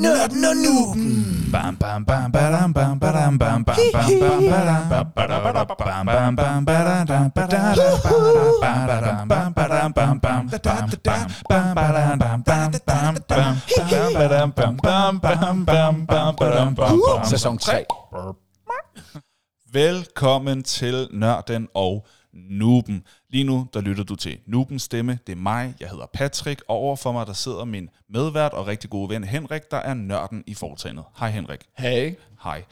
[0.00, 1.06] Nørden og Nuben.
[1.52, 6.64] Bam bam bam badam bam badam bam bam bam bam badam badam bam bam bam
[6.64, 7.74] badam badam badam
[9.28, 10.66] bam badam bam bam bam bam badam bam bam bam
[12.86, 13.04] bam
[14.14, 17.84] badam bam bam bam bam bam badam bam Sæson 3.
[19.72, 23.04] Velkommen til Nørden og Nuben.
[23.30, 25.18] Lige nu, der lytter du til Nubens stemme.
[25.26, 28.90] Det er mig, jeg hedder Patrick, og overfor mig, der sidder min medvært og rigtig
[28.90, 31.04] gode ven Henrik, der er nørden i foretagendet.
[31.18, 31.60] Hej Henrik.
[31.78, 32.14] Hey.
[32.42, 32.64] Hej.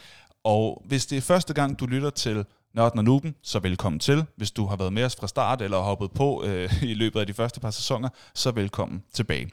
[0.44, 2.44] Og hvis det er første gang, du lytter til
[2.74, 4.24] Nørden og Nuben, så velkommen til.
[4.36, 7.26] Hvis du har været med os fra start eller hoppet på øh, i løbet af
[7.26, 9.50] de første par sæsoner, så velkommen tilbage.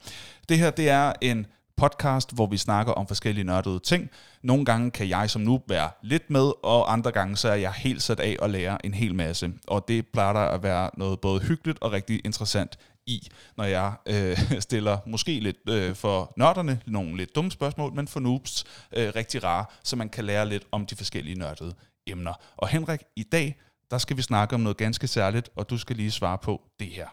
[0.50, 1.46] Det her, det er en
[1.78, 4.10] podcast, hvor vi snakker om forskellige nørdede ting.
[4.44, 7.74] Nogle gange kan jeg som noob være lidt med, og andre gange så er jeg
[7.74, 9.54] helt sat af og lærer en hel masse.
[9.68, 13.94] Og det plejer der at være noget både hyggeligt og rigtig interessant i, når jeg
[14.06, 18.64] øh, stiller måske lidt øh, for nørderne nogle lidt dumme spørgsmål, men for noobs
[18.98, 21.74] øh, rigtig rare, så man kan lære lidt om de forskellige nørdede
[22.08, 22.34] emner.
[22.58, 23.56] Og Henrik, i dag,
[23.92, 26.88] der skal vi snakke om noget ganske særligt, og du skal lige svare på det
[26.88, 27.08] her.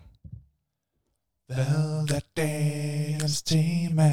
[1.47, 4.12] Hvad er dagens tema?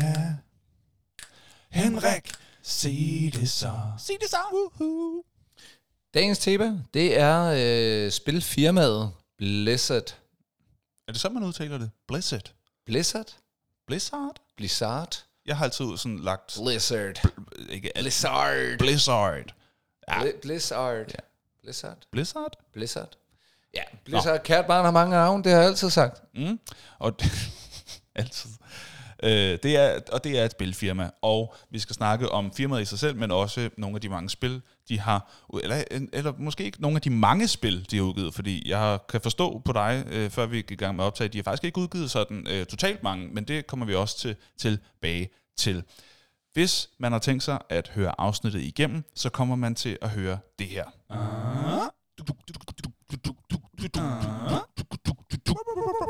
[1.71, 2.31] Henrik,
[2.61, 3.71] sig det så.
[3.99, 4.37] Sig det så.
[4.53, 5.23] Woohoo.
[6.13, 7.53] Dagens tema, det er
[8.05, 10.15] øh, spilfirmaet Blizzard.
[11.07, 11.91] Er det så, man udtaler det?
[12.07, 12.51] Blizzard.
[12.85, 13.35] Blizzard?
[13.87, 14.35] Blizzard?
[14.57, 15.23] Blizzard?
[15.45, 16.57] Jeg har altid sådan lagt...
[16.63, 17.29] Blizzard.
[17.69, 18.03] Ikke alt.
[18.03, 18.77] Blizzard.
[18.79, 19.53] Blizzard.
[20.07, 20.21] Ja.
[20.21, 21.07] Bli- Blizzard.
[21.07, 21.19] Ja.
[21.63, 21.97] Blizzard.
[22.11, 22.53] Blizzard?
[22.73, 23.17] Blizzard.
[23.73, 24.43] Ja, Blizzard.
[24.43, 26.21] Kært barn har mange navne, det har jeg altid sagt.
[26.35, 26.59] Mm.
[26.99, 27.15] Og
[28.15, 28.49] altid.
[29.23, 32.85] Øh, det er, og det er et spilfirma, og vi skal snakke om firmaet i
[32.85, 35.31] sig selv, men også nogle af de mange spil, de har,
[35.63, 39.21] eller, eller måske ikke nogle af de mange spil, de har udgivet, fordi jeg kan
[39.21, 41.63] forstå på dig, øh, før vi gik i gang med at optage, de har faktisk
[41.63, 45.83] ikke udgivet sådan øh, totalt mange, men det kommer vi også til, tilbage til.
[46.53, 50.37] Hvis man har tænkt sig at høre afsnittet igennem, så kommer man til at høre
[50.59, 50.85] det her.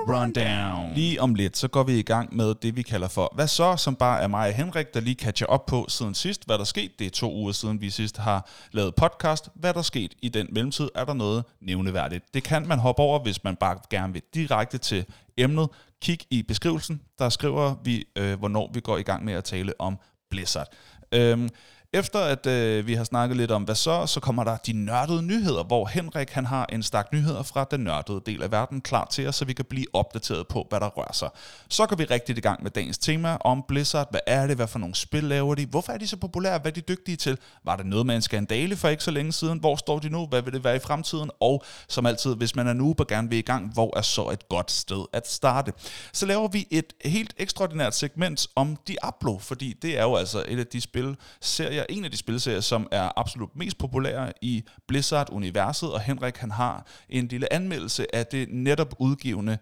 [0.10, 0.96] Rundown.
[0.96, 3.76] Lige om lidt, så går vi i gang med det, vi kalder for Hvad så,
[3.78, 6.46] som bare er mig og Henrik, der lige catcher op på siden sidst.
[6.46, 9.50] Hvad der skete, det er to uger siden, vi sidst har lavet podcast.
[9.56, 12.34] Hvad der skete i den mellemtid, er der noget nævneværdigt.
[12.34, 15.06] Det kan man hoppe over, hvis man bare gerne vil direkte til
[15.38, 15.70] emnet.
[16.02, 19.74] Kig i beskrivelsen, der skriver vi, øh, hvornår vi går i gang med at tale
[19.80, 19.98] om
[20.30, 20.68] Blizzard.
[21.12, 21.50] Øhm,
[21.94, 25.22] efter at øh, vi har snakket lidt om, hvad så, så kommer der de nørdede
[25.22, 29.08] nyheder, hvor Henrik han har en stak nyheder fra den nørdede del af verden klar
[29.12, 31.30] til os, så vi kan blive opdateret på, hvad der rører sig.
[31.70, 34.08] Så går vi rigtigt i gang med dagens tema om Blizzard.
[34.12, 34.56] Hvad er det?
[34.56, 35.66] Hvad for nogle spil laver de?
[35.66, 36.60] Hvorfor er de så populære?
[36.60, 37.38] Hvad er de dygtige til?
[37.64, 39.60] Var det noget med en skandale for ikke så længe siden?
[39.60, 40.26] Hvor står de nu?
[40.26, 41.30] Hvad vil det være i fremtiden?
[41.40, 44.30] Og som altid, hvis man er nu og gerne vil i gang, hvor er så
[44.30, 45.74] et godt sted at starte?
[46.14, 50.60] Så laver vi et helt ekstraordinært segment om Diablo, fordi det er jo altså et
[50.60, 55.94] af de spil, serier, en af de spilserier, som er absolut mest populære i Blizzard-universet,
[55.94, 59.58] og Henrik han har en lille anmeldelse af det netop udgivende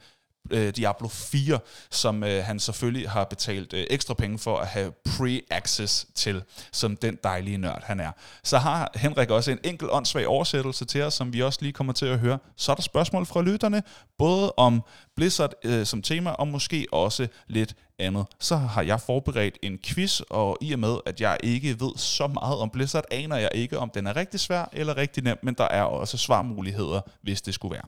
[0.51, 1.59] øh, Diablo 4,
[1.91, 6.95] som øh, han selvfølgelig har betalt øh, ekstra penge for at have pre-access til, som
[6.95, 8.11] den dejlige nørd han er.
[8.43, 11.93] Så har Henrik også en enkelt åndssvag oversættelse til os, som vi også lige kommer
[11.93, 12.39] til at høre.
[12.55, 13.83] Så er der spørgsmål fra lytterne,
[14.17, 14.83] både om
[15.15, 18.25] Blizzard øh, som tema, og måske også lidt andet.
[18.39, 22.27] Så har jeg forberedt en quiz, og i og med, at jeg ikke ved så
[22.27, 25.53] meget om Blizzard, aner jeg ikke, om den er rigtig svær eller rigtig nem, men
[25.53, 27.85] der er også svarmuligheder, hvis det skulle være.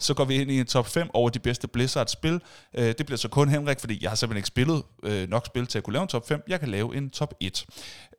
[0.00, 2.40] Så går vi ind i en top 5 over de bedste Blizzard-spil.
[2.74, 5.66] Øh, det bliver så kun Henrik, fordi jeg har simpelthen ikke spillet øh, nok spil
[5.66, 6.42] til at kunne lave en top 5.
[6.48, 7.66] Jeg kan lave en top 1.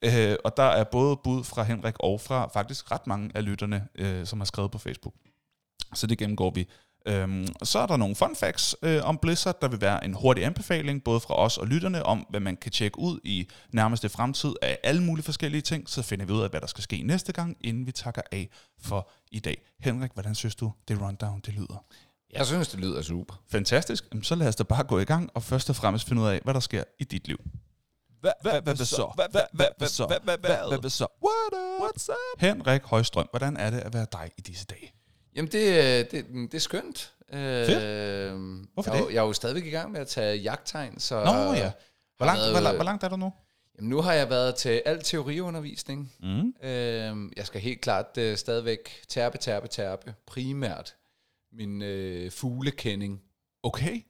[0.02, 3.88] Øh, og der er både bud fra Henrik og fra faktisk ret mange af lytterne,
[3.96, 5.14] øh, som har skrevet på Facebook.
[5.94, 6.68] Så det gennemgår vi.
[7.06, 9.62] Øhm, så er der nogle fun facts øh, om Blizzard.
[9.62, 12.72] Der vil være en hurtig anbefaling, både fra os og lytterne, om hvad man kan
[12.72, 15.89] tjekke ud i nærmeste fremtid af alle mulige forskellige ting.
[15.89, 18.50] Så finder vi ud af, hvad der skal ske næste gang, inden vi takker af
[18.81, 19.62] for i dag.
[19.79, 21.85] Henrik, hvordan synes du, det rundown det lyder?
[22.34, 23.41] Jeg synes, det lyder super.
[23.50, 24.07] Fantastisk.
[24.12, 26.28] Jamen, så lad os da bare gå i gang, og først og fremmest finde ud
[26.28, 27.38] af, hvad der sker i dit liv.
[28.22, 29.12] Hvad hvad så?
[29.16, 30.06] Hvad hvad hvad så?
[30.07, 31.07] Hvad hvad hvad så?
[31.83, 32.42] What's up?
[32.42, 34.94] Henrik Højstrøm, hvordan er det at være dig i disse dage?
[35.36, 37.13] Jamen, det, øh, det, det er skønt.
[37.33, 38.33] Fedt.
[38.74, 39.13] Hvorfor jeg, er jo- det?
[39.13, 41.16] Jeg er jo stadigvæk i gang med at tage jagttegn, så...
[41.24, 41.72] Nå ja.
[42.18, 43.33] Hvor langt, været- hvor, langt, hvor langt er du nu?
[43.78, 46.13] Jamen, nu har jeg været til al teoriundervisning.
[46.19, 46.54] Mm.
[46.69, 50.13] Øhm, jeg skal helt klart øh, stadigvæk terpe, terpe, terpe.
[50.28, 50.95] Primært
[51.54, 53.22] min øh, fuglekending.
[53.63, 54.06] Okay.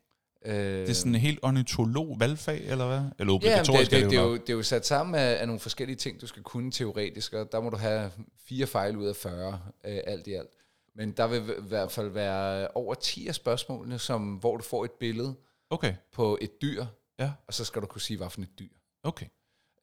[0.45, 2.97] Øh, Det er sådan en helt ornitolog valgfag, eller hvad?
[3.19, 5.37] Eller Ja, obligatorisk det, det, er det, er jo det er jo sat sammen af,
[5.41, 8.11] af nogle forskellige ting, du skal kunne teoretisk, og der må du have
[8.47, 10.49] fire fejl ud af 40, øh, alt i alt.
[10.95, 14.85] Men der vil i hvert fald være over 10 af spørgsmålene, som, hvor du får
[14.85, 15.35] et billede
[15.69, 16.85] Okay, på et dyr,
[17.19, 18.69] ja, og så skal du kunne sige, hvad for et dyr.
[19.03, 19.25] okay.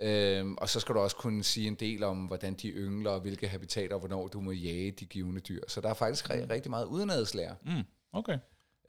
[0.02, 3.20] Øhm, og så skal du også kunne sige en del om, hvordan de yngler, og
[3.20, 5.62] hvilke habitater, og hvornår du må jage de givende dyr.
[5.68, 6.46] Så der er faktisk mm.
[6.50, 7.56] rigtig meget udenadslære.
[7.64, 7.82] Mm,
[8.12, 8.38] okay.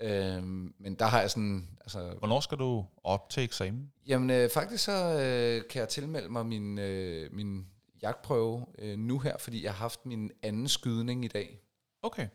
[0.02, 1.68] Øhm, men der har jeg sådan...
[1.82, 3.92] Altså, Hvornår skal du op til eksamen?
[4.08, 7.68] Jamen øh, faktisk så øh, kan jeg tilmelde mig min, øh, min
[8.02, 11.60] jagtprøve øh, nu her, fordi jeg har haft min anden skydning i dag.
[12.02, 12.28] Okay.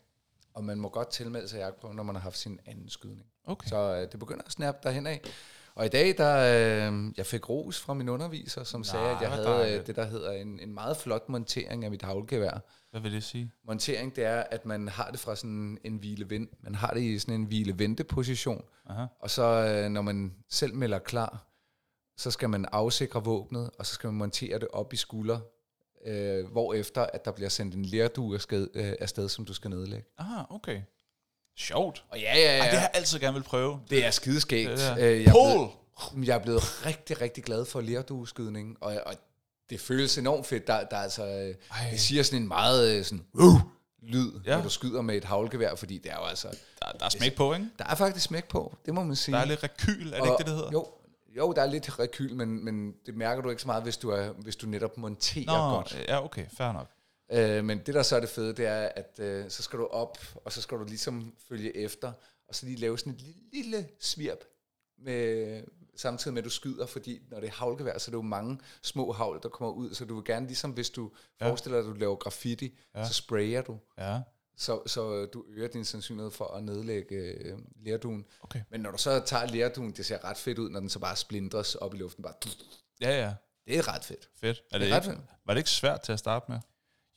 [0.55, 3.27] Og man må godt tilmelde sig jagtprøven, når man har haft sin anden skydning.
[3.45, 3.69] Okay.
[3.69, 5.21] Så øh, det begynder at snappe derhen af.
[5.75, 6.37] Og i dag, der
[6.89, 9.87] øh, jeg fik ros fra min underviser, som Nej, sagde, at jeg havde øh, dejligt.
[9.87, 12.59] det, der hedder en, en meget flot montering af mit havlgevær.
[12.91, 13.53] Hvad vil det sige?
[13.67, 17.19] Montering, det er, at man har det fra sådan en hvile Man har det i
[17.19, 18.65] sådan en hvile-vente-position.
[18.87, 19.07] Aha.
[19.21, 21.47] Og så, øh, når man selv melder klar,
[22.17, 25.41] så skal man afsikre våbnet, og så skal man montere det op i skulder,
[26.07, 30.07] øh, hvorefter at der bliver sendt en lerdue afsted, øh, afsted, som du skal nedlægge.
[30.19, 30.81] Aha, okay.
[31.59, 32.05] Sjovt.
[32.11, 33.81] Og ja, ja, Ej, det har jeg altid gerne vil prøve.
[33.91, 34.71] Det er skideskægt.
[34.71, 34.95] Det der.
[34.99, 35.71] Øh, jeg, er blevet,
[36.29, 39.15] jeg er blevet rigtig, rigtig glad for lerdueskydning, og, og
[39.71, 40.67] det føles enormt fedt.
[40.67, 41.91] Der, der er altså, øh, Ej.
[41.91, 43.61] det siger sådan en meget øh, sådan, uh,
[44.03, 44.51] lyd, Ja.
[44.51, 44.57] ja.
[44.57, 46.49] når du skyder med et havlgevær, fordi det er jo altså,
[46.83, 47.67] Der, der er smæk på, ikke?
[47.79, 49.35] der er faktisk smæk på, det må man sige.
[49.35, 50.71] Der er lidt rekyl, er det ikke det, det hedder?
[50.73, 50.87] Jo,
[51.37, 54.11] jo, der er lidt rekyl, men, men det mærker du ikke så meget, hvis du,
[54.11, 56.05] er, hvis du netop monterer Nå, godt.
[56.09, 56.91] ja, okay, fair nok.
[57.33, 59.87] Øh, men det, der så er det fede, det er, at øh, så skal du
[59.87, 62.13] op, og så skal du ligesom følge efter,
[62.49, 64.45] og så lige lave sådan et lille, lille svirp,
[64.99, 65.63] med,
[65.97, 68.59] samtidig med, at du skyder, fordi når det er havlgevær, så er det jo mange
[68.83, 71.11] små havl, der kommer ud, så du vil gerne, ligesom hvis du
[71.41, 71.49] Ja.
[71.49, 73.07] forestiller dig, at du laver graffiti, ja.
[73.09, 74.21] så sprayer du, Ja,
[74.57, 78.25] så, så du øger din sandsynlighed for at nedlægge øh, lerduen.
[78.41, 78.61] okay.
[78.71, 81.17] Men når du så tager lerduen, det ser ret fedt ud, når den så bare
[81.17, 82.35] splindres op i luften, bare,
[83.01, 83.35] Ja, ja.
[83.67, 84.29] det er ret fedt.
[84.41, 84.63] Fedt.
[84.73, 85.27] Er det, Det er ret ikke, fedt.
[85.47, 86.59] var det ikke svært til at starte med?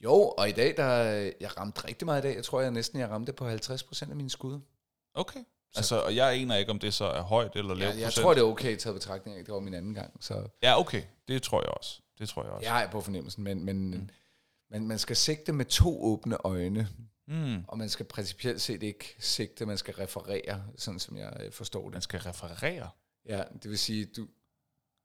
[0.03, 0.93] Jo, og i dag, der,
[1.41, 2.35] jeg ramte rigtig meget i dag.
[2.35, 4.59] Jeg tror, jeg næsten jeg ramte på 50% af mine skud.
[5.13, 5.39] Okay.
[5.75, 8.23] Altså, og jeg aner ikke, om det så er højt eller lavt Jeg, jeg procent.
[8.23, 10.17] tror, det er okay taget betragtning af, det var min anden gang.
[10.23, 11.03] Så Ja, okay.
[11.27, 12.01] Det tror jeg også.
[12.19, 12.69] Det tror jeg også.
[12.69, 14.09] jeg jeg på fornemmelsen, men, men, mm.
[14.69, 16.87] men man skal sigte med to åbne øjne,
[17.27, 17.63] Mm.
[17.67, 21.83] og man skal principielt set ikke sigte, man skal referere, sådan som jeg øh, forstår
[21.83, 22.03] Man det.
[22.03, 22.89] skal referere.
[23.25, 24.27] Ja, det vil sige, du,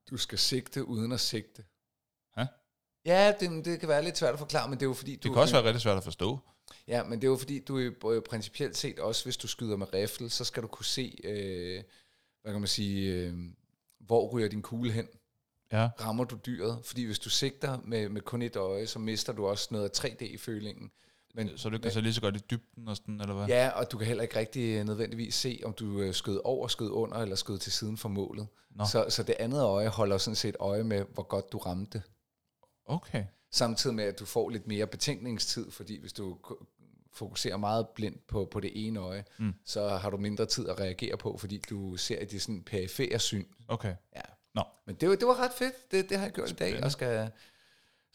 [0.09, 1.63] du skal sigte uden at sigte.
[2.37, 2.43] Hæ?
[3.05, 5.23] Ja, det, det kan være lidt svært at forklare, men det er jo fordi, Det
[5.23, 5.33] du...
[5.33, 6.39] kan også være rigtig svært at forstå.
[6.87, 9.93] Ja, men det er jo fordi, du jo principielt set også, hvis du skyder med
[9.93, 11.83] rifle, så skal du kunne se, øh,
[12.41, 13.37] hvad kan man sige, øh,
[13.99, 15.07] hvor ryger din kugle hen.
[15.71, 15.89] Ja.
[15.99, 16.79] Rammer du dyret?
[16.85, 20.05] Fordi hvis du sigter med, med kun et øje, så mister du også noget af
[20.09, 20.91] 3D i følingen.
[21.35, 23.47] Men, Så du kan så lige så godt i dybden og sådan, eller hvad?
[23.47, 26.67] Ja, og du kan heller ikke rigtig øh, nødvendigvis se, om du øh, skød over,
[26.67, 28.47] skød under, eller skød til siden for målet.
[28.75, 28.85] Nå.
[28.85, 32.01] Så, så det andet øje holder sådan set øje med, hvor godt du ramte.
[32.85, 33.25] Okay.
[33.51, 36.37] Samtidig med, at du får lidt mere betænkningstid, fordi hvis du
[37.13, 39.53] fokuserer meget blindt på, på det ene øje, Mm.
[39.65, 43.19] så har du mindre tid at reagere på, fordi du ser i det sådan perifære
[43.19, 43.45] syn.
[43.67, 43.95] Okay.
[44.15, 44.21] Ja.
[44.55, 44.63] Nå.
[44.85, 45.91] Men det, var- det var ret fedt.
[45.91, 46.85] Det, det har jeg gjort i dag, Spændende.
[46.85, 47.29] og skal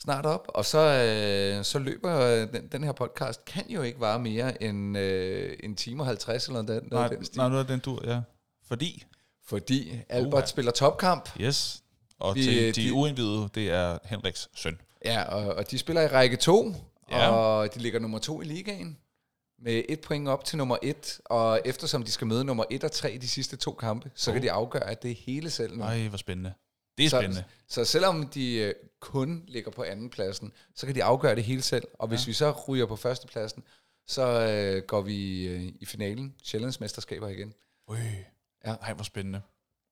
[0.03, 0.47] snart op.
[0.49, 4.63] Og så, øh, så løber øh, den, den her podcast, kan jo ikke vare mere
[4.63, 7.39] end øh, en time og 50 eller noget, noget Nej, af den stil.
[7.39, 8.21] nej, nu er den tur, ja.
[8.67, 9.05] Fordi,
[9.47, 10.47] Fordi Albert Uha.
[10.47, 11.29] spiller topkamp.
[11.41, 11.83] yes,
[12.19, 14.81] og Vi, til øh, de de- uindvidede, det er Henriks søn.
[15.05, 16.75] Ja, og, og de spiller i række 2,
[17.11, 17.29] Ja.
[17.31, 18.99] og de ligger nummer 2 i ligaen.
[19.63, 22.93] Med et point op til nummer 1, og eftersom de skal møde nummer 1 og
[22.93, 24.35] 3 de sidste to kampe, så Oh.
[24.35, 25.79] kan de afgøre, at det er hele selv nu.
[25.85, 26.53] Nej, hvor spændende.
[26.99, 27.45] Det er så, spændende.
[27.69, 31.63] Så selvom de øh, kun ligger på anden pladsen, så kan de afgøre det hele
[31.63, 31.85] selv.
[31.99, 32.31] Og hvis Ja.
[32.31, 33.63] vi så ryger på førstepladsen,
[34.07, 37.55] så øh, går vi øh, i finalen, Sjællands mesterskaber igen.
[37.89, 37.97] Øj.
[38.67, 38.75] Ja.
[38.75, 39.41] Nej, hvor spændende.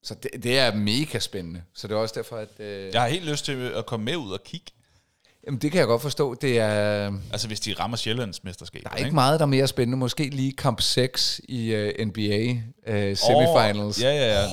[0.02, 1.62] Så det, det er mega spændende.
[1.75, 2.60] Så det er også derfor, at...
[2.60, 4.72] Øh, Jeg har helt lyst til at komme med ud og kigge.
[5.46, 6.34] Jamen, det kan jeg godt forstå.
[6.34, 8.82] Det er, Altså, hvis de rammer Sjællands mesterskab.
[8.82, 9.98] der er ikke meget, der er mere spændende.
[9.98, 12.50] Måske lige kamp 6 i uh, NBA
[12.86, 13.98] uh, semifinals.
[13.98, 14.48] Oh, ja, ja, ja.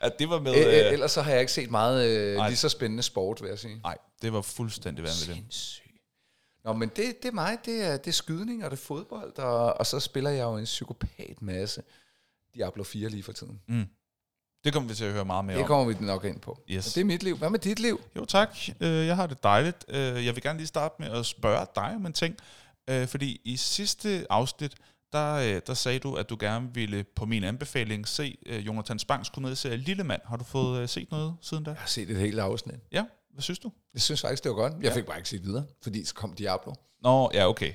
[0.06, 0.54] at det var med...
[0.54, 2.48] Æ, øh, ellers så har jeg ikke set meget Nej.
[2.48, 3.80] lige så spændende sport, vil jeg sige.
[3.82, 5.36] Nej, det var fuldstændig vanvittigt.
[5.36, 5.86] Sindssygt.
[6.64, 7.58] Nå, men det, det er mig.
[7.64, 10.56] Det er, det er skydning, og det er fodbold, og, og så spiller jeg jo
[10.56, 11.82] en psykopat masse
[12.54, 13.60] Diablo 4 lige for tiden.
[13.68, 13.86] Mm.
[14.66, 15.68] Det kommer vi til at høre meget mere Det om.
[15.68, 16.58] kommer vi nok ind på.
[16.70, 16.86] Yes.
[16.86, 17.36] Og det er mit liv.
[17.36, 18.00] Hvad med dit liv?
[18.16, 19.84] Jo tak, Øh, jeg har det dejligt.
[19.88, 22.36] Øh, Jeg vil gerne lige starte med at spørge dig om en ting.
[22.90, 24.74] Øh, Fordi i sidste afsnit,
[25.12, 29.76] der, der sagde du, at du gerne ville på min anbefaling se Jonathan Spangs komedieserie
[29.76, 30.20] Lille Mand.
[30.24, 31.70] Har du fået set noget siden da?
[31.70, 32.76] Jeg har set et helt afsnit.
[32.92, 33.72] Ja, hvad synes du?
[33.94, 34.72] Jeg synes faktisk, det var godt.
[34.82, 36.72] Jeg fik bare ikke set videre, fordi så kom Diablo.
[37.02, 37.72] Nå, ja, okay.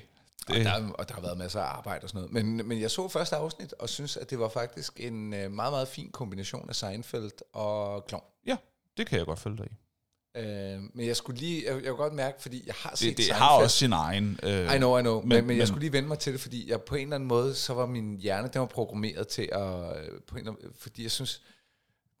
[0.48, 2.46] Og der, og der har været masser af arbejde og sådan noget.
[2.46, 5.72] Men, men jeg så første afsnit, og synes, at det var faktisk en øh, meget,
[5.72, 8.24] meget fin kombination af Seinfeld og Klovn.
[8.46, 8.56] ja,
[8.96, 9.70] det kan jeg godt følge dig i.
[10.36, 13.16] Øh, men jeg skulle lige, jeg, jeg kunne godt mærke, fordi jeg har set Det,
[13.16, 13.42] det Seinfeld.
[13.42, 14.40] har også sin egen...
[14.42, 15.20] Øh, I know, I know.
[15.20, 17.14] Men, men- men, jeg skulle lige vende mig til det, fordi jeg på en eller
[17.14, 19.60] anden måde, så var min hjerne, den var programmeret til at...
[19.60, 21.42] øh, På en eller anden, fordi jeg synes,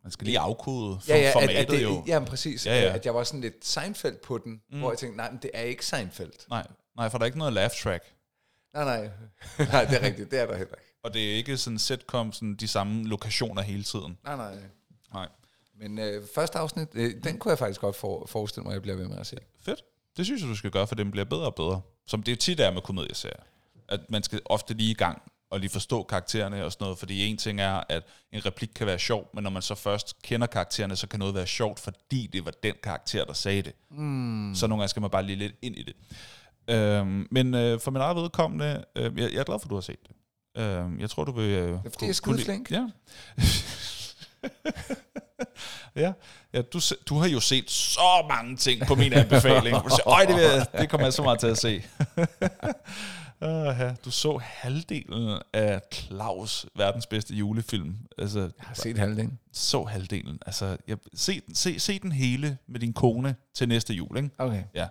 [0.02, 2.04] Man skal lige afkode for Ja, ja, at, formatet at det, jo.
[2.06, 2.66] ja, præcis.
[2.66, 2.94] Ja, ja.
[2.94, 4.78] At jeg var sådan lidt Seinfeld på den, mm.
[4.78, 6.32] hvor jeg tænkte, nej, men det er ikke Seinfeld.
[6.50, 8.04] Nej, nej, for der er ikke noget laugh track.
[8.74, 9.10] Nej, nej.
[9.72, 10.30] nej, det er rigtigt.
[10.30, 10.98] Det er der heller ikke.
[11.04, 14.18] Og det er ikke sådan sitcom, sådan de samme lokationer hele tiden.
[14.24, 14.54] Nej, nej.
[15.14, 15.28] Nej.
[15.78, 18.82] Men øh, første afsnit, øh, den kunne jeg faktisk godt for, forestille mig, at jeg
[18.82, 19.36] bliver ved med at se.
[19.60, 19.82] Fedt.
[20.16, 21.80] Det synes jeg, du skal gøre, for den bliver bedre og bedre.
[22.06, 23.42] Som det tit er med komedieserier.
[23.88, 27.26] At man skal ofte lige i gang og lige forstå karaktererne og sådan noget, fordi
[27.26, 30.46] en ting er, at en replik kan være sjov, men når man så først kender
[30.46, 33.72] karaktererne, så kan noget være sjovt, fordi det var den karakter, der sagde det.
[33.90, 34.52] Mm.
[34.54, 35.96] Så nogle gange skal man bare lige lidt ind i det.
[36.70, 39.74] Øhm, men øh, for min eget vedkommende, øh, jeg, jeg er glad for, at du
[39.74, 40.16] har set det.
[40.62, 41.44] Øhm, jeg tror, du vil...
[41.50, 42.70] Øh, Det er fordi, jeg er skideflink.
[42.70, 42.86] Ja.
[45.96, 46.12] ja,
[46.54, 49.76] ja du, du har jo set så mange ting på min anbefaling.
[49.84, 51.82] Du siger, Øj, det, vil det kommer jeg så meget til at se.
[53.44, 53.94] Uh, ja.
[54.04, 57.96] Du så halvdelen af Claus, verdens bedste julefilm.
[58.18, 59.38] Altså, Jeg har set halvdelen.
[59.52, 60.38] så halvdelen.
[60.46, 64.30] Altså, jeg, se, den- se, se den hele med din kone til næste jul, ikke?
[64.38, 64.62] Okay.
[64.74, 64.86] Ja.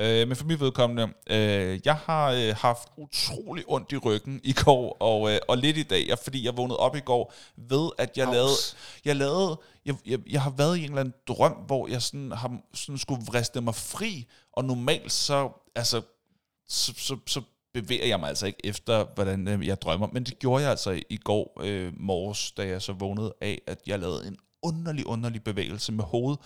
[0.00, 4.52] Øh, men for mit vedkommende, øh, jeg har øh, haft utrolig ondt i ryggen i
[4.52, 7.90] går, og, øh, og lidt i dag, jeg, fordi jeg vågnede op i går ved,
[7.98, 8.34] at jeg Aus.
[8.34, 8.56] lavede,
[9.04, 12.32] jeg lavede, jeg, jeg, jeg har været i en eller anden drøm, hvor jeg sådan,
[12.32, 16.02] har, sådan skulle vriste mig fri, og normalt så, altså,
[16.68, 17.42] så, så, så
[17.74, 20.90] bevæger jeg mig altså ikke efter, hvordan øh, jeg drømmer, men det gjorde jeg altså
[20.90, 25.06] i, i går øh, morges, da jeg så vågnede af, at jeg lavede en underlig,
[25.06, 26.40] underlig bevægelse med hovedet,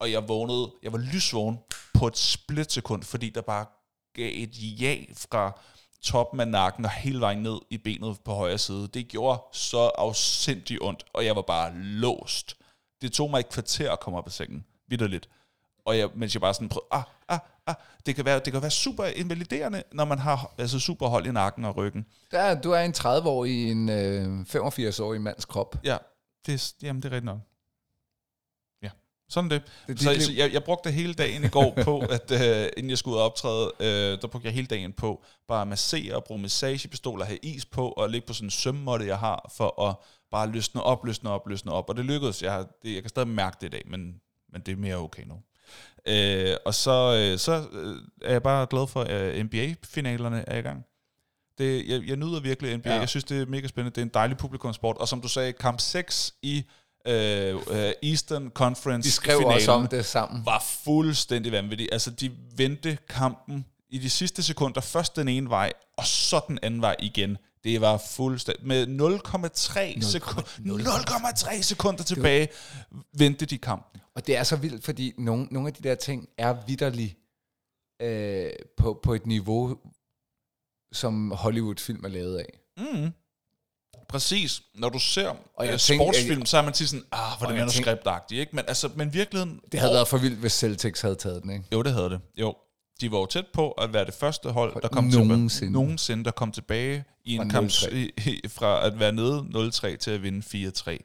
[0.00, 1.58] og jeg vågnede, jeg var lysvågen
[1.94, 3.66] på et splitsekund, fordi der bare
[4.14, 4.50] gav et
[4.80, 5.60] ja fra
[6.02, 8.88] toppen af nakken og hele vejen ned i benet på højre side.
[8.88, 12.56] Det gjorde så afsindig ondt, og jeg var bare låst.
[13.02, 15.28] Det tog mig et kvarter at komme op af sengen, vidderligt.
[15.86, 17.74] Og jeg, mens jeg bare sådan prøvede, ah, ah, ah,
[18.06, 21.32] det kan være, det kan være super invaliderende, når man har altså super hold i
[21.32, 22.06] nakken og ryggen.
[22.30, 25.76] Der, du er en 30-årig i en øh, 85-årig mands krop.
[25.84, 25.96] Ja,
[26.46, 27.38] det, jamen, det er rigtigt nok.
[29.28, 29.62] Sådan det.
[29.86, 32.98] Det Så, så jeg, jeg brugte hele dagen i går på, at øh, inden jeg
[32.98, 36.24] skulle ud og optræde, øh, der brugte jeg hele dagen på bare at massere og
[36.24, 39.94] bruge massagepistoler, have is på og ligge på sådan en sømmåtte, jeg har, for at
[40.30, 41.88] bare løsne op, løsne op, løsne op.
[41.88, 42.42] Og det lykkedes.
[42.42, 44.20] Jeg, har, det, jeg kan stadig mærke det i dag, men,
[44.52, 45.34] men det er mere okay nu.
[46.06, 50.62] Øh, og så, øh, så øh, er jeg bare glad for, at NBA-finalerne er i
[50.62, 50.84] gang.
[51.58, 52.92] Det, jeg, jeg nyder virkelig NBA.
[52.92, 52.98] Ja.
[52.98, 53.94] Jeg synes, det er mega spændende.
[53.94, 54.96] Det er en dejlig publikumsport.
[54.96, 56.64] Og som du sagde, kamp 6 i
[57.06, 60.46] øh, øh, Eastern Conference De skrev finalen også om det sammen.
[60.46, 61.88] var fuldstændig vanvittigt.
[61.92, 66.58] Altså, de vendte kampen i de sidste sekunder, først den ene vej, og så den
[66.62, 67.38] anden vej igen.
[67.64, 68.66] Det var fuldstændig...
[68.66, 70.42] Med 0,3 sekunder,
[71.58, 72.48] 0,3 sekunder tilbage,
[73.18, 74.00] vendte de kampen.
[74.14, 77.16] Og det er så vildt, fordi nogle, nogle af de der ting er vidderligt
[78.02, 79.78] øh, på, på et niveau,
[80.92, 82.60] som Hollywood-film er lavet af.
[82.78, 83.12] Mm.
[84.08, 84.62] Præcis.
[84.74, 87.46] Når du ser Og jeg jeg tænker- sportsfilm, så er man til sådan, ah, hvor
[87.46, 88.56] er det jeg manuskriptagtigt, ikke?
[88.56, 89.60] Men, altså, men virkeligheden...
[89.72, 91.64] Det havde været for vildt, hvis Celtics havde taget den, ikke?
[91.72, 92.20] Jo, det havde det.
[92.40, 92.54] Jo.
[93.00, 95.48] De var jo tæt på at være det første hold, For der kom nogensinde.
[95.48, 97.90] tilbage, nogensinde, der kom tilbage i en Fra kamp 0-3.
[97.96, 100.98] i- i- fra at være nede 0-3 til at vinde 4-3.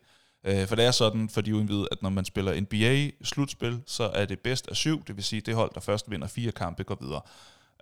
[0.46, 4.26] Øh, For det er sådan, for de uindvidede, at når man spiller NBA-slutspil, så er
[4.26, 6.98] det bedst af syv, det vil sige, det hold, der først vinder fire kampe, går
[7.02, 7.22] videre.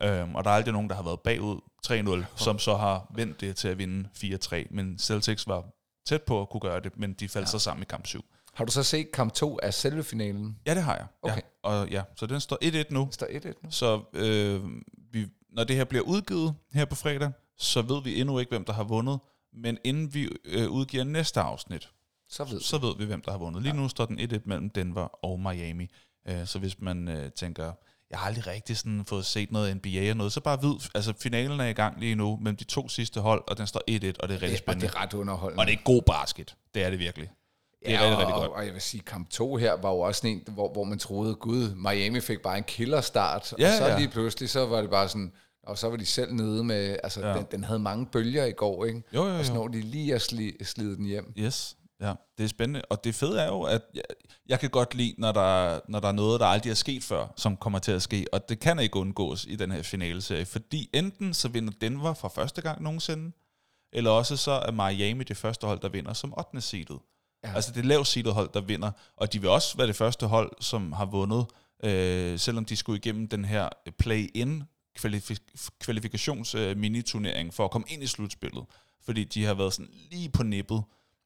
[0.04, 3.42] Øhm, og der er aldrig nogen, der har været bagud 3-0, som så har vendt
[3.42, 4.56] det til at vinde 4-3.
[4.70, 5.66] Men Celtics var
[6.06, 7.52] tæt på at kunne gøre det, men de faldt ja.
[7.52, 8.26] så sammen i kamp 7.
[8.54, 10.58] Har du så set kamp 2 af selve finalen?
[10.66, 11.06] Ja, det har jeg.
[11.22, 11.36] Okay.
[11.36, 11.70] Ja.
[11.70, 13.08] Og ja, så den står 1-1 nu.
[13.12, 13.72] Står 1-1 nu.
[13.72, 14.62] Så øh,
[15.12, 18.66] vi, når det her bliver udgivet her på fredag, så ved vi endnu ikke, hvem
[18.66, 19.20] der har vundet.
[19.54, 21.90] Men inden vi øh, udgiver næste afsnit,
[22.30, 23.64] Så ved så ved vi, hvem der har vundet.
[23.64, 25.90] Lige nu står den 1-1 mellem Denver og Miami.
[26.28, 27.74] Øh, så hvis man øh, tænker,
[28.12, 31.14] jeg har aldrig rigtig sådan fået set noget NBA og noget, så bare vid, altså
[31.22, 33.84] finalen er i gang lige nu mellem de to sidste hold, og den står 1-1,
[33.94, 34.88] og det er rigtig det, og spændende.
[34.88, 35.62] det er ret underholdende.
[35.62, 36.56] Og det er god basket.
[36.74, 37.30] Det er det virkelig.
[37.86, 38.52] Det er ja, rigtig, rigtig og, godt.
[38.52, 41.36] Og jeg vil sige, kamp 2 her var jo også en, hvor, hvor man troede,
[41.36, 43.98] gud, Miami fik bare en killerstart, Ja, og så ja.
[43.98, 45.32] lige pludselig, så var det bare sådan,
[45.64, 47.34] og så var de selv nede med, altså Ja.
[47.38, 49.04] den, den havde mange bølger i går, ikke?
[49.14, 49.60] Jo, jo, Og så jo.
[49.60, 51.34] når de lige at sli, slide den hjem.
[51.38, 52.82] Yes, ja, det er spændende.
[52.90, 54.04] Og det fede er jo, at jeg,
[54.50, 57.28] jeg kan godt lide, når der, når der er noget, der aldrig er sket før,
[57.36, 58.26] som kommer til at ske.
[58.32, 62.30] Og det kan ikke undgås i den her finaleserie, fordi enten så vinder Denver for
[62.30, 63.32] første gang nogensinde,
[63.94, 66.62] eller også så er Miami det første hold, der vinder som 8.
[66.62, 67.00] seedet.
[67.44, 67.54] Ja.
[67.56, 68.92] Altså det lavt seedet hold, der vinder.
[69.18, 71.46] Og de vil også være det første hold, som har vundet,
[71.84, 74.64] øh, selvom de skulle igennem den her play-in
[75.00, 78.64] kvalif- kvalifikations øh, miniturnering for at komme ind i slutspillet.
[79.06, 80.84] Fordi de har været sådan lige på nippet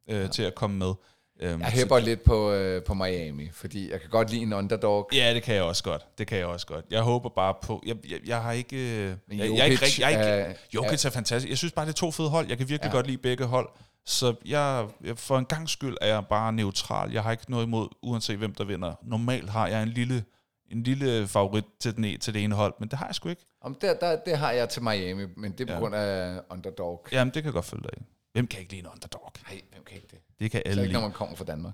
[0.10, 0.27] øh, ja.
[0.27, 0.93] til at komme med.
[1.41, 4.53] Øhm, Jeg så- hæpper lidt på, øh, på Miami, fordi jeg kan godt lide en
[4.53, 5.10] underdog.
[5.13, 6.05] Ja, det kan jeg også godt.
[6.17, 6.86] Det kan jeg også godt.
[6.89, 7.83] Jeg håber bare på...
[7.86, 8.75] Jeg, jeg, jeg har ikke...
[8.77, 11.50] øh, Men Jeg, jeg, er ikke, jeg er- ikke Jokic er fantastisk.
[11.50, 12.48] Jeg synes bare, det er to fede hold.
[12.50, 12.95] Jeg kan virkelig Ja.
[12.95, 12.98] ja.
[12.98, 13.69] godt lide begge hold.
[14.05, 17.12] Så jeg, jeg, for en gang skyld er jeg bare neutral.
[17.12, 18.93] Jeg har ikke noget imod, uanset hvem der vinder.
[19.03, 20.24] Normalt har jeg en lille,
[20.72, 23.29] en lille favorit til, den, e- til det ene hold, men det har jeg sgu
[23.29, 23.45] ikke.
[23.62, 25.79] Om der, der, det har jeg til Miami, men det er på Ja.
[25.79, 27.05] grund af underdog.
[27.12, 28.03] Jamen, det kan jeg godt følge dig i.
[28.33, 29.31] Hvem kan ikke lide en underdog?
[29.50, 30.20] Nej, kan ikke det?
[30.40, 31.74] Det kan Så alle ikke, når man kommer fra Danmark.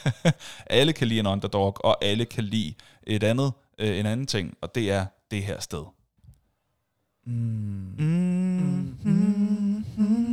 [0.66, 2.74] alle kan lide en underdog, og alle kan lide
[3.06, 5.84] et andet, øh, en anden ting, og det er det her sted.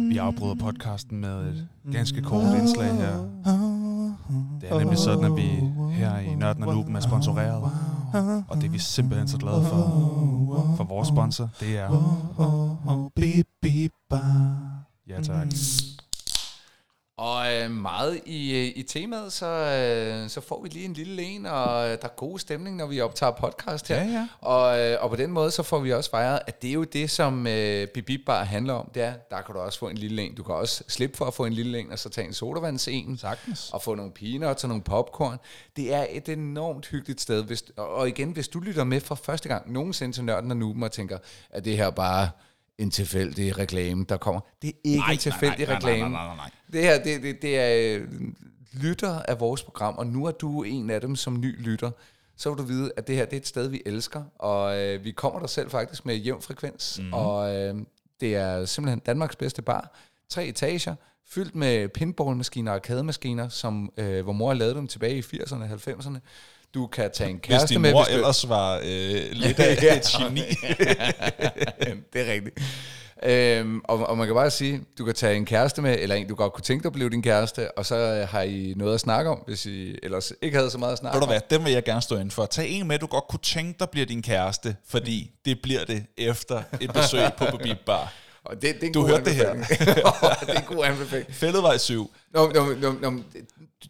[0.09, 3.17] Vi afbryder podcasten med et ganske kort indslag her.
[4.61, 5.49] Det er nemlig sådan, at vi
[5.91, 7.71] her i Nørden og Nuben er sponsoreret.
[8.47, 9.77] Og det er vi simpelthen så glade for.
[10.77, 11.89] For vores sponsor, det er...
[15.07, 15.47] Ja, tak.
[17.21, 21.23] Og øh, meget i, øh, i temaet, så, øh, så får vi lige en lille
[21.23, 24.03] en, og øh, der er god stemning, når vi optager podcast her.
[24.03, 24.27] Ja, ja.
[24.41, 26.83] Og, øh, og på den måde, så får vi også fejret, at det er jo
[26.83, 28.89] det, som øh, Bibib Bar handler om.
[28.93, 30.35] Det er, der kan du også få en lille en.
[30.35, 33.17] Du kan også slippe for at få en lille en, og så tage en sodavandsen.
[33.17, 33.69] Sagtens.
[33.73, 35.37] Og få nogle peanuts og nogle popcorn.
[35.75, 37.43] Det er et enormt hyggeligt sted.
[37.43, 40.83] Hvis, og igen, hvis du lytter med for første gang nogensinde til Nørden og Nuben
[40.83, 41.17] og tænker,
[41.49, 42.29] at det her bare
[42.81, 44.41] en tilfældig reklame, der kommer.
[44.61, 45.99] Det er ikke en tilfældig reklame.
[45.99, 46.49] Nej, nej, nej, nej.
[46.73, 48.07] Det her, det, det, det er øh,
[48.73, 51.91] lytter af vores program, og nu er du en af dem som ny lytter.
[52.37, 55.03] Så vil du vide, at det her det er et sted, vi elsker, og øh,
[55.03, 57.07] vi kommer der selv faktisk med jævn frekvens, Mhm.
[57.07, 57.13] mm.
[57.13, 57.75] og øh,
[58.21, 59.95] det er simpelthen Danmarks bedste bar.
[60.29, 60.95] Tre etager,
[61.29, 65.69] fyldt med pinballmaskiner og arkademaskiner, som, øh, hvor mor lavede dem tilbage i 80'erne og
[65.69, 66.17] 90'erne.
[66.73, 69.59] Du kan tage en Hvis kæreste din med, mor hvis du, ellers var øh, lidt
[69.65, 70.41] af et geni.
[72.13, 72.59] det er rigtigt.
[73.23, 76.27] Øhm, og, og man kan bare sige, du kan tage en kæreste med, eller en,
[76.27, 78.93] du godt kunne tænke dig at blive din kæreste, og så øh, har I noget
[78.93, 81.41] at snakke om, hvis I ellers ikke havde så meget at snakke Ved du hvad,
[81.49, 82.45] den vil jeg gerne stå ind for.
[82.45, 86.05] Tag en med, du godt kunne tænke dig bliver din kæreste, fordi det bliver det
[86.17, 88.13] efter et besøg på Babib Bar.
[88.45, 89.53] Og det, det er en Du hørte det her.
[90.45, 91.33] det er en god anbefaling.
[91.35, 92.11] Fælledvej 7.
[92.33, 93.19] Nå, nå, nå, nå,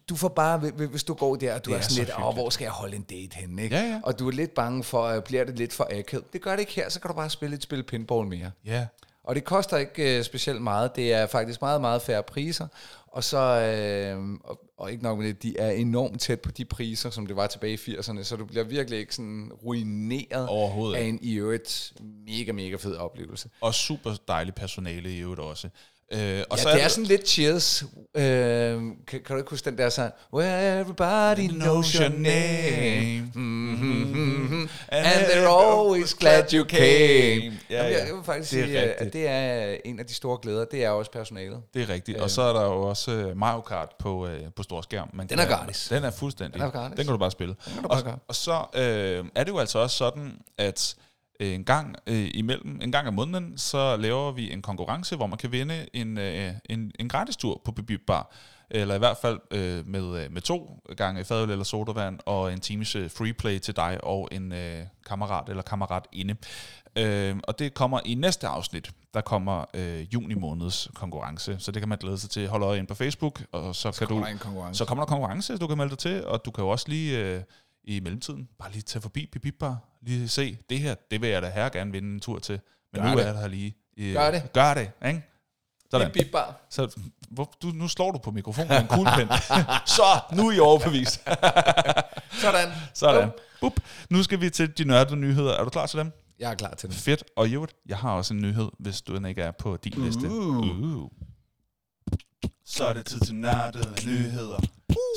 [0.09, 2.09] du får bare, hvis du går der, og du Det er er sådan så lidt,
[2.09, 2.35] hyggeligt.
[2.35, 3.75] hvor skal jeg holde en date henne, ikke?
[3.75, 3.99] Ja, ja.
[4.03, 6.33] Og du er lidt bange for, at bliver det lidt for akavet.
[6.33, 8.51] Det gør det ikke her, så kan du bare spille et spil pinball mere.
[8.65, 8.85] Ja.
[9.23, 10.95] Og det koster ikke øh, specielt meget.
[10.95, 12.67] Det er faktisk meget, meget færre priser.
[13.07, 16.65] Og så, øh, og, og ikke nok med det, de er enormt tæt på de
[16.65, 20.97] priser, som det var tilbage i 80'erne, så du bliver virkelig ikke sådan ruineret Overhovedet
[20.97, 21.93] af en i øvrigt
[22.27, 23.49] mega, mega fed oplevelse.
[23.61, 25.69] Og super dejlig personale i øvrigt også.
[26.13, 27.83] Øh, og Ja, så det er sådan lidt cheers.
[28.17, 30.13] Øh, kan, kan du ikke huske den der sang?
[30.33, 33.31] Where everybody knows your name.
[33.35, 34.69] Mm-hmm.
[34.91, 36.81] And they're always glad you came.
[36.81, 37.83] Ja, ja.
[37.83, 39.07] Jeg, jeg vil faktisk Det er sige, at- rigtigt.
[39.07, 40.65] at det er en af de store glæder.
[40.65, 41.59] Det er også personalet.
[41.73, 42.17] Det er rigtigt.
[42.17, 45.09] Og så er der jo også øh, Mario Kart på, øh, på stor skærm.
[45.13, 45.87] Man Den er gratis.
[45.89, 46.53] Den er fuldstændig.
[46.53, 46.95] Den er gratis.
[46.95, 47.55] Den kan du bare spille.
[47.73, 48.17] kan du og, bare gøre.
[48.27, 50.95] og så øh, er det jo altså også sådan, at
[51.41, 55.27] øh, en gang øh, imellem, en gang om måneden, så laver vi en konkurrence, hvor
[55.27, 58.31] man kan vinde en, øh, en, en gratis tur på Bibib Bar.
[58.73, 62.59] Eller i hvert fald øh, med, øh, med to gange fadøl eller sodavand, og en
[62.59, 66.35] times øh, free play til dig og en øh, kammerat eller kammerat inde.
[66.95, 68.91] Øh, og det kommer i næste afsnit.
[69.13, 72.47] Der kommer øh, juni måneds konkurrence, så det kan man glæde sig til.
[72.47, 74.73] Hold øje ind på Facebook, og så, kan kommer du...
[74.73, 77.19] Så kommer der konkurrence, du kan melde dig til, og du kan jo også lige
[77.19, 77.41] øh,
[77.83, 81.41] i mellemtiden bare lige tage forbi Bip Bar, lige se, det her, det vil jeg
[81.41, 82.59] da her gerne vinde en tur til.
[82.93, 83.27] Men Gør nu det.
[83.27, 83.75] er her lige.
[83.97, 84.53] Øh, Gør det.
[84.53, 85.23] Gør det, ikke?
[85.91, 86.11] Sådan.
[86.11, 86.61] Bip, bip, bar.
[86.69, 86.95] Så
[87.29, 89.37] hvor, du, nu slår du på mikrofonen med en kuglepen.
[89.97, 91.21] så, nu er I overbevist.
[92.43, 92.69] Sådan.
[92.93, 93.29] Sådan.
[93.61, 93.73] Bup.
[94.09, 95.53] Nu skal vi til de nørdede nyheder.
[95.53, 96.11] Er du klar til dem?
[96.39, 96.97] Jeg er klar til det.
[96.97, 97.23] Fedt.
[97.35, 100.29] Og øvrigt, jeg har også en nyhed, hvis du ikke er på din liste.
[100.29, 101.09] Uh.
[102.65, 104.59] Så er det tid til nørdede nyheder.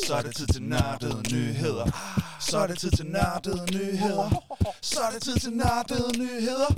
[0.06, 1.86] Så er det tid til nørdede nyheder.
[2.40, 4.44] Så er det tid til nørdede nyheder.
[4.80, 6.70] Så er det tid til nørdede nyheder.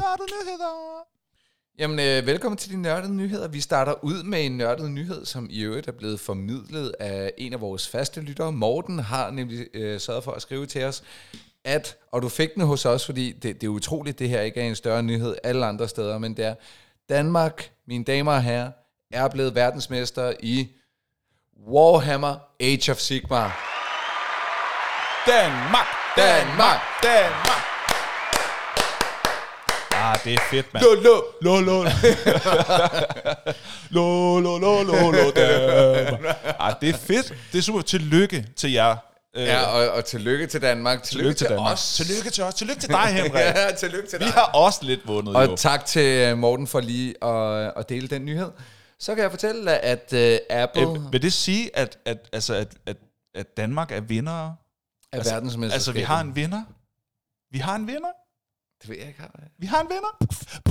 [0.00, 1.04] Nørdede nyheder.
[1.78, 3.48] Jamen, øh, velkommen til de nørdede nyheder.
[3.48, 7.52] Vi starter ud med en nørdet nyhed, som i øvrigt er blevet formidlet af en
[7.52, 8.52] af vores faste lyttere.
[8.52, 11.02] Morten har nemlig øh, sørget for at skrive til os,
[11.64, 14.60] at, og du fik den hos os, fordi det, det er utroligt, det her ikke
[14.60, 16.54] er en større nyhed alle andre steder, men det er,
[17.08, 18.70] Danmark, mine damer og herrer,
[19.12, 20.68] er blevet verdensmester i
[21.68, 23.70] Warhammer Age of Sigmar.
[25.26, 25.86] Danmark!
[26.16, 26.80] Danmark!
[27.02, 27.64] Danmark!
[29.92, 30.84] Ah, det er fedt, mand.
[30.84, 31.22] Lo, lo.
[31.40, 31.84] Lo, lo.
[33.90, 36.36] lo, lo, lo, lo, lo, Danmark.
[36.58, 37.34] Ah, det er fedt.
[37.52, 37.82] Det er super.
[37.82, 38.96] Tillykke til jer.
[39.36, 41.02] Øh, Ja, og, og tillykke til Danmark.
[41.02, 41.72] Tillykke, til, Danmark.
[41.72, 41.94] os.
[41.94, 42.54] Tillykke til os.
[42.54, 43.34] Tillykke til dig, Henrik.
[43.34, 44.32] Ja, tillykke til Vi dig.
[44.32, 45.38] har også lidt vundet, jo.
[45.38, 48.50] Og tak til øh, Morten for lige at, at dele den nyhed.
[49.00, 52.74] Så kan jeg fortælle, at uh, Apple Øh, vil det sige, at, at, altså, at,
[52.86, 52.96] at,
[53.34, 54.46] at Danmark er vinder?
[54.48, 54.54] er
[55.12, 55.74] altså- verdensmesterskabet.
[55.74, 56.62] Altså, vi har en vinder?
[57.52, 58.08] Vi har en vinder?
[58.84, 59.20] Det ved jeg ikke.
[59.20, 59.48] Har jeg.
[59.58, 60.12] Vi har en vinder.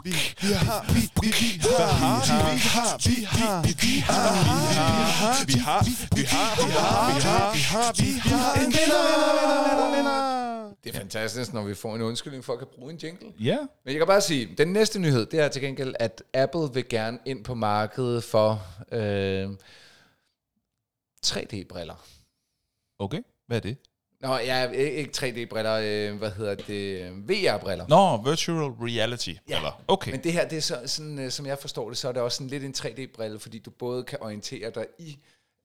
[0.04, 0.10] Vi,
[0.41, 4.54] vi har, vi, vi, vi har, vi har, vi har, vi har, vi har,
[5.45, 5.82] vi har,
[6.15, 10.73] vi har, vi har, vi har, vi har en vinder, vinder, vinder, vinder.
[10.84, 13.34] Det er fantastisk, når vi får en undskyldning for at kan bruge en jingle.
[13.39, 13.58] Ja.
[13.58, 16.89] Men jeg kan bare sige, den næste nyhed, det er til gengæld, at Apple vil
[16.89, 19.49] gerne ind på markedet for øh,
[21.26, 22.06] 3D-briller.
[22.99, 23.21] Okay.
[23.47, 23.78] Hvad er det?
[24.23, 27.86] Nå, ja, ikke 3D-briller, øh, hvad hedder det, VR-briller.
[27.88, 29.33] Nå, virtual reality.
[29.49, 29.59] Ja.
[29.88, 30.12] Okay.
[30.12, 32.21] Men det her, det er så, sådan, øh, som jeg forstår det, så er det
[32.21, 35.17] også sådan lidt en 3D-brille, fordi du både kan orientere dig i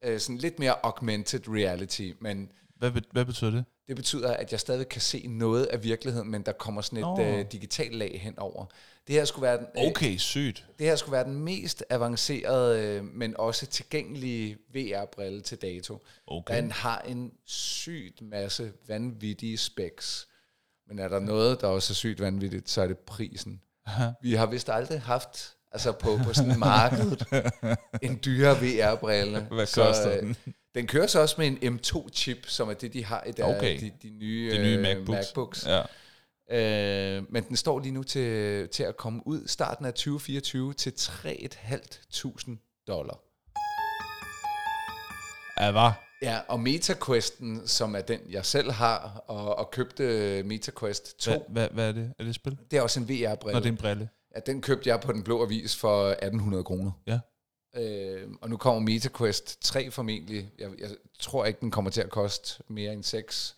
[0.04, 3.64] øh, sådan lidt mere augmented reality, men Hvad, hvad betyder det?
[3.88, 7.38] det betyder, at jeg stadig kan se noget af virkeligheden, men der kommer sådan et
[7.38, 8.66] øh, digitalt lag henover.
[9.08, 10.64] Det her skulle være den, øh, Okay, sygt.
[10.78, 16.06] det her skulle være den mest avancerede, øh, men også tilgængelige VR-brille til dato.
[16.26, 16.56] Okay.
[16.56, 20.28] Den har en sygt masse vanvittige specs.
[20.88, 23.60] Men er der noget, der også er sygt vanvittigt, så er det prisen.
[24.22, 27.24] Vi har vist aldrig haft, altså på, på sådan markedet,
[28.02, 29.40] en dyre VR-brille.
[29.40, 30.36] Hvad Så, koster øh, den?
[30.74, 33.80] Den kører så også med en M2-chip, som er det, de har i der, Okay.
[33.80, 35.08] de, de nye, De nye MacBooks.
[35.28, 35.66] MacBooks.
[35.66, 35.82] Ja.
[36.50, 40.90] Øh, men den står lige nu til, til at komme ud starten af 2024 til
[40.90, 43.18] 3.500 dollar.
[45.60, 46.04] Ja, var.
[46.22, 51.40] Ja, og MetaQuesten, som er den, jeg selv har, og, og købte MetaQuest 2, Hvad,
[51.48, 52.12] hvad, hvad er det?
[52.18, 52.58] Er det et spil?
[52.70, 53.58] det er også en Nå, VR-brille.
[53.60, 54.08] det er en brille.
[54.34, 56.90] Ja, den købte jeg på den blå avis for 1800 kroner.
[57.06, 57.18] Ja.
[57.76, 60.50] Øh, og nu kommer MetaQuest 3 formentlig.
[60.58, 63.56] Jeg, jeg tror ikke, den kommer til at koste mere end 6.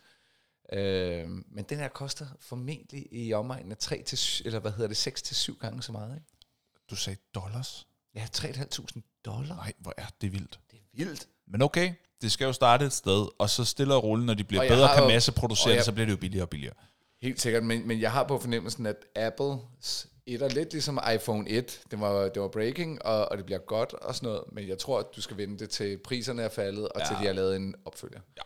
[0.72, 4.96] Øh, men den her koster formentlig i omegnen af 3 til, eller hvad hedder det,
[4.96, 6.14] 6 til 7 gange så meget.
[6.14, 6.26] Ikke?
[6.90, 7.86] Du sagde dollars?
[8.14, 9.56] Ja, 3.500 dollar.
[9.56, 10.60] Nej, hvor er det vildt.
[10.70, 11.28] Det er vildt.
[11.46, 14.44] Men okay, det skal jo starte et sted, og så stille og roligt, når de
[14.44, 16.74] bliver Og bedre har kan masseproducere og det, så bliver det jo billigere og billigere.
[17.22, 21.48] Helt sikkert, men, men jeg har på fornemmelsen, at Apples et er lidt ligesom iPhone
[21.48, 21.80] 1.
[21.90, 24.78] Det var, det var breaking, og, og det bliver godt og sådan noget, men jeg
[24.78, 27.06] tror, at du skal vente til priserne er faldet, og ja.
[27.06, 28.20] til de har lavet en opfølger.
[28.36, 28.42] Ja.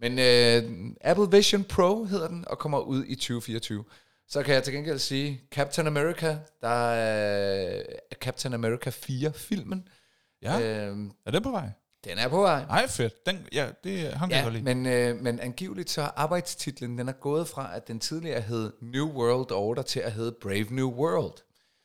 [0.00, 3.84] Men øh, Apple Vision Pro hedder den, og kommer ud i 2024.
[4.28, 7.82] Så kan jeg til gengæld sige, Captain America, der er
[8.14, 9.88] Captain America 4-filmen.
[10.42, 11.70] Ja, Øh, er den på vej?
[12.04, 12.64] den er på vej.
[12.66, 13.26] Nej, fedt.
[13.26, 14.62] Den, ja, det ham kan jeg Ja, lide.
[14.74, 18.72] men, øh, men angiveligt så er arbejdstitlen, den er gået fra, at den tidligere hed
[18.82, 21.32] New World Order, til at hedde Brave New World.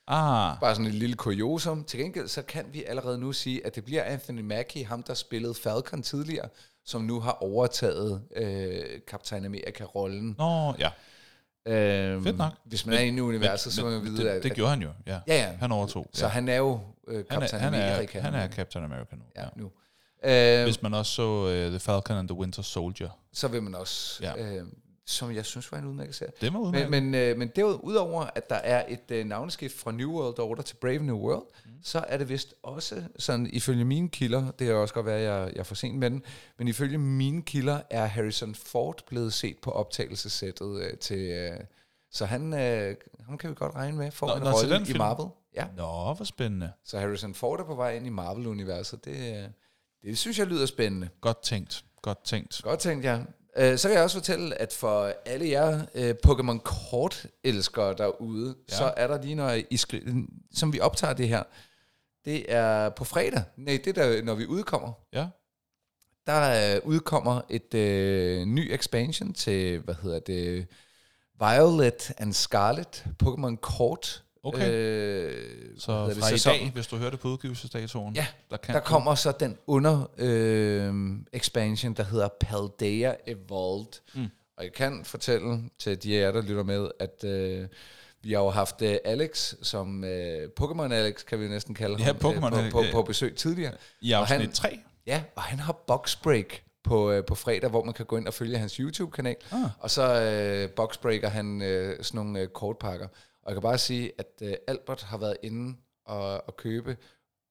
[0.08, 1.84] Ah, Bare sådan et lille kuriosum.
[1.84, 5.14] Til gengæld så kan vi allerede nu sige, at det bliver Anthony Mackie, ham der
[5.14, 6.50] spillede Falcon tidligere,
[6.86, 10.36] som nu har overtaget øh, Captain America-rollen.
[10.38, 10.90] nå, ja.
[11.66, 12.52] Øh, Fedt nok.
[12.66, 14.82] Hvis man er inde i universet, så må man vide, det, at, det gjorde han
[14.82, 15.20] jo, ja.
[15.28, 15.52] Ja, ja.
[15.60, 16.08] Han overtog.
[16.14, 16.30] så ja.
[16.30, 18.20] han er jo øh, han, Captain er, han, er, America.
[18.20, 19.24] han er Captain America nu.
[19.36, 19.48] ja, Ja.
[19.56, 19.72] nu.
[20.26, 23.10] Øh, Hvis man også så uh, The Falcon and the Winter Soldier.
[23.34, 24.44] så vil man også, Ja.
[24.58, 24.66] øh,
[25.12, 26.32] som jeg synes var en udmærket serie.
[26.42, 26.90] Det var udmærket.
[26.90, 30.64] Men, men, øh, men derudover, at der er et øh, navneskift fra New World Order
[30.64, 31.72] til Brave New World, mm.
[31.84, 35.24] så er det vist også, sådan ifølge mine kilder, det kan også godt være, at
[35.24, 36.24] jeg, jeg er for sent med den,
[36.58, 41.20] men ifølge mine kilder er Harrison Ford blevet set på optagelsessættet øh, til...
[41.20, 41.58] Øh,
[42.14, 42.96] så han, øh,
[43.26, 44.98] ham kan vi godt regne med, får Nå, en rolle i film?
[44.98, 45.30] Marvel.
[45.56, 46.72] Ja, Nå, hvor spændende.
[46.86, 49.06] så Harrison Ford er på vej ind i Marvel-universet.
[49.06, 49.50] Det, øh,
[50.04, 51.10] det synes jeg lyder spændende.
[51.22, 51.86] Godt tænkt.
[52.02, 52.62] Godt tænkt.
[52.64, 53.20] Godt tænkt, ja.
[53.58, 58.76] Øh, Så kan jeg også fortælle, at for alle jer øh, Pokémon kort-elskere derude, Ja.
[58.76, 61.44] så er der lige, når I skri- som vi optager det her,
[62.26, 63.44] det er på fredag.
[63.58, 64.92] Nej, det er der, når vi udkommer.
[65.14, 65.28] Ja.
[66.26, 70.68] Der øh, udkommer et øh, ny expansion til, hvad hedder det,
[71.40, 74.24] Violet and Scarlet Pokémon kort.
[74.44, 74.72] Okay.
[74.72, 75.46] Øh,
[75.78, 76.54] Så hedder det, fra i sæson.
[76.54, 80.10] dag, hvis du hører det på udgivelsesdatoen, Ja, der, kan Der kommer så den under
[80.18, 80.94] øh,
[81.34, 83.94] expansion, der hedder Paldea Evolved.
[84.16, 84.28] Mm.
[84.58, 87.68] Og jeg kan fortælle til de af jer, der lytter med, at øh,
[88.24, 92.04] vi har jo haft øh, Alex, som øh, Pokémon Alex, kan vi næsten kalde Ja,
[92.04, 92.92] ham, på, Alex, på, ja.
[92.92, 93.74] på besøg tidligere.
[94.02, 94.80] i og afsnit han- 3.
[95.08, 98.34] Ja, og han har boxbreak på, øh, på fredag, hvor man kan gå ind og
[98.34, 99.36] følge hans YouTube-kanal.
[99.52, 99.60] Ah.
[99.80, 103.08] Og så øh, boxbreaker han øh, sådan nogle øh, kortpakker.
[103.44, 106.98] Og jeg kan bare sige, at øh, Albert har været inde og, og købe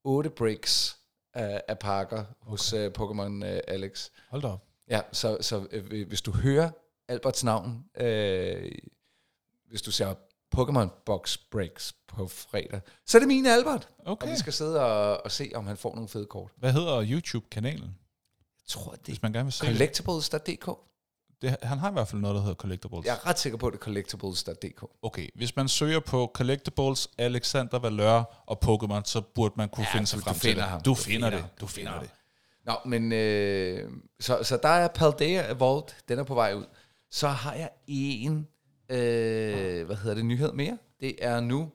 [0.05, 0.97] otte breaks
[1.35, 4.11] af, af pakker hos øh, Pokémon øh, Alex.
[4.29, 4.65] Hold da op.
[4.89, 6.71] Ja, så, så øh, hvis du hører
[7.09, 8.73] Alberts navn, øh,
[9.69, 10.15] hvis du ser
[10.57, 13.89] Pokémon Box Breaks på fredag, så er det min Albert.
[13.99, 14.31] Og Okay.
[14.31, 16.51] vi skal sidde og, og se, om han får nogle fede kort.
[16.57, 17.85] Hvad hedder YouTube-kanalen,
[18.59, 20.69] Jeg tror, det er collectibles.dk.
[21.43, 21.57] det?
[21.63, 23.07] Han har i hvert fald noget, der hedder Collectibles.
[23.07, 24.85] Jeg er ret sikker på, at det er collectibles.dk.
[25.03, 29.95] Okay, hvis man søger på Collectibles, Alexander Valør og Pokémon, så burde man kunne Ja,
[29.95, 30.71] finde sig du- frem du til finder det.
[30.71, 30.83] ham.
[30.83, 31.47] Du Du finder finder det.
[31.61, 32.11] Du Du finder finder det.
[32.67, 36.65] Nå, men øh, så, så der er Paldea Evolved, den er på vej ud.
[37.11, 38.49] Så har jeg en
[38.89, 40.79] øh, hvad hedder det, nyhed mere.
[41.01, 41.71] Det er nu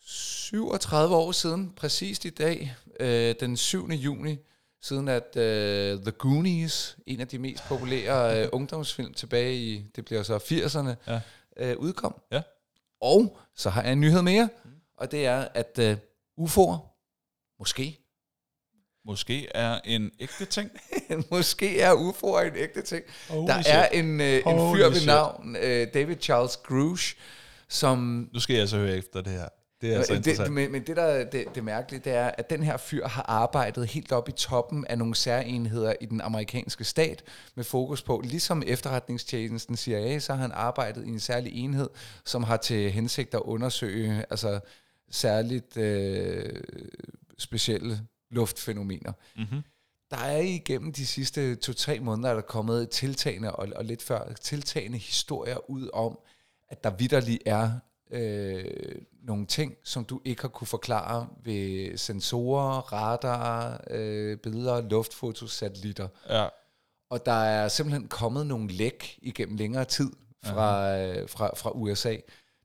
[0.00, 3.88] 37 år siden, præcist i dag, øh, den 7.
[3.90, 4.36] juni,
[4.82, 10.04] siden at øh, The Goonies, en af de mest populære øh, ungdomsfilm tilbage i, det
[10.04, 11.20] bliver så 80'erne, Ja.
[11.56, 12.20] øh, udkom.
[12.32, 12.42] Ja.
[13.00, 14.48] Og så har jeg en nyhed mere,
[14.96, 15.96] og det er, at øh,
[16.40, 16.78] UFO'er,
[17.58, 18.04] måske,
[19.06, 20.70] Måske er en ægte ting.
[21.30, 23.04] måske er UFO'er en ægte ting.
[23.28, 23.74] Holy Der shit.
[23.74, 24.42] er en, øh, en
[24.76, 25.06] fyr ved shit.
[25.06, 27.16] navn, øh, David Charles Grush,
[27.68, 29.48] som Nu skal jeg så høre efter det her.
[29.80, 32.62] Det er altså det, men, men det, der det, det mærkelige, det er, at den
[32.62, 37.22] her fyr har arbejdet helt op i toppen af nogle særenheder i den amerikanske stat,
[37.54, 41.88] med fokus på, ligesom efterretningstjenesten CIA, så har han arbejdet i en særlig enhed,
[42.24, 44.60] som har til hensigt at undersøge altså,
[45.10, 46.62] særligt øh,
[47.38, 49.12] specielle luftfænomener.
[49.36, 49.62] Mm-hmm.
[50.10, 54.32] Der er igennem de sidste to-tre måneder, er der kommet tiltagende, og, og lidt før,
[54.40, 56.18] tiltagende historier ud om,
[56.68, 57.70] at der vidderligt er
[58.10, 58.64] øh,
[59.22, 66.08] nogle ting, som du ikke har kunne forklare ved sensorer, radar, øh, billeder, luftfotos, satellitter.
[66.28, 66.48] Ja.
[67.10, 70.10] Og der er simpelthen kommet nogle læk igennem længere tid
[70.44, 72.16] fra, øh, fra, fra USA.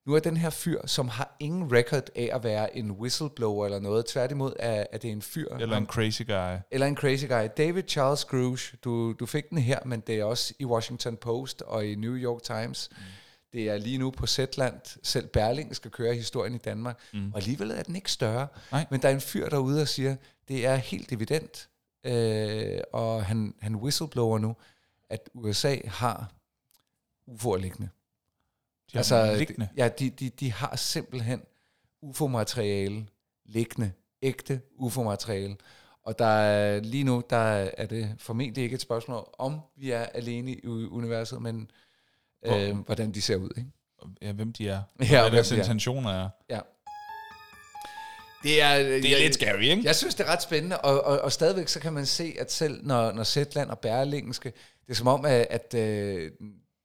[0.06, 3.80] Nu er den her fyr, som har ingen record af at være en whistleblower eller
[3.80, 4.06] noget.
[4.06, 5.56] Tværtimod er, er det en fyr.
[5.56, 6.58] Eller en crazy guy.
[6.72, 7.48] Eller en crazy guy.
[7.58, 11.62] David Charles Scrooge, du, du fik den her, men det er også i Washington Post
[11.62, 12.90] og i New York Times.
[12.92, 12.98] Mm.
[13.54, 15.00] Det er lige nu på Zetland.
[15.04, 17.00] Selv Berling skal køre historien i Danmark.
[17.14, 17.32] Mm.
[17.32, 18.48] Og alligevel er den ikke større.
[18.72, 18.86] Nej.
[18.92, 20.16] Men der er en fyr derude og siger,
[20.48, 21.70] det er helt evident.
[22.04, 24.56] Øh, og han, han whistleblower nu,
[25.10, 26.32] at USA har
[27.32, 27.90] UFO'er liggende.
[28.94, 29.70] De altså, liggende.
[29.78, 31.42] Ja, de, de, de har simpelthen
[32.02, 33.08] UFO-materiale
[33.46, 33.92] liggende.
[34.22, 35.56] Ægte UFO-materiale.
[36.04, 40.04] Og der er, lige nu, der er det formentlig ikke et spørgsmål om, vi er
[40.04, 41.72] alene i universet, men
[42.46, 43.50] øh, hvordan de ser ud.
[43.58, 43.70] Ikke?
[44.22, 44.82] Ja, hvem de er.
[45.02, 45.60] Ja, hvad deres de er.
[45.60, 46.30] intentioner er.
[46.50, 46.60] Ja.
[48.44, 49.82] Det er, Det er lidt scary, ikke?
[49.86, 52.52] Jeg synes, det er ret spændende, og, og, og stadigvæk så kan man se, at
[52.52, 54.50] selv når, når Zetland og Berlingske,
[54.86, 56.32] det er som om, at, at øh,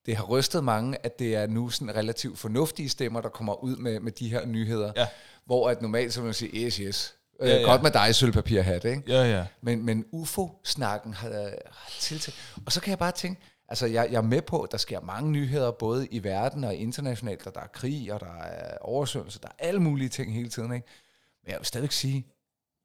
[0.06, 3.76] det har rystet mange, at det er nu sådan relativt fornuftige stemmer, der kommer ud
[3.76, 4.92] med, med de her nyheder.
[4.96, 5.06] Ja.
[5.46, 7.14] Hvor at normalt så vil man sige, yes, yes.
[7.40, 7.62] Øh, Ja, ja.
[7.62, 9.02] Godt med dig, sølvpapirhat, ikke?
[9.08, 9.46] Ja, ja.
[9.62, 11.28] Men, men UFO-snakken har,
[11.70, 12.36] har tiltaget.
[12.66, 15.00] Og så kan jeg bare tænke, altså jeg, jeg er med på, at der sker
[15.00, 19.40] mange nyheder, både i verden og internationalt, og der er krig, og der er oversvømmelse,
[19.40, 20.86] der er alle mulige ting hele tiden, ikke?
[21.44, 22.26] Men jeg vil stadigvæk sige,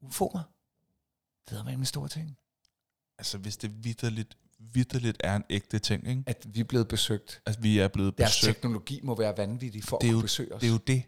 [0.06, 0.39] UFO'er,
[1.50, 2.38] det er med en stor ting.
[3.17, 6.24] Altså, hvis det vidderligt, vidderligt er en ægte ting, ikke?
[6.28, 7.41] At vi er blevet besøgt.
[7.46, 8.56] At vi er blevet Deres besøgt.
[8.56, 10.60] teknologi må være vanvittig for Det er at jo- besøge os.
[10.62, 11.04] Det er jo det.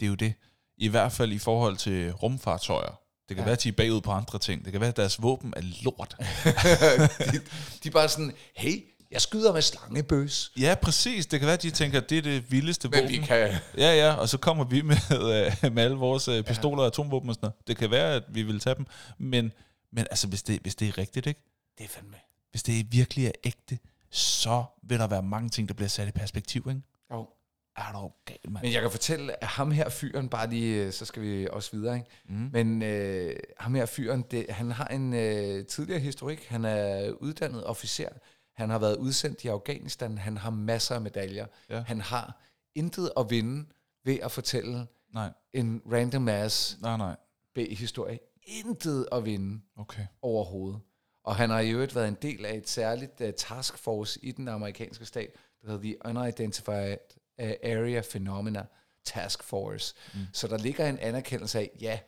[0.00, 0.34] Det er jo det.
[0.76, 3.00] I hvert fald i forhold til rumfartøjer.
[3.28, 3.44] Det kan ja.
[3.44, 4.64] være, at de er bagud på andre ting.
[4.64, 6.16] Det kan være, at deres våben er lort.
[7.32, 7.38] de,
[7.82, 8.84] de er bare sådan, hey,
[9.16, 10.52] jeg skyder med slangebøs.
[10.58, 11.26] ja, præcis.
[11.26, 13.12] Det kan være, at de tænker, at det er det vildeste Men våben.
[13.12, 13.52] vi kan...
[13.78, 14.96] Ja, ja, og så kommer vi med,
[15.64, 17.66] øh, med alle vores øh, pistoler og atomvåben og sådan noget.
[17.68, 18.86] Det kan være, at vi vil tage dem.
[19.18, 19.52] Men,
[19.92, 21.40] men altså, hvis det, hvis det er rigtigt, ikke?
[21.78, 22.16] Det er fandme.
[22.50, 23.78] Hvis det virkelig er ægte,
[24.10, 26.80] så vil der være mange ting, der bliver sat i perspektiv, ikke?
[27.12, 27.28] Jo.
[27.76, 28.64] Er du gal, mand?
[28.64, 31.70] Men jeg kan fortælle, at ham her fyren, bare lige, øh, så skal vi også
[31.72, 32.08] videre, ikke?
[32.28, 32.48] Mm.
[32.52, 36.46] Men øh, ham her fyren, det, han har en øh, tidligere historik.
[36.48, 38.08] Han er uddannet officer.
[38.56, 40.18] Han har været udsendt i Afghanistan.
[40.18, 41.46] Han har masser af medaljer.
[41.70, 41.82] Ja.
[41.86, 42.40] Han har
[42.74, 43.66] intet at vinde
[44.04, 47.16] ved at fortælle Nej, en random ass nej, nej.
[47.54, 48.18] B-historie.
[48.42, 50.06] Intet at vinde Okay.
[50.22, 50.80] overhovedet.
[51.24, 54.48] Og han har i øvrigt været en del af et særligt uh, taskforce i den
[54.48, 55.30] amerikanske stat,
[55.62, 56.96] der hedder The Unidentified
[57.42, 58.66] uh, Area Phenomena
[59.04, 59.94] Task Force.
[60.14, 60.20] Mm.
[60.32, 61.98] Så der ligger en anerkendelse af, ja,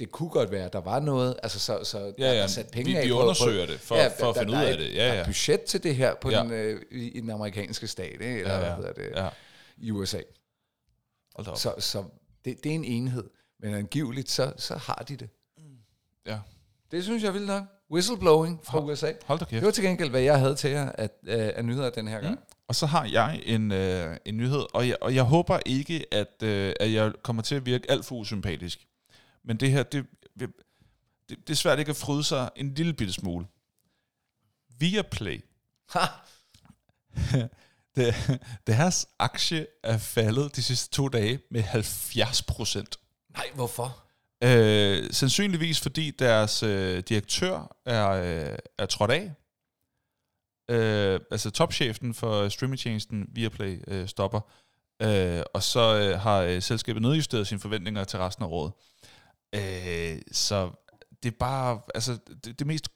[0.00, 2.46] det kunne godt være, at der var noget, altså så, så der Ja, er ja.
[2.46, 4.72] sat penge Vi- af vi undersøger på, det for- for at finde der ud af
[4.72, 4.94] et- det.
[4.94, 5.20] Ja, Der ja.
[5.20, 6.42] er budget til det her på Ja.
[6.42, 8.26] den, øh, i, den amerikanske stat, ikke?
[8.38, 8.76] eller Ja, hvad ja.
[8.76, 9.28] hedder det, Ja.
[9.78, 10.20] i USA.
[11.36, 11.56] Hold.
[11.56, 12.04] Så, så
[12.44, 13.24] det, det er en enhed,
[13.62, 15.28] men angiveligt, så, så har de det.
[16.26, 16.38] Ja.
[16.90, 17.62] Det synes jeg er vildt nok.
[17.92, 19.12] Whistleblowing fra USA.
[19.24, 19.64] Hold da Det kæft.
[19.64, 22.34] var til gengæld, hvad jeg havde til jer at, øh, af nyheder den her gang.
[22.34, 22.40] Mm.
[22.68, 26.42] Og så har jeg en, øh, en nyhed, og jeg, og jeg håber ikke, at,
[26.42, 28.86] øh, at jeg kommer til at virke alt for usympatisk.
[29.44, 30.06] Men det her, det,
[30.40, 30.50] det,
[31.28, 33.46] det er svært ikke at fryde sig en lille bitte smule.
[34.78, 35.44] Viaplay,
[35.90, 36.06] Ha!
[37.96, 38.14] det,
[38.66, 42.96] deres aktie er faldet de sidste to dage med 70 procent.
[43.36, 44.04] Nej, hvorfor?
[44.44, 49.32] Øh, sandsynligvis fordi deres øh, direktør er, øh, er trådt af.
[50.70, 54.40] Øh, altså topchefen for streamingtjenesten Viaplay øh, stopper.
[55.02, 58.72] Øh, og så øh, har øh, selskabet nedjusteret sine forventninger til resten af året.
[59.52, 60.70] Øh, så
[61.22, 62.88] det er bare altså det, det mest,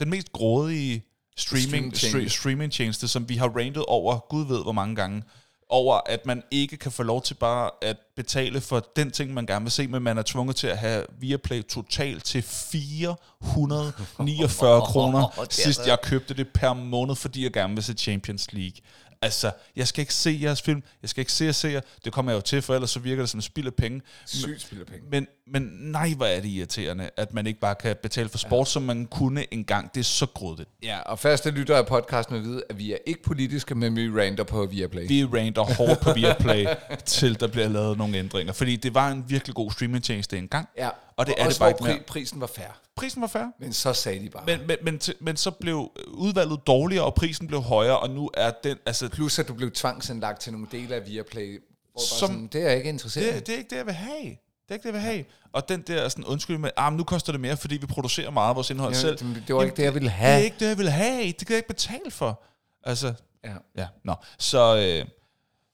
[0.00, 1.02] den mest grådige
[1.36, 2.36] streaming, Streamtjeneste.
[2.36, 5.22] stre- streamingtjeneste, som vi har rantet over, gud ved hvor mange gange,
[5.68, 9.46] over at man ikke kan få lov til bare at betale for den ting, man
[9.46, 15.42] gerne vil se, men man er tvunget til at have Viaplay totalt til 449 kroner,
[15.50, 18.76] sidst jeg købte det per måned, fordi jeg gerne vil se Champions League.
[19.22, 22.32] Altså, jeg skal ikke se jeres film, jeg skal ikke se jer serier, det kommer
[22.32, 24.00] jeg jo til, for ellers så virker det som spild af penge.
[24.26, 25.06] Sygt spiller penge.
[25.10, 28.66] Men, men nej, hvor er det irriterende, at man ikke bare kan betale for sport,
[28.66, 28.70] ja.
[28.70, 29.94] som man kunne engang.
[29.94, 30.68] Det er så grådigt.
[30.82, 34.10] Ja, og faste lyttere af podcasten vil vide, at vi er ikke politiske, men vi
[34.10, 35.08] rander på Viaplay.
[35.08, 36.66] Vi rander hårdt på Viaplay,
[37.04, 38.52] til der bliver lavet nogle ændringer.
[38.52, 40.68] Fordi det var en virkelig god streamingtjeneste engang.
[40.78, 41.98] ja, Og det er også det bare ikke mere.
[42.06, 42.80] prisen var fair.
[42.96, 43.44] Prisen var fair.
[43.60, 44.42] Men så sagde de bare.
[44.46, 48.30] Men, men, men, til- men så blev udvalget dårligere, og prisen blev højere, og nu
[48.34, 48.76] er den...
[48.86, 52.62] Altså, Plus at du blev tvangsindlagt til nogle dele af Viaplay, hvor Som- sådan, det
[52.62, 54.22] er jeg ikke interesseret det, det er ikke det, jeg vil have.
[54.22, 55.24] Det er ikke det, jeg vil have.
[55.52, 58.30] Og den der sådan, undskyld med, ah, men nu koster det mere, fordi vi producerer
[58.30, 59.18] meget af vores indhold Ja, selv.
[59.18, 60.32] det- det var ikke det, jeg ville Det have.
[60.40, 61.26] er ikke det, jeg vil have.
[61.26, 62.42] Det kan jeg ikke betale for.
[62.84, 63.52] Altså, Ja.
[63.76, 64.14] ja, nå.
[64.38, 65.06] Så, øh,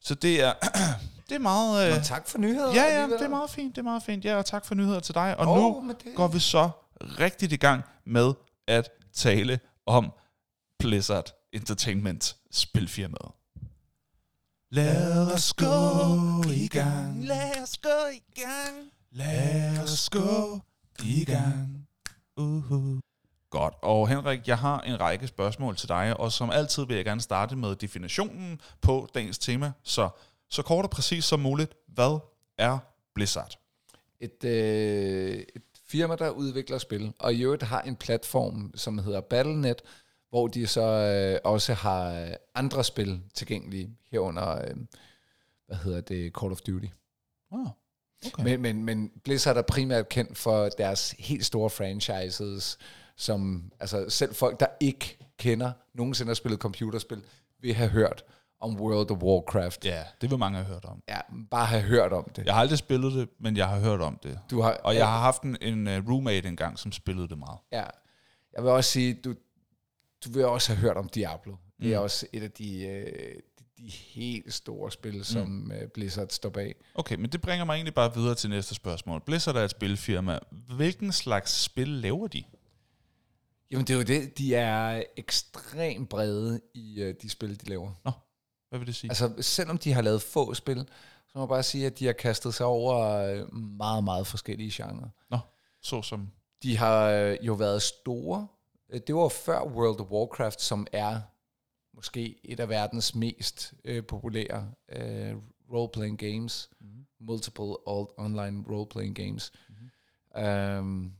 [0.01, 0.53] så det er,
[1.29, 1.91] det er meget...
[1.91, 2.69] Øh, Og tak for nyheder.
[2.75, 3.19] Ja, ja, alligevel.
[3.19, 4.25] det er meget fint, det er meget fint.
[4.25, 5.37] Ja, og tak for nyheder til dig.
[5.39, 8.33] Og Åh, nu det- går vi så rigtigt i gang med
[8.69, 10.13] at tale om
[10.79, 13.33] Blizzard Entertainment spilfirmaet.
[14.71, 15.67] Lad os gå
[16.51, 17.25] i gang.
[17.25, 18.91] Lad os gå i gang.
[19.13, 20.61] Lad os gå
[21.05, 21.87] i gang.
[22.41, 23.01] Uh-huh.
[23.51, 27.05] Godt, og Henrik, jeg har en række spørgsmål til dig, og som altid vil jeg
[27.05, 29.73] gerne starte med definitionen på dagens tema.
[29.83, 30.09] Så,
[30.51, 32.19] så kort og præcis som muligt, hvad
[32.59, 32.79] er
[33.15, 33.59] Blizzard?
[34.21, 39.21] et, øh, et firma, der udvikler spil, og i øvrigt har en platform, som hedder
[39.21, 39.83] Battle.net,
[40.31, 44.77] hvor de så øh, også har øh, andre spil tilgængelige, herunder, øh,
[45.67, 46.87] hvad hedder det, Call of Duty.
[47.51, 47.67] Oh,
[48.27, 48.45] okay.
[48.45, 52.79] Men, men, men Blizzard er primært kendt for deres helt store franchises,
[53.17, 57.23] som altså selv folk, der ikke kender, nogensinde har spillet computerspil,
[57.61, 58.25] vil have hørt
[58.61, 59.85] om World of Warcraft.
[59.85, 61.03] Ja, det vil mange have hørt om.
[61.09, 62.47] Ja, bare have hørt om det.
[62.47, 64.41] Jeg har aldrig spillet det, men jeg har hørt om det.
[64.51, 67.59] Du har, Og jeg har haft en, en uh, roommate engang, som spillede det meget.
[67.73, 67.85] Ja,
[68.53, 69.35] jeg vil også sige, du,
[70.25, 71.57] du vil også have hørt om Diablo.
[71.83, 72.03] Det er Mm.
[72.05, 76.75] også et af de, øh, de, de helt store spil, som øh, Blizzard står bag.
[76.95, 79.23] Okay, men det bringer mig egentlig bare videre til næste spørgsmål.
[79.27, 80.39] Blizzard er et spilfirma.
[80.77, 82.43] Hvilken slags spil laver de?
[83.71, 87.93] Jamen det er jo det, de er ekstremt brede i øh, de spil, de laver.
[88.69, 89.11] Hvad vil det sige?
[89.11, 90.89] Altså selvom de har lavet få spil,
[91.27, 94.71] så må jeg bare sige, at de har kastet sig over øh, meget, meget forskellige
[94.75, 95.09] genrer.
[95.31, 95.39] Nå,
[95.83, 96.31] så som...
[96.63, 98.49] De har øh, jo været store.
[98.91, 101.21] Øh, Det var før World of Warcraft, som er
[101.95, 105.37] måske et af verdens mest øh, populære øh,
[105.71, 106.71] role-playing games.
[106.81, 107.07] Mm-hmm.
[107.21, 109.53] Multiple online role-playing games.
[109.69, 110.79] Mm-hmm.
[110.79, 111.13] Um,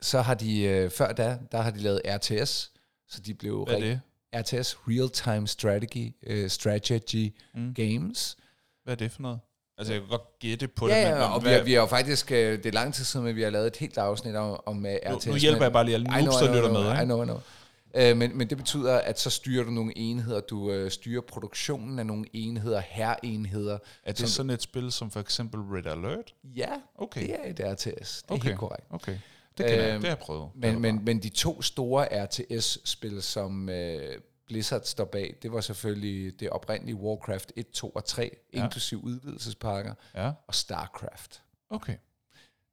[0.00, 2.72] så har de, øh, før da, der har de lavet RTS.
[3.08, 4.00] Så de blev Hvad er det?
[4.40, 7.74] RTS, Real Time Strategy, øh, Strategy Mm.
[7.74, 8.36] Games.
[8.84, 9.38] Hvad er det for noget?
[9.78, 11.72] Altså, jeg kan godt gætte på Ja, det, ja, men, og vi hvad, har, vi
[11.72, 13.98] har jo faktisk, øh, det er lang tid siden, at vi har lavet et helt
[13.98, 15.26] afsnit om, om uh, RTS.
[15.26, 16.88] nu, nu hjælper men- jeg bare lige alle I noobs, I der lytter I med,
[16.88, 17.04] I ikke?
[17.04, 17.40] know, I know.
[17.96, 21.98] Øh, men, men det betyder, at så styrer du nogle enheder, du øh, styrer produktionen
[21.98, 23.78] af nogle enheder, herrenheder.
[24.04, 26.34] Er det sådan et spil som for eksempel Red Alert?
[26.56, 26.68] Ja,
[26.98, 27.20] Okay.
[27.20, 28.22] det er et RTS.
[28.22, 28.44] Det er Okay.
[28.48, 28.86] helt korrekt.
[28.90, 29.18] Okay.
[29.58, 30.50] Det, kan jeg, Øhm, det har jeg prøvet.
[30.54, 36.40] Men, men, men de to store RTS-spil, som øh, Blizzard står bag, det var selvfølgelig
[36.40, 38.58] det oprindelige Warcraft 1, 2 og 3, Ja.
[38.58, 38.64] ja.
[38.64, 41.42] inklusiv udvidelsespakker, Ja, og StarCraft.
[41.70, 41.96] okay.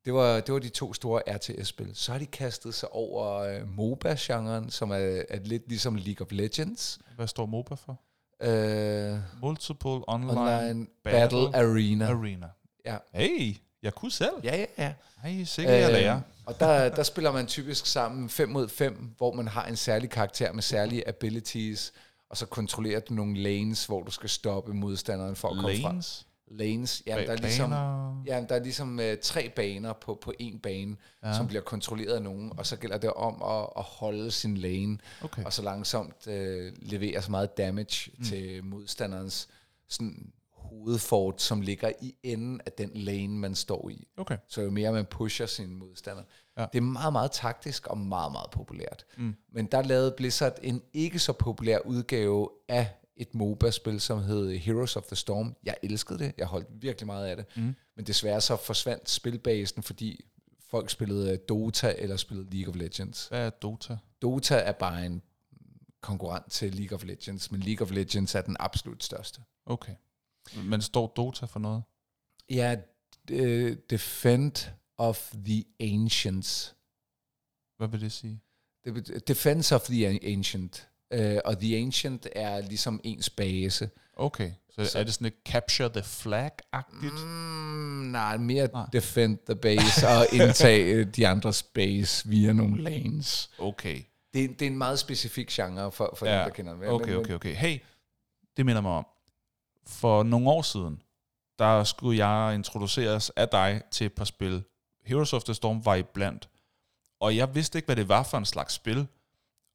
[0.06, 1.92] Det var, det var de to store RTS-spil.
[1.94, 4.96] Så har de kastet sig over øh, MOBA-genren, som er,
[5.30, 7.00] er lidt ligesom League of Legends.
[7.16, 8.02] Hvad står MOBA for?
[8.42, 11.20] Øh, Multiple Online, online Battle
[11.52, 12.08] Battle, Arena.
[12.10, 12.48] Arena.
[12.86, 12.98] Ja.
[13.14, 14.34] Hey, jeg kunne selv.
[14.44, 14.94] Ja, ja, ja.
[15.24, 16.22] Ej, sikkert jeg lærer.
[16.46, 20.10] og der, der spiller man typisk sammen 5 mod 5, hvor man har en særlig
[20.10, 21.94] karakter med særlige abilities,
[22.30, 25.90] og så kontrollerer du nogle lanes, hvor du skal stoppe modstanderen for at komme fra.
[25.92, 27.72] Lanes, Lanes, ja, der er ligesom,
[28.28, 31.34] ja, der er ligesom uh, tre baner på, på en bane, Ja.
[31.38, 34.98] som bliver kontrolleret af nogen, og så gælder det om at, at holde sin lane,
[35.22, 35.44] Okay.
[35.44, 36.34] og så langsomt uh,
[36.82, 38.24] levere så meget damage mm.
[38.26, 39.48] til modstanderens
[39.90, 40.32] sådan,
[40.72, 44.08] hovedfort, som ligger i enden af den lane, man står i.
[44.18, 44.38] Okay.
[44.48, 46.24] Så jo mere man pusher sin modstander.
[46.58, 46.66] Ja.
[46.74, 49.06] Det er meget, meget taktisk og meget, meget populært.
[49.18, 49.36] Mm.
[49.52, 54.96] Men der lavede Blizzard en ikke så populær udgave af et MOBA-spil, som hed Heroes
[54.96, 55.56] of the Storm.
[55.64, 56.34] Jeg elskede det.
[56.38, 57.46] Jeg holdt virkelig meget af det.
[57.56, 57.76] Mm.
[57.96, 60.26] Men desværre så forsvandt spilbasen, fordi
[60.70, 63.28] folk spillede Dota eller spillede League of Legends.
[63.28, 63.98] Hvad er Dota?
[64.22, 65.22] Dota er bare en
[66.02, 69.42] konkurrent til League of Legends, men League of Legends er den absolut største.
[69.66, 69.94] Okay.
[70.64, 71.84] Men står Dota for noget?
[72.50, 72.76] Ja,
[73.32, 74.68] uh, Defend
[74.98, 76.76] of the Ancients.
[77.78, 78.42] Hvad vil det sige?
[79.28, 80.88] Defense of the Ancient.
[81.16, 83.90] Uh, og The Ancient er ligesom ens base.
[84.14, 87.26] Okay, så, så er det sådan et capture the flag-agtigt?
[87.26, 88.86] Mm, nej, mere Nej.
[88.94, 93.50] defend the base og indtage øh, de andres base via nogle lanes.
[93.60, 94.02] Okay.
[94.34, 96.34] Det, er- det er en meget specifik genre for, for ja.
[96.38, 96.84] dem, der kender den.
[96.84, 97.54] Okay, okay, okay.
[97.54, 97.80] Hey,
[98.58, 99.06] det minder mig om.
[99.92, 101.02] For nogle år siden,
[101.60, 104.64] der skulle jeg introduceres af dig til et par spil.
[105.06, 106.50] Heroes of the Storm var i blandt.
[107.22, 109.08] Og jeg vidste ikke, hvad det var for en slags spil.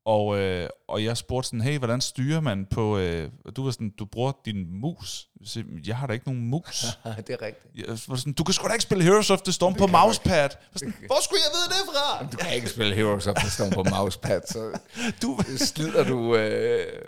[0.07, 2.99] Og, øh, og jeg spurgte sådan, hey, hvordan styrer man på...
[2.99, 5.29] Øh, og du var sådan, du bruger din mus.
[5.57, 6.85] Jeg Jeg har da ikke nogen mus.
[7.27, 7.89] det er rigtigt.
[7.89, 9.93] Jeg var sådan, du kan sgu da ikke spille Heroes of the Storm på kan
[9.93, 10.41] man mousepad.
[10.41, 12.27] Jeg Sådan, Hvor skulle jeg vide det fra?
[12.33, 14.79] Du kan ikke spille Heroes of the Storm på mousepad, så
[15.23, 16.37] Du, slider du...
[16.37, 17.03] Øh,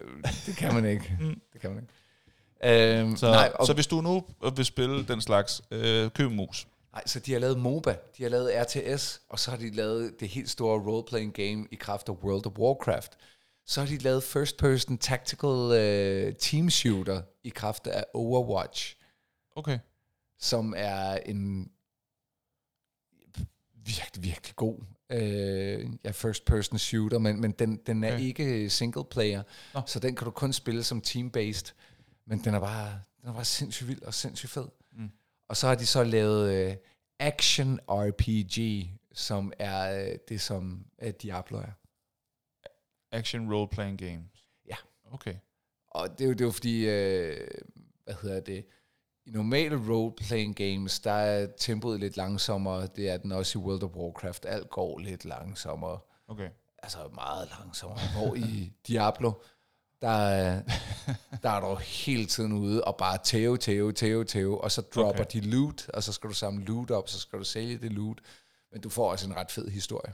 [0.46, 1.16] det kan man ikke.
[1.20, 1.40] Mm.
[1.52, 1.92] Det kan man ikke.
[2.64, 4.24] Øhm, så, nej, og, så hvis du nu
[4.56, 6.66] vil spille den slags, øh, køb en mus.
[6.92, 10.20] nej, så de har lavet MOBA, de har lavet RTS, og så har de lavet
[10.20, 13.12] det helt store role-playing game i kraft af World of Warcraft.
[13.66, 18.96] Så har de lavet first-person tactical uh, team shooter i kraft af Overwatch.
[19.56, 19.78] Okay.
[20.40, 21.70] som er en
[23.74, 24.76] virkelig, virkelig god
[25.10, 28.24] øh, ja, first person shooter, men, men den, den er Okay.
[28.24, 29.42] ikke single player,
[29.74, 29.80] Nå.
[29.86, 31.72] så den kan du kun spille som team-based,
[32.28, 34.68] men den er bare, den er bare sindssygt vild og sindssygt fed.
[34.92, 35.10] Mm.
[35.48, 36.76] Og så har de så lavet øh,
[37.18, 41.72] action RPG, som er øh, det, som øh, Diablo er.
[43.12, 44.44] Action role-playing games.
[44.66, 44.76] Ja.
[45.12, 45.34] Okay.
[45.90, 47.48] Og det er jo, det er jo fordi, øh,
[48.04, 48.66] hvad hedder det,
[49.26, 52.86] i normale role-playing games, der er tempoet lidt langsommere.
[52.86, 54.46] Det er den også i World of Warcraft.
[54.46, 55.98] Alt går lidt langsommere.
[56.28, 56.50] Okay.
[56.82, 57.98] Altså meget langsommere.
[58.16, 59.32] Hvor i Diablo,
[60.02, 60.62] der, er-
[61.42, 65.24] der er du hele tiden ude og bare tæve, tæve, tæve, tæve, og så dropper
[65.24, 65.40] Okay.
[65.40, 68.18] de loot, og så skal du samle loot op, så skal du sælge det loot.
[68.72, 70.12] Men du får også en ret fed historie.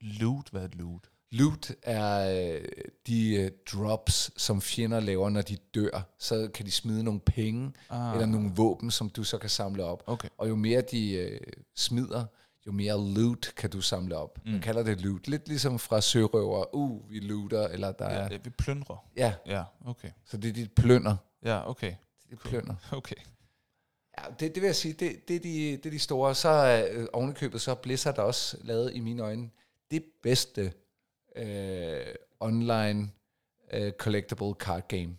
[0.00, 1.10] Loot, hvad er loot?
[1.32, 2.64] Loot er øh,
[3.06, 6.14] de øh, drops, som fjender laver, når de dør.
[6.18, 8.08] Så kan de smide nogle penge, Ah.
[8.08, 8.14] ah.
[8.14, 10.02] eller nogle våben, som du så kan samle op.
[10.06, 10.28] Okay.
[10.38, 11.40] Og jo mere de øh,
[11.76, 12.24] smider,
[12.66, 14.38] jo mere loot kan du samle op.
[14.44, 14.50] Mm.
[14.52, 15.28] Man kalder det loot.
[15.28, 16.74] Lidt ligesom fra sørøver.
[16.74, 18.28] Uh, vi looter, eller der Ja, er...
[18.28, 19.08] det- vi plyndrer.
[19.16, 20.10] Ja, Ja, okay.
[20.24, 21.16] så det er dit plønder.
[21.42, 21.94] Ja, okay.
[22.30, 22.74] Det er plønder.
[22.92, 23.16] Okay.
[24.18, 26.34] Ja, det, det vil jeg sige, det, det, er de, det er de store.
[26.34, 29.50] Så øh, ovenikøbet, så Blizzard også lavet i mine øjne
[29.90, 30.72] det bedste
[31.36, 32.06] øh,
[32.40, 33.10] online
[33.72, 35.16] øh, collectible card game,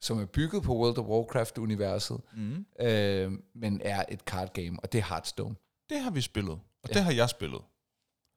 [0.00, 2.66] som er bygget på World of Warcraft-universet, Mm.
[2.80, 5.54] øh, men er et card game, og det er Hearthstone.
[5.90, 6.52] Det har vi spillet.
[6.82, 6.94] Og Ja.
[6.94, 7.60] det har jeg spillet.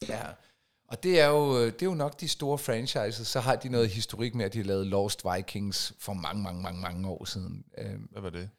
[0.10, 0.22] Ja.
[0.88, 3.28] Og det er, jo, det er jo nok de store franchises.
[3.28, 6.62] Så har de noget historik med, at de har lavet Lost Vikings for mange, mange,
[6.62, 7.66] mange, mange år siden.
[7.78, 8.50] Øh, Hvad var det?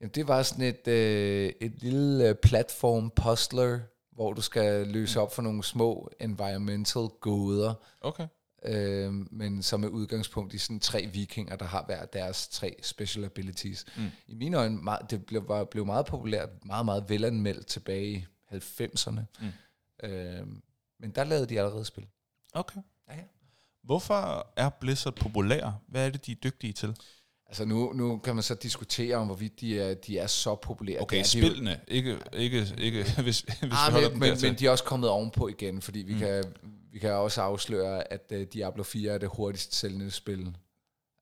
[0.00, 3.80] Jamen, det var sådan et, øh, et lille øh, platform puzzler,
[4.12, 8.26] hvor du skal løse op for nogle små environmental gåder, Okay.
[8.64, 13.24] Øh, men som er udgangspunkt i sådan tre vikinger, der har hver deres tre special
[13.24, 13.84] abilities.
[13.96, 14.02] Mm.
[14.26, 18.24] I mine øjne, meget, det blev, var, blev meget populært, meget, meget velanmeldt tilbage i
[18.54, 19.20] 90'erne.
[19.40, 20.08] Mm.
[20.08, 20.46] Øh,
[21.00, 22.06] men der lavede de allerede spil.
[22.52, 22.80] Okay.
[23.08, 23.22] Ja, ja.
[23.82, 25.80] Hvorfor er Blizzard populær?
[25.88, 26.96] Hvad er det, de er dygtige til?
[27.46, 31.00] Altså nu, nu kan man så diskutere om, hvorvidt de er, de er så populære.
[31.00, 31.80] Okay, det er de jo- spillene.
[31.88, 34.84] Ikke, ikke, ikke hvis, hvis vi Ah, holder men, dem men, men de er også
[34.84, 36.18] kommet ovenpå igen, fordi vi, mm.
[36.18, 36.44] kan,
[36.92, 40.56] vi kan også afsløre, at uh, Diablo 4 er det hurtigst sælgende spil.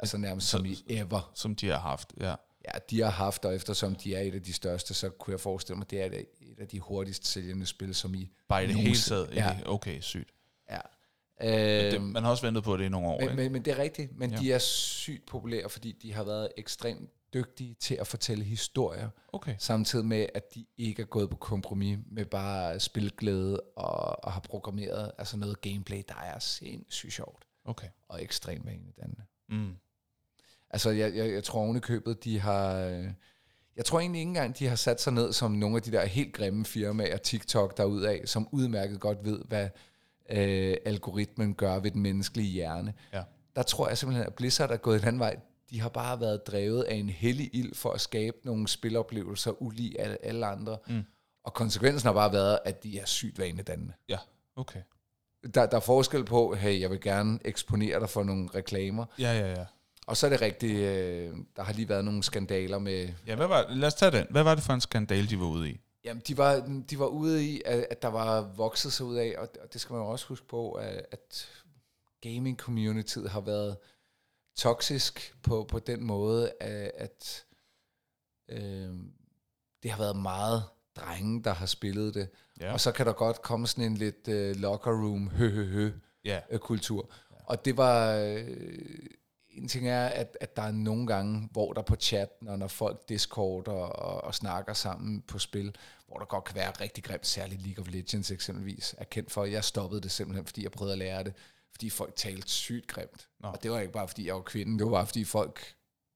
[0.01, 1.31] Altså nærmest som i ever.
[1.35, 2.35] Som de har haft, ja.
[2.75, 5.41] Ja, de har haft, og eftersom de er et af de største, så kunne jeg
[5.41, 8.77] forestille mig, det er et af de hurtigst sælgende spil, som i Bare i det
[8.77, 9.35] hele taget.
[9.35, 9.57] Ja.
[9.67, 10.31] Okay, sygt.
[10.71, 10.79] Ja.
[11.41, 13.43] Det, Øhm, man har også ventet på det i nogle år, men, ikke?
[13.43, 14.37] men, men det er rigtigt, men ja.
[14.37, 19.55] de er sygt populære, fordi de har været ekstremt dygtige til at fortælle historier, Okay.
[19.59, 24.41] samtidig med, at de ikke er gået på kompromis med bare spilglæde og, og har
[24.41, 27.89] programmeret altså noget gameplay, der er sindssygt sjovt Okay.
[28.09, 29.23] og ekstremt vanedannende.
[29.49, 29.75] Mm.
[30.71, 32.75] Altså, jeg, jeg, jeg tror oven i købet, de har...
[32.75, 33.11] øh,
[33.77, 36.05] Jeg tror egentlig ikke engang, de har sat sig ned som nogle af de der
[36.07, 39.69] helt grimme firmaer, TikTok derudaf, som udmærket godt ved, hvad
[40.31, 42.95] øh, algoritmen gør ved den menneskelige hjerne.
[43.13, 43.23] Ja.
[43.57, 45.37] Der tror jeg simpelthen, at Blizzard er gået en anden vej.
[45.71, 49.97] De har bare været drevet af en hellig ild for at skabe nogle spiloplevelser ulig
[49.99, 50.79] alle, alle andre.
[50.89, 51.03] Mm.
[51.45, 53.93] Og konsekvensen har bare været, at de er sygt vanedannende.
[54.09, 54.19] Ja,
[54.57, 54.81] okay.
[55.55, 59.39] Der, der er forskel på, hey, jeg vil gerne eksponere dig for nogle reklamer, Ja,
[59.39, 59.65] ja, ja.
[60.07, 63.09] og så er det rigtigt, øh, der har lige været nogle skandaler med...
[63.27, 64.27] Ja, hvad var, lad os tage den.
[64.31, 65.81] Hvad var det for en skandal, de var ude i?
[66.05, 69.35] Jamen, de var, de var ude i, at, at der var vokset sig ud af,
[69.39, 71.49] og, og det skal man jo også huske på, at, at
[72.27, 73.77] gaming-communityet har været
[74.59, 77.45] toksisk på, på den måde, at, at
[78.49, 78.95] øh,
[79.83, 80.65] det har været meget
[80.97, 82.29] drenge, der har spillet det.
[82.61, 82.73] Ja.
[82.73, 85.91] Og så kan der godt komme sådan en lidt øh, locker room hø hø hø
[86.25, 86.41] Ja.
[86.51, 87.11] øh, kultur.
[87.45, 88.15] Og det var...
[88.15, 88.49] Øh,
[89.51, 92.67] en ting er, at, at der er nogle gange, hvor der på chat, når, når
[92.69, 97.27] folk discorder og, og snakker sammen på spil, hvor der godt kan være rigtig grimt,
[97.27, 99.45] særligt League of Legends eksempelvis, er kendt for.
[99.45, 101.35] Jeg stoppede det simpelthen, fordi jeg prøvede at lære det,
[101.73, 103.29] fordi folk talte sygt grimt.
[103.41, 103.49] Nå.
[103.49, 105.75] Og det var ikke bare, fordi jeg var kvinde, det var bare, fordi folk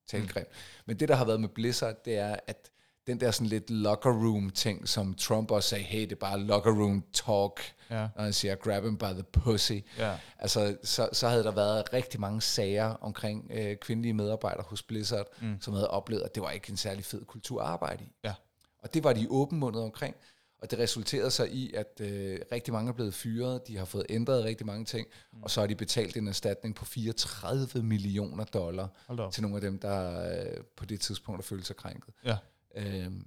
[0.08, 0.32] talte mm.
[0.32, 0.48] grimt.
[0.86, 2.70] Men det, der har været med Blizzard, det er, at
[3.06, 6.40] den der sådan lidt locker room ting, som Trump også sagde, hey, det er bare
[6.40, 8.08] locker room talk, Ja.
[8.16, 9.72] når han siger, grab him by the pussy.
[9.98, 10.18] Ja.
[10.38, 15.26] Altså, så, så havde der været rigtig mange sager omkring øh, kvindelige medarbejdere hos Blizzard,
[15.40, 15.60] mm.
[15.60, 18.08] som havde oplevet, at det var ikke en særlig fed kultur at arbejde i.
[18.24, 18.34] Ja.
[18.82, 20.16] Og det var de åbenmundet omkring.
[20.62, 24.06] Og det resulterede så i, at øh, rigtig mange er blevet fyret, de har fået
[24.08, 25.42] ændret rigtig mange ting, mm.
[25.42, 28.88] og så har de betalt en erstatning på 34 millioner dollar
[29.30, 32.14] til nogle af dem, der øh, på det tidspunkt har følt sig krænket.
[32.24, 32.36] Ja.
[32.74, 33.26] Øhm,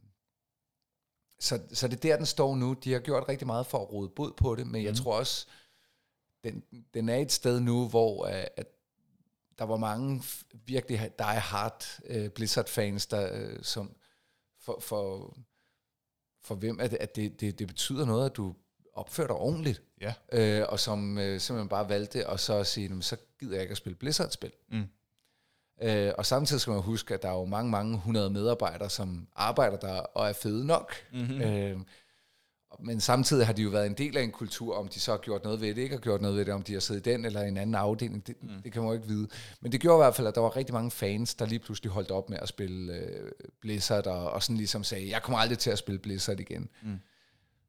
[1.39, 2.73] så, så det er der, den står nu.
[2.73, 4.97] De har gjort rigtig meget for at råde bod på det, men jeg Mhm.
[4.97, 5.47] tror også,
[6.43, 6.63] den,
[6.93, 8.67] den er et sted nu, hvor øh, at
[9.59, 10.23] der var mange
[10.65, 13.95] virkelig die hard øh, Blizzard-fans, der, øh, som
[14.59, 15.33] for, for,
[16.45, 18.55] for hvem at, at det, det, det betyder noget, at du
[18.93, 20.13] opfører dig ordentligt, Ja.
[20.31, 23.71] øh, og som øh, simpelthen bare valgte at så sige, "Jamen, så gider jeg ikke
[23.71, 24.51] at spille Blizzard-spil.
[24.71, 24.83] Mm.
[25.81, 29.27] Øh, og samtidig skal man huske, at der er jo mange, mange hundrede medarbejdere, som
[29.35, 30.93] arbejder der og er fede nok.
[31.13, 31.41] Mm-hmm.
[31.41, 31.79] Øh,
[32.79, 35.17] men samtidig har de jo været en del af en kultur, om de så har
[35.17, 37.11] gjort noget ved det, ikke har gjort noget ved det, om de har siddet i
[37.11, 38.49] den eller i en anden afdeling, det, mm.
[38.63, 39.27] det kan man jo ikke vide.
[39.61, 41.91] Men det gjorde i hvert fald, at der var rigtig mange fans, der lige pludselig
[41.91, 45.57] holdt op med at spille øh, Blizzard, og, og sådan ligesom sagde, jeg kommer aldrig
[45.57, 46.69] til at spille Blizzard igen.
[46.83, 46.99] Mm.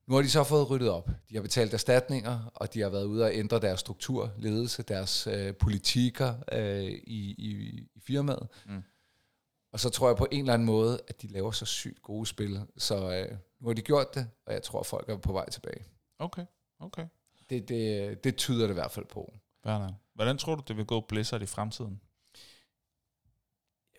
[0.07, 1.11] Nu har de så fået ryddet op.
[1.31, 5.27] De har betalt erstatninger, og de har været ude og ændre deres struktur, ledelse, deres
[5.27, 7.51] øh, politikker øh, i, i,
[7.95, 8.49] i firmaet.
[8.67, 8.83] Mm.
[9.77, 12.27] Og så tror jeg på en eller anden måde, at de laver så sygt gode
[12.27, 12.61] spil.
[12.77, 15.51] Så øh, nu har de gjort det, og jeg tror, at folk er på vej
[15.51, 15.85] tilbage.
[16.19, 16.45] Okay,
[16.81, 17.07] okay.
[17.51, 19.33] Det, det, det tyder det i hvert fald på.
[19.63, 19.95] Bernard.
[20.15, 22.01] Hvordan tror du, det vil gå Blizzard i fremtiden?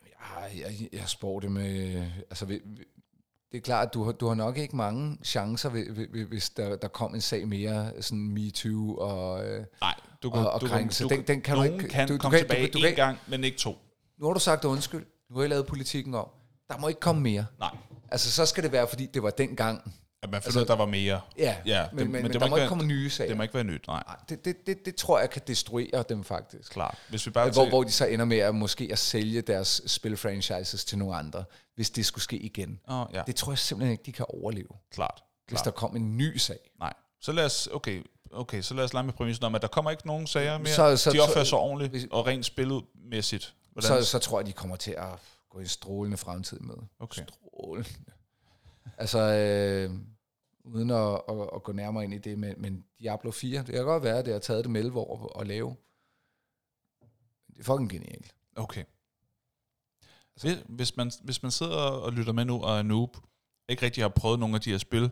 [0.06, 2.06] Jeg, jeg, jeg spår det med...
[2.30, 2.84] Altså, vi- vi-
[3.52, 6.24] det er klart, at du har, du har nok ikke mange chancer, hvi- hvi- hvi-
[6.28, 9.46] hvis der, der kom en sag mere, sådan MeToo og...
[9.48, 11.04] Øh, Nej, du Og- og krænkelse.
[11.04, 12.82] du, Den- den kan du ikke- kan du- du komme kan- du- tilbage du én
[12.82, 13.76] kan- gang, men ikke to.
[14.18, 15.06] nu har du sagt undskyld.
[15.30, 16.28] Nu har jeg lavet politikken om.
[16.70, 17.46] Der må ikke komme mere.
[17.60, 17.76] Nej,
[18.12, 19.94] Altså, så skal det være, fordi det var dengang.
[20.24, 21.22] at man fandt Altså- der var mere.
[21.38, 23.28] Ja, Ja, men, det- men, men det der må ikke ikke komme nye sager.
[23.28, 24.04] Det må ikke være nyt, nej.
[24.08, 26.72] Nej, det, det, det, det tror jeg kan destruere dem faktisk.
[26.72, 26.98] Klart.
[27.10, 29.82] Hvis vi bare Hvor, tager- hvor de så ender med at måske at sælge deres
[29.86, 31.44] spilfranchises til nogle andre,
[31.76, 32.80] hvis det skulle ske igen.
[32.90, 35.24] Åh, ja, Det tror jeg simpelthen ikke, de kan overleve, klart.
[35.48, 35.66] hvis klart.
[35.66, 36.58] der kom en ny sag.
[36.80, 36.94] Nej.
[37.22, 39.92] Så lad os, okay, okay, så lad os lege med præmissen om, at der kommer
[39.92, 40.68] ikke nogen sager mere.
[40.68, 43.54] Så- så- de opfører sig ordentligt hvis- og rent spiludmæssigt.
[43.82, 44.04] Hvordan?
[44.04, 45.20] Så, så tror jeg, de kommer til at
[45.50, 46.76] gå i en strålende fremtid med.
[47.00, 47.22] Okay.
[47.24, 47.90] Strålende.
[48.98, 50.00] Altså, øh,
[50.64, 53.84] uden at, at, at gå nærmere ind i det, men, men Diablo 4, det kan
[53.84, 55.76] godt være, at det har taget det 11 år at lave.
[57.48, 58.36] Det er fucking genialt.
[58.56, 58.84] Okay.
[60.42, 63.18] Hvis, hvis, man, hvis man sidder og lytter med nu og er noob,
[63.70, 65.12] ikke rigtig har prøvet nogle af de her spil,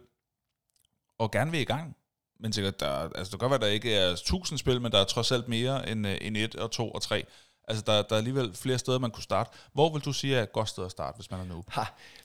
[1.18, 1.98] og gerne vil i gang,
[2.40, 4.92] men sikkert, der, altså det kan godt være, at der ikke er tusind spil, men
[4.92, 7.26] der er trods alt mere end, øh, end et og to og tre.
[7.68, 9.50] Altså der, der er alligevel flere steder, man kunne starte.
[9.74, 11.66] Hvor vil du sige er et godt sted at starte, hvis man er noob?
[11.70, 11.84] Ha,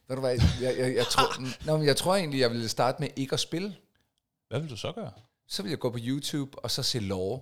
[0.08, 0.30] ved du hvad,
[0.60, 3.40] jeg, jeg, jeg, tror, nå, men jeg tror egentlig, jeg ville starte med ikke at
[3.40, 3.76] spille.
[4.48, 5.12] Hvad vil du så gøre?
[5.48, 7.40] Så vil jeg gå på YouTube og så se lore.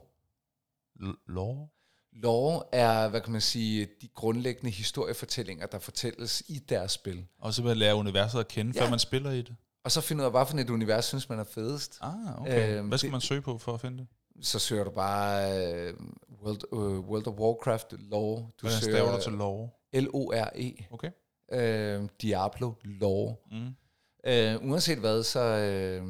[1.00, 1.68] L- lore?
[2.12, 7.26] Lore er, hvad kan man sige, de grundlæggende historiefortællinger, der fortælles i deres spil.
[7.40, 8.80] Og så vil jeg lære universet at kende, ja.
[8.80, 8.86] Ja.
[8.86, 9.54] før man spiller i det.
[9.84, 11.98] Og så finde ud af, hvad for et univers synes man er fedest.
[12.00, 12.76] Ah, okay.
[12.78, 14.06] Øhm, Hvad skal det- man søge på for at finde det?
[14.46, 15.94] Så søger du bare øh,
[16.44, 18.36] World, uh, World of Warcraft lore.
[18.36, 19.68] Du Hvordan staver du til lore?
[19.92, 20.86] L-O-R-E.
[20.90, 21.10] Okay.
[21.52, 23.34] Øh, Diablo lore.
[23.50, 23.68] Mm.
[24.26, 25.40] Øh, uanset hvad, så...
[25.40, 26.02] Øh,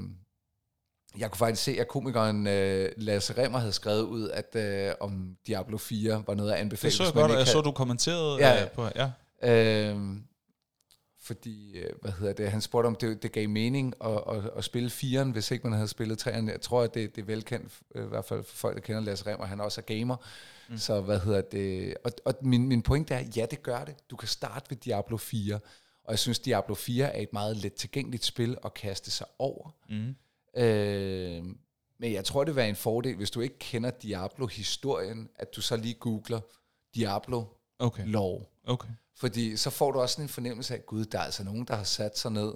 [1.18, 5.36] jeg kunne faktisk se, at komikeren øh, Lasse Remmer havde skrevet ud, at øh, om
[5.46, 6.90] Diablo 4 var noget at anbefale.
[6.90, 8.68] Det så jeg godt, og jeg så, du kommenterede Ja, ja.
[8.74, 8.88] på...
[8.96, 9.10] Ja.
[9.42, 10.22] Øhm,
[11.28, 14.64] fordi, øh, hvad hedder det, han spurgte om det, det gav mening at, at, at
[14.64, 16.52] spille firen, hvis ikke man havde spillet træerne.
[16.52, 19.00] Jeg tror, at det, det er velkendt, øh, i hvert fald for folk, der kender
[19.00, 20.16] Lasse Remmer, han også er gamer.
[20.68, 20.78] Mm.
[20.78, 23.94] Så hvad hedder det, og, og min, min pointe er, ja, det gør det.
[24.10, 25.54] Du kan starte ved Diablo 4,
[26.04, 29.74] og jeg synes, Diablo 4 er et meget let tilgængeligt spil at kaste sig over.
[29.88, 30.16] Mm.
[30.62, 31.44] Øh,
[32.00, 35.60] men jeg tror, det vil være en fordel, hvis du ikke kender Diablo-historien, at du
[35.60, 36.40] så lige googler
[36.94, 37.44] Diablo
[37.78, 38.04] Okay.
[38.64, 38.88] Okay.
[39.18, 41.76] Fordi så får du også sådan en fornemmelse af, gud, der er altså nogen, der
[41.76, 42.52] har sat sig ned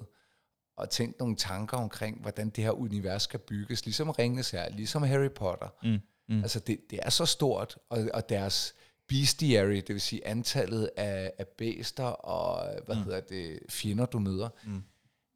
[0.76, 5.02] og tænkt nogle tanker omkring, hvordan det her univers skal bygges, ligesom Ringenes her, ligesom
[5.02, 5.68] Harry Potter.
[5.82, 5.98] Mm.
[6.28, 6.42] Mm.
[6.42, 8.74] Altså det, det er så stort, og, og deres
[9.08, 13.02] bestiary, det vil sige antallet af, af bæster og hvad mm.
[13.02, 14.82] hedder det, fjender, du møder, Mm.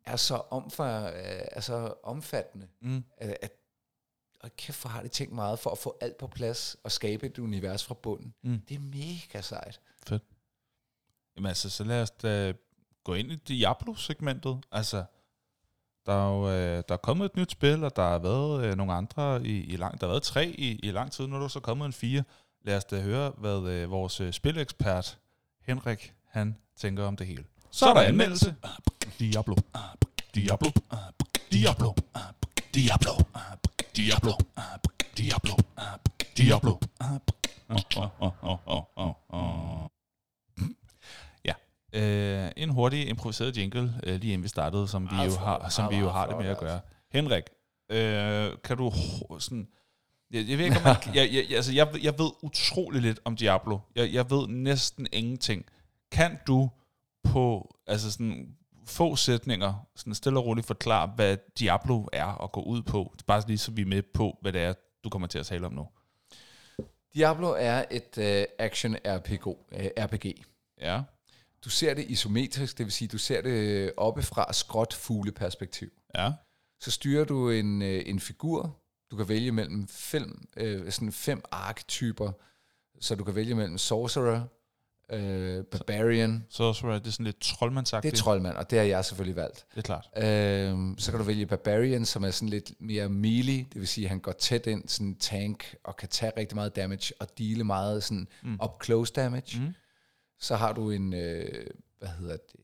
[0.06, 1.12] er så omfør, øh,
[1.52, 3.04] er så omfattende, Mm.
[3.18, 3.52] at, at
[4.40, 7.26] og kæft, hvor har de tænkt meget for at få alt på plads og skabe
[7.26, 8.34] et univers fra bunden.
[8.42, 8.60] Mm.
[8.68, 9.80] Det er mega sejt.
[10.06, 10.22] Fedt.
[11.36, 12.52] Jamen altså, så lad os da
[13.04, 14.64] gå ind i Diablo-segmentet.
[14.72, 15.04] Altså,
[16.06, 18.76] der er jo øh, der er kommet et nyt spil, og der har været øh,
[18.76, 20.00] nogle andre i, i lang...
[20.00, 22.24] Der har været tre i, i lang tid, nu er der så kommet en fire.
[22.64, 25.18] Lad os da høre, hvad øh, vores øh, spilekspert,
[25.62, 27.44] Henrik, han tænker om det hele.
[27.70, 28.54] Så er der anmeldelse.
[29.18, 29.54] Diablo.
[30.34, 30.70] Diablo.
[31.52, 31.92] Diablo.
[32.74, 33.12] Diablo.
[33.96, 34.32] Diablo.
[35.16, 35.56] Diablo.
[36.36, 36.78] Diablo.
[37.00, 37.16] Ja.
[41.92, 45.68] Øh, en hurtig improviseret jingle, øh, lige inden vi startede, som vi Meget jo har,
[45.68, 46.80] som vi jo meget har det med at gøre.
[47.12, 47.44] Henrik,
[47.90, 48.92] øh, kan du
[49.38, 49.68] sådan...
[50.30, 53.36] Jeg, jeg ved ikke, om man, jeg, jeg, altså, jeg, jeg ved utrolig lidt om
[53.36, 53.78] Diablo.
[53.94, 55.64] Jeg, jeg ved næsten ingenting.
[56.12, 56.70] Kan du
[57.24, 58.56] på altså sådan,
[58.86, 63.14] få sætninger, sådan stille og roligt forklare, hvad Diablo er og gå ud på?
[63.26, 64.74] Bare lige så vi er med på, hvad det er,
[65.04, 65.88] du kommer til at tale om nu.
[67.14, 69.54] Diablo er et uh, action RPG, uh,
[69.98, 70.44] RPG.
[70.80, 71.02] Ja.
[71.64, 75.88] Du ser det isometrisk, det vil sige, du ser det oppefra skråt fugleperspektiv.
[76.14, 76.32] Ja.
[76.80, 78.76] Så styrer du en, øh, en figur.
[79.10, 82.32] Du kan vælge mellem fem, øh, sådan fem arketyper.
[83.00, 84.42] Så du kan vælge mellem Sorcerer,
[85.12, 86.46] øh, Barbarian.
[86.50, 88.12] Så, så er det sådan lidt troldmandsagtigt.
[88.12, 89.66] Det er troldmand, og det har jeg selvfølgelig valgt.
[89.70, 90.08] Det er klart.
[90.16, 94.04] Øh, så kan du vælge Barbarian, som er sådan lidt mere melee, det vil sige,
[94.04, 97.38] at han går tæt ind, sådan en tank, og kan tage rigtig meget damage, og
[97.38, 98.58] deale meget sådan mm.
[98.64, 99.60] up close damage.
[99.60, 99.74] Mm.
[100.38, 101.66] Så har du en, øh,
[101.98, 102.60] hvad hedder det?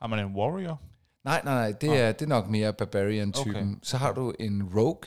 [0.00, 0.80] Har man en warrior?
[1.24, 3.70] Nej, nej, nej, det, er, det er nok mere Barbarian-typen.
[3.70, 3.78] Okay.
[3.82, 5.00] Så har du en Rogue,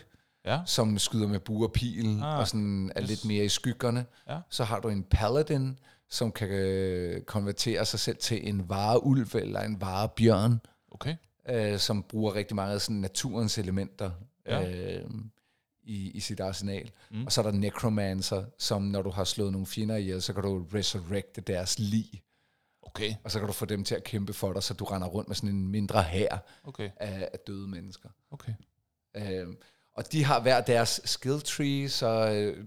[0.46, 0.62] Ja.
[0.66, 3.10] som skyder med bue og pil, Ah, og sådan er yes.
[3.10, 4.06] lidt mere i skyggerne.
[4.30, 4.40] Ja.
[4.50, 5.80] Så har du en Paladin,
[6.10, 10.60] som kan øh, konvertere sig selv til en vareulv eller en varebjørn,
[10.92, 11.16] Okay.
[11.50, 14.12] øh, som bruger rigtig af sådan naturens elementer
[14.46, 14.70] Ja.
[15.00, 15.10] øh,
[15.88, 16.92] i, i sit arsenal.
[17.12, 17.26] Mm.
[17.26, 20.44] Og så er der Necromancer, som når du har slået nogle fjender ihjel, så kan
[20.44, 22.24] du resurrecte deres lig,
[22.82, 23.14] Okay.
[23.24, 25.30] og så kan du få dem til at kæmpe for dig, så du render rundt
[25.30, 26.90] med sådan en mindre hær Okay.
[26.98, 28.10] af, af døde mennesker.
[28.32, 28.54] Okay.
[29.18, 29.48] Øh,
[29.94, 32.66] og de har hver deres skill tree, så øh,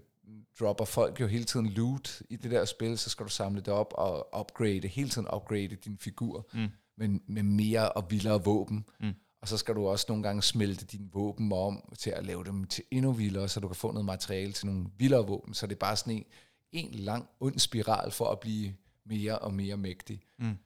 [0.61, 3.69] dropper folk jo hele tiden loot i det der spil, så skal du samle det
[3.75, 6.69] op og upgrade, hele tiden upgrade din figur Mm.
[6.97, 8.85] med, med mere og vildere våben.
[9.01, 9.13] Mm.
[9.43, 12.65] Og så skal du også nogle gange smelte dine våben om til at lave dem
[12.65, 15.55] til endnu vildere, så du kan få noget materiale til nogle vildere våben.
[15.55, 16.25] Så det er bare sådan en,
[16.73, 18.75] en lang ond spiral for at blive
[19.05, 20.23] mere og mere mægtig.
[20.39, 20.59] Mm.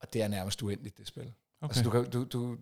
[0.00, 1.32] Og det er nærmest uendeligt, det spil.
[1.60, 1.68] Okay.
[1.68, 2.56] Altså, du, kan, du, du,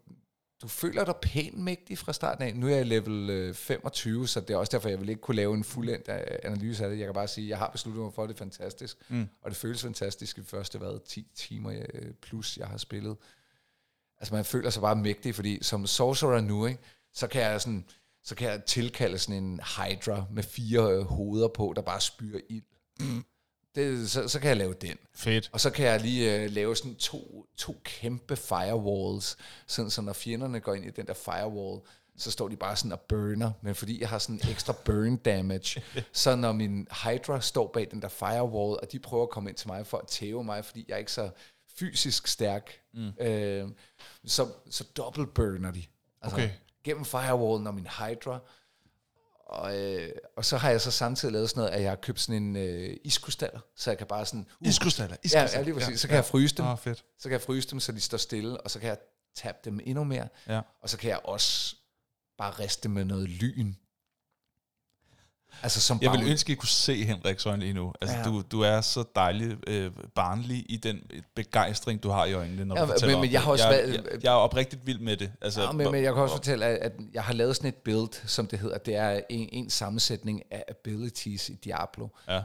[0.63, 2.57] du føler dig pænt mægtig fra starten af.
[2.57, 5.37] Nu er jeg level øh, 25, så det er også derfor, jeg vil ikke kunne
[5.37, 6.99] lave en fuldendt øh, analyse af det.
[6.99, 8.97] Jeg kan bare sige, at jeg har besluttet mig for, at det er fantastisk.
[9.09, 9.29] Mm.
[9.43, 13.17] Og det føles fantastisk i første hvad, 10 timer øh, plus, jeg har spillet.
[14.19, 16.81] Altså man føler sig bare mægtig, fordi som sorcerer nu, ikke,
[17.15, 17.85] så kan jeg sådan,
[18.25, 22.41] så kan jeg tilkalde sådan en hydra med fire øh, hoveder på, der bare spyrer
[22.49, 22.65] ild.
[23.75, 24.97] Det, så, så kan jeg lave den.
[25.15, 25.51] Fedt.
[25.53, 29.37] Og så kan jeg lige øh, lave sådan to, to kæmpe firewalls,
[29.67, 31.81] sådan så når fjenderne går ind i den der firewall,
[32.17, 35.83] så står de bare sådan og burner, men fordi jeg har sådan ekstra burn damage,
[36.13, 39.57] så når min Hydra står bag den der firewall, og de prøver at komme ind
[39.57, 41.31] til mig for at tæve mig, fordi jeg er ikke så
[41.79, 43.13] fysisk stærk, mm.
[43.21, 43.69] øh,
[44.25, 45.85] så, så dobbelt burner de.
[46.23, 46.51] Altså, Okay.
[46.85, 48.39] Gennem firewallen og min Hydra,
[49.47, 52.21] og, øh, og så har jeg så samtidig lavet sådan noget, at jeg har købt
[52.21, 54.47] sådan en øh, iskrystaller, så jeg kan bare sådan...
[54.61, 55.17] Uh, Iskrystaller.
[55.33, 55.91] Ja, ja, lige præcis.
[55.91, 56.65] Ja, så kan jeg fryse dem.
[56.65, 57.05] Oh, fedt.
[57.19, 58.99] Så kan jeg fryse dem, så de står stille, og så kan jeg
[59.35, 60.29] tabe dem endnu mere.
[60.49, 60.61] Ja.
[60.83, 61.77] Og så kan jeg også
[62.39, 63.75] bare riste med noget lyn.
[65.63, 67.93] Altså som Jeg vil ønske, at I kunne se Henriks øjne lige nu.
[68.01, 68.25] Altså, Ja.
[68.25, 71.03] du, du er så dejlig øh, barnlig i den
[71.35, 73.89] begejstring, du har i øjnene, når Ja, du fortæller men- men jeg har også jeg,
[73.89, 75.33] jeg, jeg er oprigtigt vild med det.
[75.41, 78.27] Altså, Ja, men, men jeg kan også fortælle, at, jeg har lavet sådan et build,
[78.29, 78.79] som det hedder.
[78.79, 82.43] Det er en, en sammensætning af abilities i Diablo, Ja.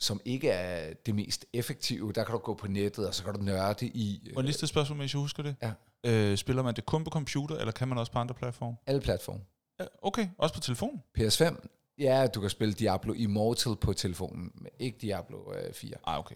[0.00, 2.12] som ikke er det mest effektive.
[2.12, 4.62] Der kan du gå på nettet, og så kan du nørde i Må jeg lige
[4.62, 5.56] et spørgsmål, hvis jeg husker det?
[5.62, 5.70] Ja.
[6.04, 8.76] Øh, spiller man det kun på computer, eller kan man også på andre platforme?
[8.86, 9.40] alle platforme.
[9.80, 11.02] Ja, okay, også på telefon?
[11.18, 11.56] PS5,
[11.98, 15.94] ja, du kan spille Diablo Immortal på telefonen, men ikke Diablo øh, 4.
[16.06, 16.34] Ah, okay.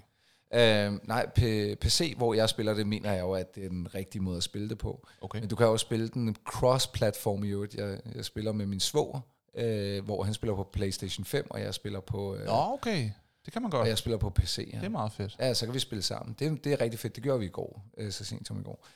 [0.54, 3.94] Øh, nej, P- PC, hvor jeg spiller det, mener jeg jo, at det er den
[3.94, 5.06] rigtige måde at spille det på.
[5.20, 5.40] okay.
[5.40, 7.74] Men du kan også spille den cross-platform i øvrigt.
[7.74, 9.20] Jeg, jeg spiller med min svoger,
[9.54, 13.10] øh, hvor han spiller på PlayStation 5, og jeg spiller på, øh, Nå, okay.
[13.44, 13.88] Det kan man og godt.
[13.88, 14.70] jeg spiller på PC.
[14.72, 14.78] Ja.
[14.78, 15.36] Det er meget fedt.
[15.38, 16.36] ja, så kan vi spille sammen.
[16.38, 17.14] Det, det er rigtig fedt.
[17.16, 18.86] Det gjorde vi i går, øh, så sent som i går.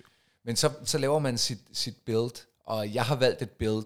[0.44, 3.84] Men så, så laver man sit, sit build, og jeg har valgt et build,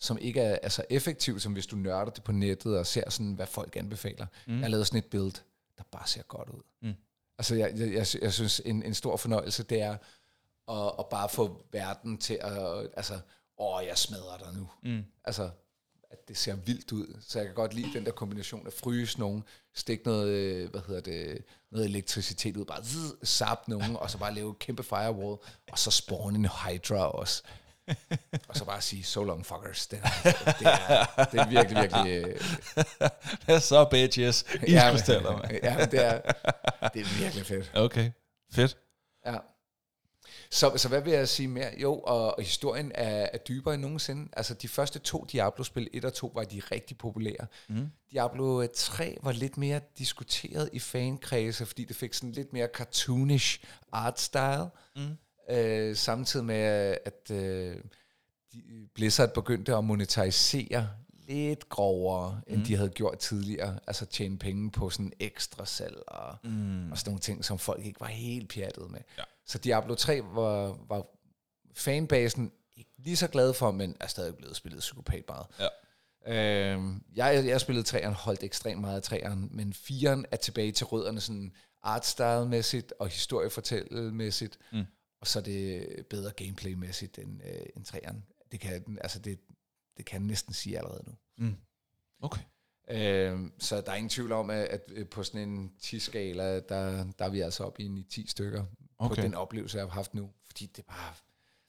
[0.00, 3.10] som ikke er, er så effektivt, som hvis du nørder det på nettet og ser
[3.10, 4.26] sådan, hvad folk anbefaler.
[4.46, 4.52] Mm.
[4.52, 5.32] Jeg har lavet sådan et build,
[5.78, 6.62] der bare ser godt ud.
[6.82, 6.94] Mm.
[7.38, 9.96] Altså, jeg, jeg, jeg, jeg synes, en, en stor fornøjelse, det er
[10.68, 13.20] at, at bare få verden til at altså,
[13.58, 14.68] åh, jeg smadrer dig nu.
[14.82, 15.04] Mm.
[15.24, 15.50] Altså,
[16.10, 17.16] at det ser vildt ud.
[17.20, 19.44] Så jeg kan godt lide den der kombination af fryse nogen,
[19.74, 24.18] stikke noget, øh, hvad hedder det, noget elektricitet ud, bare zzz, zap nogen, og så
[24.18, 25.38] bare lave et kæmpe firewall,
[25.72, 27.42] og så spawn en Hydra også.
[28.48, 29.86] Og så bare sige, so long fuckers.
[29.86, 32.24] Det er, det er, det er virkelig, virkelig...
[32.24, 32.40] Øh,
[33.46, 34.44] Det er så bitches.
[34.68, 35.58] ja, Iskrystaller, mand.
[35.62, 36.20] ja, det er,
[36.94, 37.70] det er virkelig fedt.
[37.74, 38.10] Okay,
[38.52, 38.76] fedt.
[39.26, 39.36] Ja.
[40.52, 41.70] Så, så hvad vil jeg sige mere?
[41.78, 44.28] Jo, og, og historien er, er dybere end nogensinde.
[44.32, 47.46] Altså de første to Diablo-spil, 1 og 2, var de rigtig populære.
[47.68, 47.86] Mm.
[48.12, 53.60] Diablo 3 var lidt mere diskuteret i fankredse, fordi det fik sådan lidt mere cartoonish
[53.92, 54.66] art style.
[54.96, 55.16] Mm.
[55.50, 57.76] Øh, samtidig med, at øh,
[58.94, 60.88] Blizzard begyndte at monetarisere
[61.28, 63.78] lidt grovere, end de havde gjort tidligere.
[63.86, 66.92] Altså tjene penge på sådan ekstra salg og, mm.
[66.92, 69.00] og sådan nogle ting, som folk ikke var helt pjattet med.
[69.18, 69.22] Ja.
[69.46, 71.06] Så Diablo 3 var, var
[71.74, 75.46] fanbasen ikke lige så glad for, men er stadig blevet spillet psykopat meget.
[75.58, 75.68] Ja.
[76.26, 80.86] Øhm, jeg, jeg spillede 3'eren, holdt ekstremt meget af 3'eren, men 4'eren er tilbage til
[80.86, 84.84] rødderne sådan artstyle-mæssigt og historiefortællemæssigt, mm.
[85.20, 88.46] Og så er det bedre gameplay-mæssigt end, øh, end 3'eren.
[88.52, 89.38] Det kan, altså det,
[89.96, 91.12] det kan næsten sige allerede nu.
[91.38, 91.56] Mm.
[92.22, 92.40] Okay.
[92.90, 97.04] Øhm, så der er ingen tvivl om, at, at øh, på sådan en 10-skala, der,
[97.18, 98.64] der er vi altså oppe i en 10 stykker
[98.98, 99.14] okay.
[99.16, 100.30] på den oplevelse, jeg har haft nu.
[100.46, 101.14] Fordi det er bare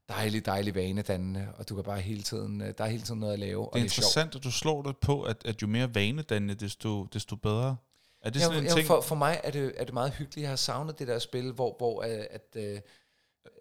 [0.10, 3.34] dejligt, dejligt vanedannende, og du kan bare hele tiden, øh, der er hele tiden noget
[3.34, 4.02] at lave, og Det er det er sjovt.
[4.04, 7.78] interessant, at du slår dig på, at, at jo mere vanedannende, desto, desto bedre.
[8.22, 8.88] Er det sådan Ja, en ja, ting?
[8.88, 10.41] for, for mig er det, er det meget hyggeligt.
[10.43, 12.56] Jeg har savnet det der spil, hvor, hvor øh, at,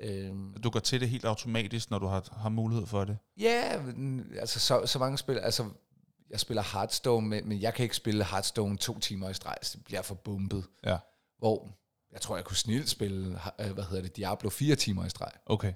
[0.01, 3.05] øh, øh, at du går til det helt automatisk, når du har, har mulighed for
[3.05, 3.19] det?
[3.39, 3.83] Ja,
[4.39, 5.71] altså så, så mange spil, altså
[6.31, 9.85] jeg spiller Hearthstone, men, men jeg kan ikke spille Hearthstone to timer i streg, det
[9.85, 10.65] bliver for bumpet.
[10.85, 10.99] Ja.
[11.39, 11.69] Hvor
[12.13, 15.33] jeg tror, jeg kunne snilt spille, øh, hvad hedder det, Diablo fire timer i streg.
[15.47, 15.73] Okay.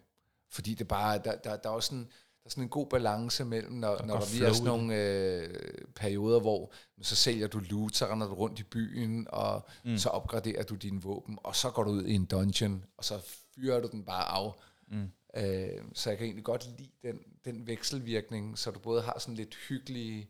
[0.53, 3.45] Fordi det bare, der, der, der er også sådan, der er sådan en god balance
[3.45, 5.49] mellem, når, er når der lige er sådan nogle øh,
[5.97, 9.99] perioder, hvor så sælger du loot, så render du rundt i byen, og mm.
[9.99, 13.44] så opgraderer du dine våben, og så går du ud i en dungeon, og så
[13.55, 14.53] fyrer du den bare af.
[14.89, 15.11] Mm.
[15.37, 19.35] Øh, så jeg kan egentlig godt lide den, den vekselvirkning, så du både har sådan
[19.35, 20.29] lidt hyggelige,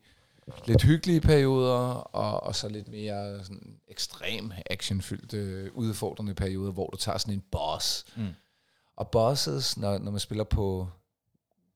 [0.67, 6.97] lidt hyggelige perioder, og, og så lidt mere sådan ekstrem actionfyldte, udfordrende perioder, hvor du
[6.97, 8.05] tager sådan en boss.
[8.17, 8.29] Mm.
[8.97, 10.89] Og bosses, når, når man spiller på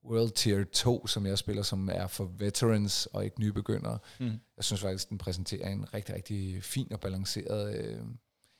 [0.05, 4.27] World Tier 2, som jeg spiller, som er for veterans og ikke nybegyndere, Mm.
[4.57, 7.77] jeg synes faktisk, den præsenterer en rigtig, rigtig fin og balanceret...
[7.77, 8.01] Øh,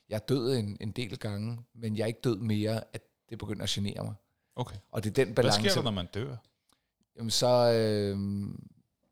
[0.09, 3.39] jeg er død en, en del gange, men jeg er ikke død mere, at det
[3.39, 4.15] begynder at genere mig.
[4.57, 4.77] Okay.
[4.91, 5.61] Og det er den Hvad balance.
[5.61, 6.37] sker der, når man dør?
[7.17, 8.19] Jamen så, øh,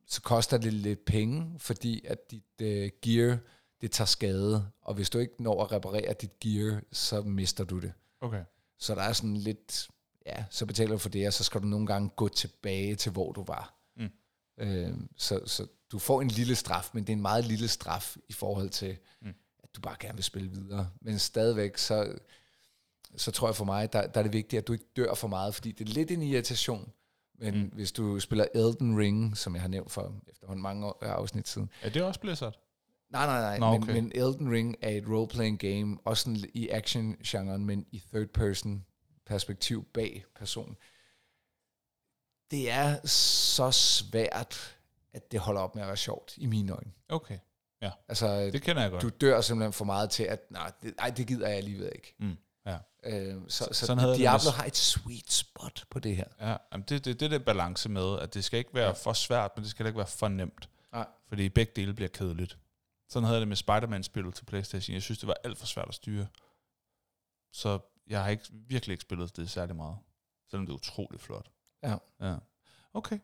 [0.07, 3.38] så koster det lidt penge, fordi at dit øh, gear,
[3.80, 4.70] det tager skade.
[4.82, 7.92] Og hvis du ikke når at reparere dit gear, så mister du det.
[8.20, 8.44] Okay.
[8.78, 9.88] Så der er sådan lidt,
[10.26, 13.12] ja, så betaler du for det, og så skal du nogle gange gå tilbage til,
[13.12, 13.74] hvor du var.
[13.97, 14.11] Mm.
[14.59, 18.16] Øh, så, så du får en lille straf, men det er en meget lille straf
[18.28, 19.34] i forhold til, Mm.
[19.68, 20.90] At du bare gerne vil spille videre.
[21.00, 22.18] Men stadigvæk, så,
[23.16, 25.28] så tror jeg for mig, der, der er det vigtigt, at du ikke dør for
[25.28, 26.92] meget, fordi det er lidt en irritation.
[27.38, 27.70] Men mm.
[27.74, 31.70] hvis du spiller Elden Ring, som jeg har nævnt for efterhånden mange år, afsnit siden,
[31.82, 32.58] Er det også Blizzard?
[33.10, 33.58] Nej, nej, nej.
[33.58, 33.92] Nå, men, okay.
[33.92, 38.84] men Elden Ring er et role-playing game, også sådan i action-genren, men i third-person
[39.26, 40.76] perspektiv bag personen.
[42.50, 44.78] Det er så svært,
[45.12, 46.92] at det holder op med at være sjovt, i mine øjne.
[47.08, 47.38] Okay.
[48.09, 49.03] Altså, Det kender jeg godt.
[49.03, 52.14] du dør simpelthen for meget til, at nej, det, ej, det gider jeg alligevel ikke.
[52.20, 52.37] Mm.
[52.66, 52.79] Ja.
[53.05, 54.51] Øh, så så, sådan så havde jeg det Diablo også.
[54.51, 56.24] har et sweet spot på det her.
[56.41, 58.93] Ja, jamen det, det, det er den balance med, at det skal ikke være Ja.
[58.93, 60.68] for svært, men det skal ikke være for nemt.
[60.93, 61.07] Nej.
[61.29, 62.59] Fordi begge dele bliver kedeligt.
[63.09, 64.95] Sådan havde jeg det med Spider-Man-spillet til Playstation.
[64.95, 66.27] Jeg synes, det var alt for svært at styre.
[67.53, 69.97] Så jeg har ikke, virkelig ikke spillet det særlig meget.
[70.51, 71.51] Selvom det er utroligt flot.
[71.83, 71.97] Ja.
[72.20, 72.37] ja.
[72.95, 73.18] Okay.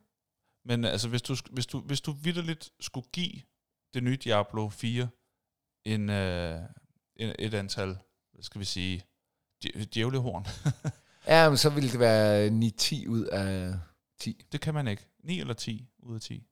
[0.65, 3.41] Men altså, hvis du, hvis du, hvis du vidderligt skulle give
[3.95, 5.09] det nye Diablo 4
[5.84, 6.59] en, øh,
[7.16, 7.99] en, et antal,
[8.32, 9.05] hvad skal vi sige,
[9.64, 10.47] dj- djævlehorn,
[11.26, 13.74] Ja, men så ville det være 9-10 ud af
[14.20, 14.47] 10.
[14.53, 15.07] det kan man ikke.
[15.24, 16.47] 9 eller 10 ud af 10.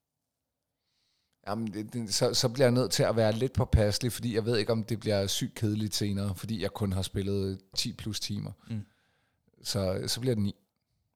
[1.47, 4.45] Jamen, det, det, så, så bliver jeg nødt til at være lidt påpasselig, fordi jeg
[4.45, 8.21] ved ikke, om det bliver sygt kedeligt senere, fordi jeg kun har spillet 10 plus
[8.21, 8.53] timer.
[8.71, 8.87] Mm.
[9.63, 10.55] Så, så bliver det 9.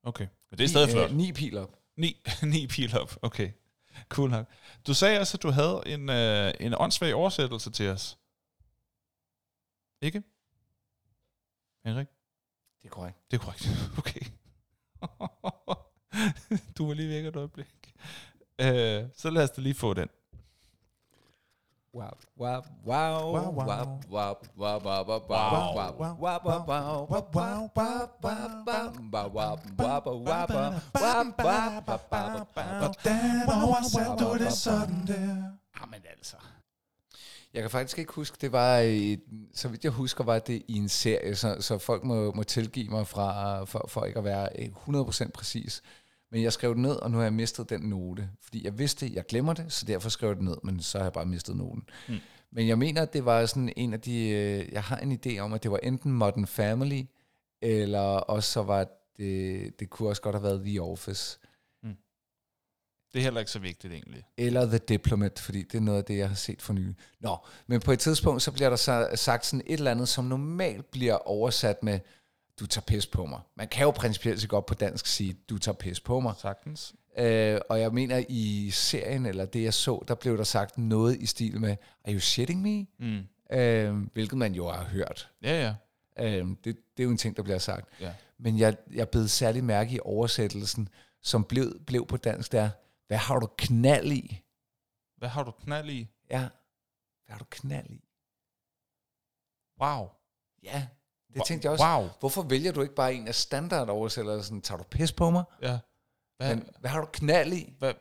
[0.02, 0.26] Okay.
[0.50, 1.12] Men det er stadig flot.
[1.12, 1.78] 9 pil op.
[1.96, 3.18] 9, 9 pil op.
[3.22, 3.50] Okay.
[4.14, 4.46] Cool nok.
[4.86, 8.18] Du sagde også, at du havde en, øh, en åndssvag oversættelse til os.
[10.02, 10.22] Ikke?
[11.84, 12.06] Henrik?
[12.82, 13.18] Det er korrekt.
[13.30, 13.68] Det er korrekt.
[13.98, 14.20] Okay.
[16.78, 17.94] du var lige væk et øjeblik.
[18.60, 20.08] Øh, så lad os da lige få den.
[32.90, 35.34] Hvordan oversatte du det sådan der?
[35.80, 36.36] Jamen altså.
[37.54, 39.18] Jeg kan faktisk ikke huske, det var, i,
[39.54, 42.88] så vidt jeg husker, var det i en serie, så, så folk må, må tilgive
[42.90, 44.48] mig fra, for, for ikke at være
[45.26, 45.82] 100% præcis.
[46.34, 48.28] Men jeg skrev det ned, og nu har jeg mistet den note.
[48.40, 51.04] Fordi jeg vidste, jeg glemmer det, så derfor skrev jeg det ned, men så har
[51.04, 51.82] jeg bare mistet noten.
[52.08, 52.14] Mm.
[52.50, 54.28] Men jeg mener, at det var sådan en af de...
[54.28, 57.02] øh, Jeg har en idé om, at det var enten Modern Family,
[57.62, 59.80] eller også så var det...
[59.80, 61.38] Det kunne også godt have været The Office.
[63.12, 64.24] Det er heller ikke så vigtigt egentlig.
[64.36, 66.96] Eller The Diplomat, fordi det er noget af det, jeg har set for nylig.
[67.20, 70.24] Nå, men på et tidspunkt, så bliver der så sagt sådan et eller andet, som
[70.24, 72.00] normalt bliver oversat med,
[72.60, 73.40] du tager pis på mig.
[73.54, 76.34] Man kan jo principielt så godt på dansk sige, du tager pis på mig.
[76.38, 76.94] Sagtens.
[77.18, 81.20] Øh, og jeg mener, i serien, eller det jeg så, der blev der sagt noget
[81.20, 82.86] i stil med, are you shitting me?
[82.98, 83.26] Mm.
[83.56, 85.30] Øh, hvilket man jo har hørt.
[85.42, 85.74] Ja, ja.
[86.24, 87.88] Øh, det, det er jo en ting, der bliver sagt.
[88.00, 88.14] ja.
[88.38, 90.88] Men jeg, jeg blev særlig mærke i oversættelsen,
[91.22, 92.70] som blev, blev på dansk der,
[93.06, 94.42] hvad har du knald i?
[95.16, 96.08] Hvad har du knald i?
[96.30, 96.48] Ja,
[97.26, 98.04] hvad har du knald i?
[99.80, 100.08] Wow.
[100.62, 100.86] Ja,
[101.34, 101.84] det tænkte jeg også.
[101.84, 102.08] Wow.
[102.20, 104.44] Hvorfor vælger du ikke bare en af standardoversættelserne?
[104.44, 105.44] Sådan, tager du pis på mig?
[105.62, 105.78] Ja.
[106.36, 107.72] Hvad, Men hvad har du knald i?
[107.78, 107.94] hvad,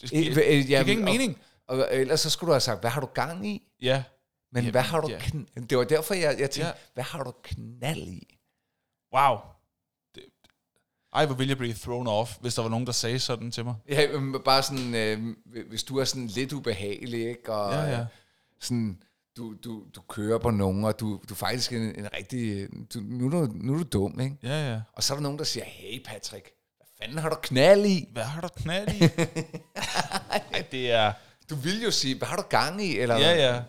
[0.00, 1.38] det, Øh, det, øh, det ja, giver ingen mening.
[1.66, 3.62] Og, og ellers så skulle du have sagt, hvad har du gang i?
[3.82, 4.04] Ja.
[4.52, 5.18] Men Jamen, hvad har du ja.
[5.18, 6.72] kn- Det var derfor, jeg, jeg tænkte, Ja.
[6.94, 8.38] hvad har du knald i?
[9.14, 9.36] Wow.
[10.14, 10.22] Det,
[11.12, 13.64] ej, hvor ville jeg blive thrown off, hvis der var nogen, der sagde sådan til
[13.64, 13.74] mig.
[13.88, 14.06] Ja,
[14.44, 15.36] bare sådan, øh,
[15.68, 17.52] hvis du er sådan lidt ubehagelig, ikke?
[17.52, 18.00] Og Ja, ja.
[18.00, 18.06] øh,
[18.60, 19.02] sådan,
[19.38, 22.68] du, du, du kører på nogen, og du, du er faktisk en, en rigtig...
[22.94, 24.36] Du, nu, du, nu er du dum, ikke?
[24.42, 24.80] Ja, ja.
[24.92, 28.08] Og så er der nogen, der siger, hey Patrick, hvad fanden har du knald i?
[28.12, 29.02] Hvad har du knald i?
[30.32, 31.12] Ej, det er...
[31.50, 32.98] Du vil jo sige, hvad har du gang i?
[32.98, 33.62] Eller, Ja, ja.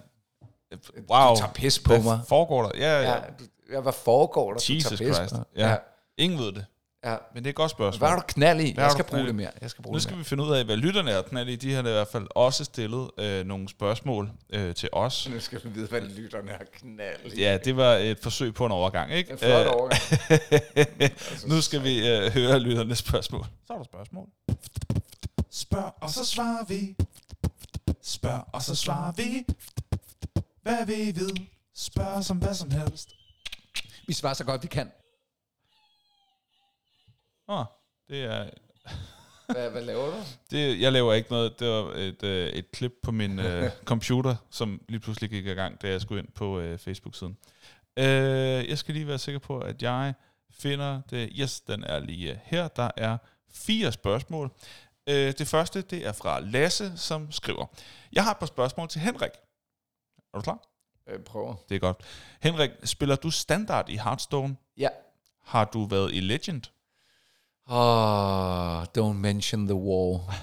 [1.11, 1.33] Wow.
[1.35, 2.19] Du tager pis på Hvad mig.
[2.27, 2.71] foregår der?
[2.77, 3.11] Ja, ja.
[3.11, 4.59] Ja, du, ja, hvad foregår der?
[4.69, 5.33] Jesus du tager pis Christ.
[5.35, 5.43] på?
[5.55, 5.69] Ja.
[5.69, 5.75] ja.
[6.17, 6.65] Ingen ved det.
[7.05, 7.15] Ja.
[7.33, 7.99] Men det er et godt spørgsmål.
[7.99, 8.73] Hvad har du knald i?
[8.73, 9.51] Hvad Jeg skal bruge det mere.
[9.61, 10.17] Jeg skal bruge Nu det skal mere.
[10.19, 11.55] vi finde ud af, hvad lytterne er knald i.
[11.55, 15.29] De har i hvert fald også stillet øh, nogle spørgsmål øh, til os.
[15.29, 17.39] Nu skal vi vide, hvad lytterne har knald i.
[17.41, 19.31] Ja, det var et forsøg på en overgang, ikke?
[19.31, 20.01] En flot Øh, overgang.
[21.55, 23.45] nu skal vi øh, høre lytternes spørgsmål.
[23.67, 24.27] Så er der spørgsmål.
[25.51, 26.95] Spørg, og så svarer vi.
[28.03, 29.45] Spørg, og så svarer vi.
[30.63, 31.35] Hvad vil I vide?
[31.75, 33.09] Spørg som hvad som helst.
[34.07, 34.91] Vi svarer så godt, vi kan.
[37.49, 37.65] Åh,
[38.09, 38.49] det er...
[39.53, 40.17] Hvad, hvad laver du?
[40.51, 41.59] Det, jeg laver ikke noget.
[41.59, 45.53] Det var et, øh, et klip på min øh, computer, som lige pludselig gik i
[45.53, 47.37] gang, da jeg skulle ind på øh, Facebook-siden.
[47.97, 50.13] Øh, jeg skal lige være sikker på, at jeg
[50.51, 51.29] finder det.
[51.39, 52.67] Yes, den er lige her.
[52.67, 53.17] Der er
[53.51, 54.51] fire spørgsmål.
[55.07, 57.65] Øh, det første, det er fra Lasse, som skriver.
[58.13, 59.31] Jeg har et par spørgsmål til Henrik.
[60.33, 60.59] Er du klar?
[61.07, 61.55] Øh, prøver.
[61.69, 61.97] Det er godt.
[62.41, 64.55] Henrik, spiller du standard i Hearthstone?
[64.77, 64.89] Ja.
[65.43, 66.63] Har du været i Legend?
[67.71, 70.21] Oh, don't mention the war.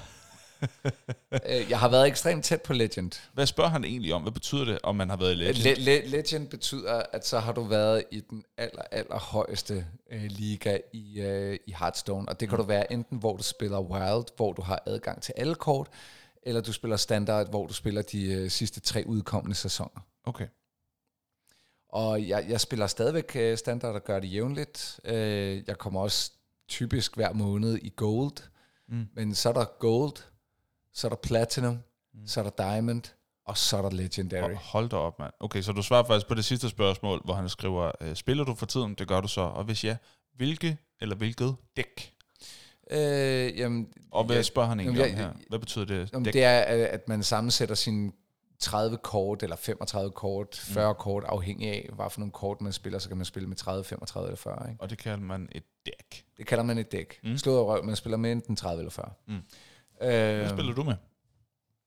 [1.47, 3.13] Øh, jeg har været ekstremt tæt på Legend.
[3.35, 4.23] Hvad spørger han egentlig om?
[4.23, 5.77] Hvad betyder det, om man har været i Legend?
[5.77, 10.25] Le- le- Legend betyder, at så har du været i den aller, aller højeste øh,
[10.25, 12.29] liga i, øh, i Hearthstone.
[12.29, 15.35] Og det kan du være enten, hvor du spiller Wild, hvor du har adgang til
[15.37, 15.89] alle kort,
[16.43, 20.01] eller du spiller Standard, hvor du spiller de øh, sidste tre udkommende sæsoner.
[20.25, 20.47] Okay.
[21.89, 25.01] Og jeg, jeg spiller stadigvæk øh, Standard og gør det jævnligt.
[25.05, 26.33] Øh, jeg kommer også
[26.69, 28.37] typisk hver måned i Gold.
[28.89, 29.07] Mm.
[29.15, 30.17] Men så er der Gold,
[30.95, 31.79] så er der Platinum,
[32.15, 32.27] mm.
[32.27, 33.03] så er der Diamond,
[33.47, 34.53] og så er der Legendary.
[34.55, 35.33] Ho- Hold da op, mand.
[35.41, 38.55] Okay, så du svarer faktisk på det sidste spørgsmål, hvor han skriver, øh, spiller du
[38.55, 38.95] for tiden?
[38.95, 39.41] Det gør du så.
[39.41, 39.97] Og hvis ja,
[40.37, 42.13] hvilke eller hvilket dæk?
[42.91, 45.33] Øh, jamen, Og hvad jeg- spørger han egentlig jamen, om her?
[45.49, 46.13] Hvad betyder det?
[46.13, 46.33] Jamen, Dæk?
[46.35, 48.13] det er, at man sammensætter sine
[48.59, 50.99] 30 kort, eller 35 kort, 40 mm.
[50.99, 53.85] kort, afhængig af, hvad for nogle kort man spiller, så kan man spille med 30,
[53.85, 54.71] 35 eller 40.
[54.71, 54.83] Ikke?
[54.83, 56.25] Og det kalder man et dæk.
[56.37, 57.21] Det kalder man et dæk.
[57.25, 57.37] Mm.
[57.37, 59.13] Slået røv, man spiller med enten 30 eller 40.
[59.27, 59.35] Mm.
[59.35, 59.41] Øh,
[60.01, 60.95] Hvad spiller du med?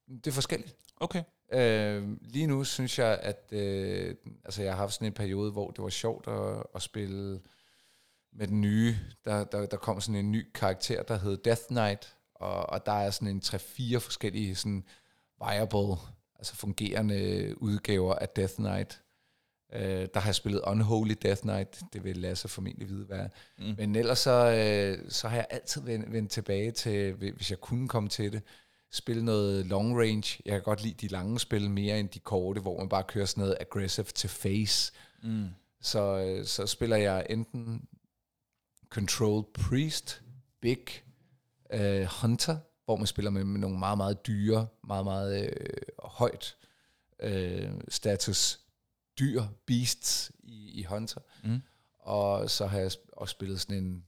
[0.08, 0.76] Det er forskelligt.
[1.00, 1.24] Okay.
[1.54, 4.16] Øh, lige nu synes jeg, at øh,
[4.46, 7.40] altså jeg har haft sådan en periode, hvor det var sjovt at, at spille
[8.34, 8.96] med den nye.
[9.26, 12.92] Der, der, der kom sådan en ny karakter, der hed Death Knight, og, og der
[12.92, 14.84] er sådan en 3-4 forskellige sådan
[15.46, 15.96] viable,
[16.40, 19.02] altså fungerende udgaver af Death Knight.
[19.74, 23.26] Øh, der har jeg spillet Unholy Death Knight, det vil Lasse formentlig vide, hvad.
[23.58, 23.76] Mm.
[23.78, 27.88] Men ellers så, øh, så har jeg altid vendt, vendt tilbage til, hvis jeg kunne
[27.88, 28.42] komme til det,
[28.92, 30.42] spille noget long range.
[30.46, 33.26] Jeg kan godt lide de lange spil mere end de korte, hvor man bare kører
[33.26, 34.94] sådan noget aggressive to face.
[35.24, 35.48] Mm.
[35.82, 37.88] Så, øh, så spiller jeg enten
[38.90, 40.22] Control Priest,
[40.62, 40.86] Big
[41.74, 45.76] uh, Hunter, hvor man spiller med, med nogle meget, meget dyre, meget, meget øh,
[46.20, 46.56] højt
[47.20, 48.60] øh, status
[49.20, 51.22] dyr, beasts i, i Hunter.
[51.44, 51.62] Mm.
[52.00, 54.06] Og så har jeg også spillet sådan en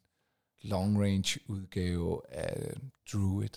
[0.62, 2.74] long range udgave af
[3.14, 3.50] Druid.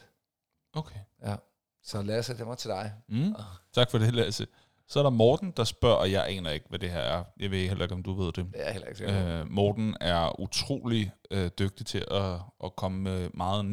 [0.72, 1.00] Okay.
[1.22, 1.36] Ja.
[1.82, 2.92] Så Lasse, det var til dig.
[3.08, 3.34] Mm.
[3.72, 4.46] Tak for det, Lasse.
[4.88, 7.24] Så er der Morten, der spørger, og jeg aner ikke, hvad det her er.
[7.40, 8.46] Jeg ved heller ikke, om du ved det.
[8.52, 9.40] Det er heller ikke sikker.
[9.40, 13.64] Øh, Morten er utrolig øh, dygtig til at, at komme med meget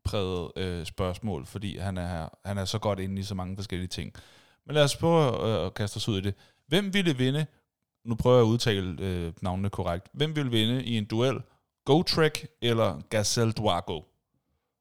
[0.00, 3.88] niche-præget øh, spørgsmål, fordi han er, han er så godt inde i så mange forskellige
[3.88, 4.12] ting.
[4.66, 6.34] Men lad os prøve øh, at kaste os ud i det.
[6.66, 7.46] Hvem ville vinde,
[8.04, 11.42] nu prøver jeg at udtale øh, navnene korrekt, hvem ville vinde i en duel,
[11.90, 14.00] Go-Trek eller Gazelle Dwago?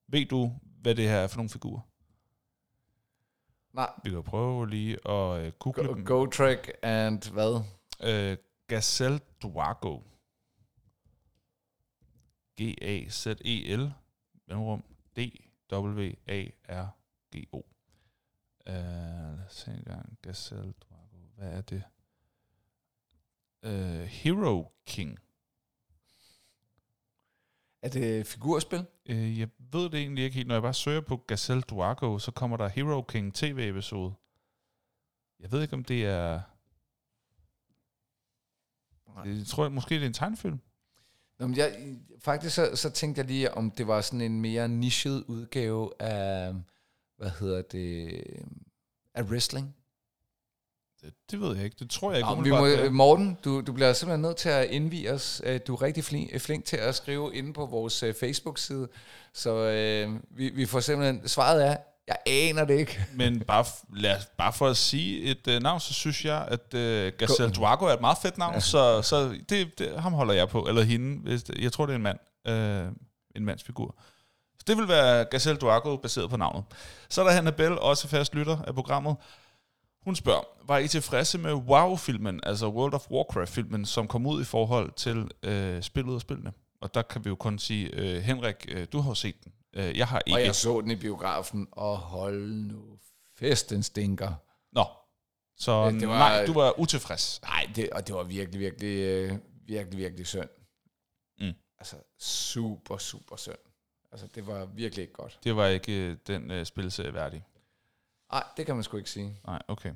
[0.08, 0.52] Ved du,
[0.82, 1.82] hvad det her er for nogle figurer?
[3.74, 6.06] Nej, Vi kan prøve lige at øh, google Go, dem.
[6.06, 7.62] Go Trek and hvad?
[8.04, 10.00] Øh, Gazelle Dwago.
[12.62, 13.94] G-A-Z-E-L,
[14.48, 14.84] mellemrum,
[15.20, 16.82] D-W-A-R-G-O.
[18.68, 20.20] Uh, lad os se en gang.
[20.22, 21.18] Gazelle Dwago.
[21.36, 21.84] Hvad er det?
[23.64, 25.20] Uh, Hero King.
[27.82, 28.86] Er det figurspil?
[29.10, 30.48] Uh, jeg ved det egentlig ikke helt.
[30.48, 34.14] Når jeg bare søger på Gazelle Dwago, så kommer der Hero King tv-episode.
[35.40, 36.42] Jeg ved ikke, om det er...
[39.08, 39.24] Nej.
[39.38, 40.60] Jeg tror måske det er en tegnefilm.
[41.40, 44.68] Nå, men jeg, faktisk så, så tænkte jeg lige, om det var sådan en mere
[44.68, 46.54] nichet udgave af,
[47.18, 48.24] hvad hedder det,
[49.14, 49.76] af wrestling.
[51.02, 51.76] Det, det ved jeg ikke.
[51.80, 52.30] Det tror jeg ikke.
[52.30, 52.90] Nå, vi må.
[52.90, 55.42] Morten, du, du bliver simpelthen nødt til at indvige os.
[55.46, 58.88] Øh, Du er rigtig flink, flink til at skrive inde på vores øh, Facebook-side.
[59.34, 61.78] Så øh, vi, vi får simpelthen, svaret er,
[62.10, 63.06] jeg aner det ikke.
[63.14, 67.18] Men bare, lad, bare for at sige et uh, navn, så synes jeg, at uh,
[67.18, 70.62] Gazelle Dwago er et meget fedt navn, så, så det, det, ham holder jeg på.
[70.68, 71.20] Eller hende.
[71.22, 72.20] Hvis det, jeg tror, det er en mand.
[72.50, 72.94] Uh,
[73.36, 73.96] en mandsfigur.
[74.60, 76.64] Så det vil være Gazelle Dwago, baseret på navnet.
[77.10, 79.16] Så er der Hannibal, også fast lytter af programmet.
[80.04, 84.46] Hun spørger, var I tilfredse med WoW-filmen, altså World of Warcraft-filmen, som kom ud i
[84.46, 86.52] forhold til øh, spillet og spillene?
[86.82, 89.52] Og der kan vi jo kun sige, øh, Henrik, øh, du har set den.
[89.74, 90.38] Øh, jeg har ikke.
[90.38, 93.00] Og jeg så den i biografen, og hold nu
[93.36, 94.34] fest, den stinker.
[94.72, 94.86] Nå,
[95.58, 97.42] så Ja, det det var, nej, du var utilfreds.
[97.42, 100.50] Nej, det, og det var virkelig, virkelig, øh, virkelig, virkelig synd.
[101.40, 101.54] Mm.
[101.78, 103.56] Altså, super, super synd.
[104.12, 105.40] Altså, det var virkelig ikke godt.
[105.44, 107.46] Det var ikke øh, den øh, spilserie værdig.
[108.32, 109.40] Nej, det kan man sgu ikke sige.
[109.46, 109.94] Nej, okay.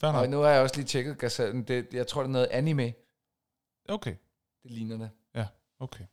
[0.00, 1.62] Fair Og nu har jeg også lige tjekket Gazellen.
[1.62, 2.92] Det, jeg tror, det er noget anime.
[3.88, 4.16] Okay,
[4.62, 5.10] Det ligner det.
[5.78, 6.04] okay.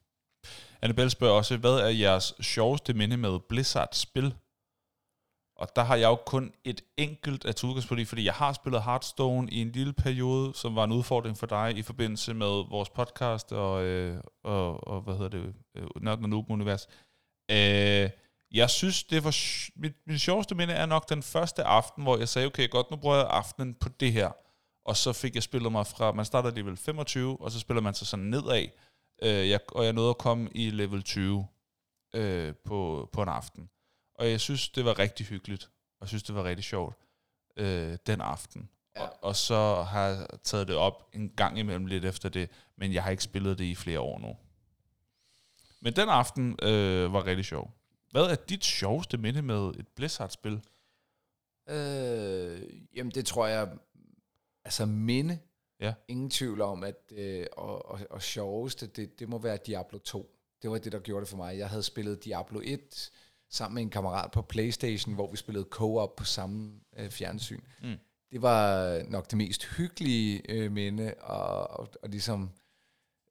[0.82, 4.34] Annabelle spørger også, hvad er jeres sjoveste minde med Blizzards spil?
[5.58, 8.54] Og der har jeg jo kun et enkelt at tage udgangspunkt i, fordi jeg har
[8.54, 12.70] spillet Hearthstone i en lille periode, som var en udfordring for dig i forbindelse med
[12.70, 16.88] vores podcast og, øh, og, og hvad hedder det, øh, Nørden og Noob Univers.
[17.52, 18.10] Øh,
[18.52, 19.36] jeg synes, det var
[19.80, 22.98] mit, mit sjoveste minde er nok den første aften, hvor jeg sagde, okay, godt, nu
[22.98, 24.32] bruger jeg aftenen på det her.
[24.86, 27.94] Og så fik jeg spillet mig fra, man starter alligevel 25, og så spiller man
[27.94, 28.68] sig sådan nedad.
[29.22, 31.48] Øh, jeg, og jeg nåede at komme i level 20
[32.14, 33.70] øh, på, på en aften.
[34.16, 35.64] Og jeg synes, det var rigtig hyggeligt.
[35.64, 36.96] Og jeg synes, det var rigtig sjovt
[37.58, 38.70] øh, den aften.
[38.96, 39.02] Ja.
[39.04, 42.94] Og, og så har jeg taget det op en gang imellem lidt efter det, men
[42.94, 44.38] jeg har ikke spillet det i flere år nu.
[45.80, 47.74] Men den aften øh, var rigtig sjov.
[48.12, 50.62] Hvad er dit sjoveste minde med et Blizzard-spil?
[51.70, 52.62] Øh,
[52.96, 53.70] jamen, det tror jeg...
[54.66, 55.40] Altså, minde.
[55.80, 55.94] Ja.
[56.08, 57.12] Ingen tvivl om, at...
[57.12, 60.34] Øh, og, og, og sjoveste, det, det må være Diablo 2.
[60.62, 61.58] Det var det, der gjorde det for mig.
[61.58, 63.12] Jeg havde spillet Diablo 1
[63.50, 67.62] sammen med en kammerat på Playstation, hvor vi spillede co-op på samme øh, fjernsyn.
[67.84, 67.96] Mm.
[68.32, 72.52] Det var nok det mest hyggelige øh, minde, og, og, og ligesom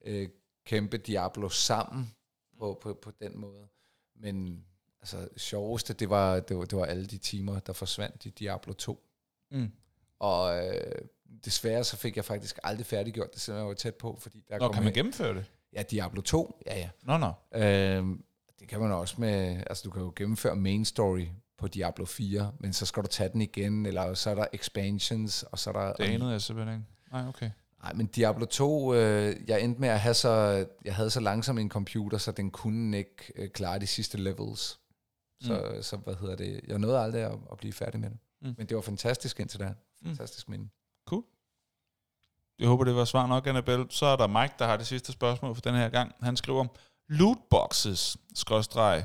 [0.05, 0.28] øh,
[0.64, 2.14] kæmpe Diablo sammen
[2.59, 3.68] på, på, på den måde.
[4.16, 4.64] Men
[5.01, 8.72] altså, sjoveste, det var, det, var, det var alle de timer, der forsvandt i Diablo
[8.72, 9.07] 2.
[9.51, 9.72] Mm.
[10.18, 11.09] Og øh,
[11.45, 14.59] desværre så fik jeg faktisk aldrig færdiggjort det, selvom jeg var tæt på, fordi der
[14.59, 15.45] Nå, kom kan man en- gennemføre det?
[15.72, 16.89] Ja, Diablo 2, ja ja.
[17.03, 17.33] Nå, nå.
[17.55, 18.24] Øhm,
[18.61, 21.27] det kan man også med, altså du kan jo gennemføre main story
[21.59, 25.43] på Diablo 4, men så skal du tage den igen, eller så er der expansions,
[25.43, 25.93] og så er der...
[25.93, 26.87] Det anede jeg simpelthen ikke.
[27.12, 27.51] Nej, okay.
[27.83, 31.59] Nej, men Diablo 2, øh, jeg endte med at have så, jeg havde så langsom
[31.59, 34.79] en computer, så den kunne ikke øh, klare de sidste levels.
[35.41, 35.83] Så, mm.
[35.83, 38.18] så hvad hedder det, jeg nåede aldrig at, at blive færdig med det.
[38.43, 38.49] Mm.
[38.49, 38.55] Mm.
[38.59, 39.66] Men det var fantastisk indtil da.
[40.03, 40.07] Mm.
[40.09, 40.68] Fantastisk minde.
[42.59, 43.86] Jeg håber, det var svar nok, Annabelle.
[43.90, 46.14] Så er der Mike, der har det sidste spørgsmål for den her gang.
[46.22, 46.66] Han skriver,
[47.09, 49.04] lootboxes, skråstreg,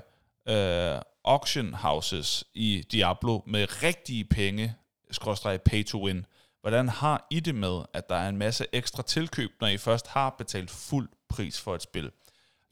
[0.50, 4.76] øh, auction houses i Diablo med rigtige penge,
[5.12, 6.26] skråstreg pay to win.
[6.62, 10.08] Hvordan har I det med, at der er en masse ekstra tilkøb, når I først
[10.08, 12.12] har betalt fuld pris for et spil?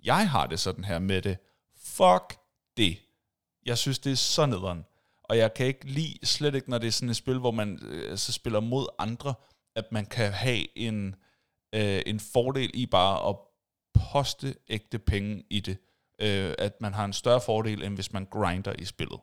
[0.03, 1.37] Jeg har det sådan her med det.
[1.83, 2.37] Fuck
[2.77, 2.97] det.
[3.65, 4.85] Jeg synes, det er så nederen.
[5.23, 7.79] og jeg kan ikke lide, slet ikke når det er sådan et spil, hvor man
[7.81, 9.33] øh, så spiller mod andre,
[9.75, 11.15] at man kan have en,
[11.75, 13.35] øh, en fordel i bare at
[14.11, 15.77] poste ægte penge i det.
[16.21, 19.19] Øh, at man har en større fordel, end hvis man grinder i spillet.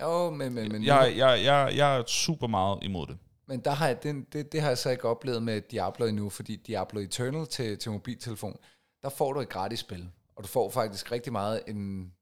[0.00, 3.18] Jo, men, men, men, Jeg, jeg, jeg, jeg er super meget imod det.
[3.46, 6.30] men der har jeg, det, det, det har jeg så ikke oplevet med Diablo endnu,
[6.30, 8.56] fordi Diablo Eternal til, til mobiltelefon,
[9.02, 12.12] der får du et gratis spil, og du får faktisk rigtig meget en,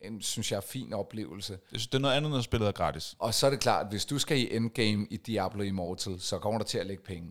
[0.00, 1.52] en synes jeg, fin oplevelse.
[1.52, 3.16] Jeg synes, det er noget andet, når spillet er gratis.
[3.18, 6.38] Og så er det klart, at hvis du skal i endgame i Diablo Immortal, så
[6.38, 7.30] kommer der til at lægge penge.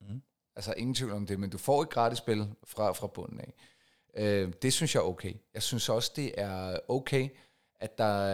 [0.00, 0.22] Mm.
[0.56, 3.54] Altså ingen tvivl om det, men du får et gratis spil fra, fra bunden af.
[4.16, 5.34] Øh, det synes jeg er okay.
[5.54, 7.28] Jeg synes også, det er okay,
[7.80, 8.24] at der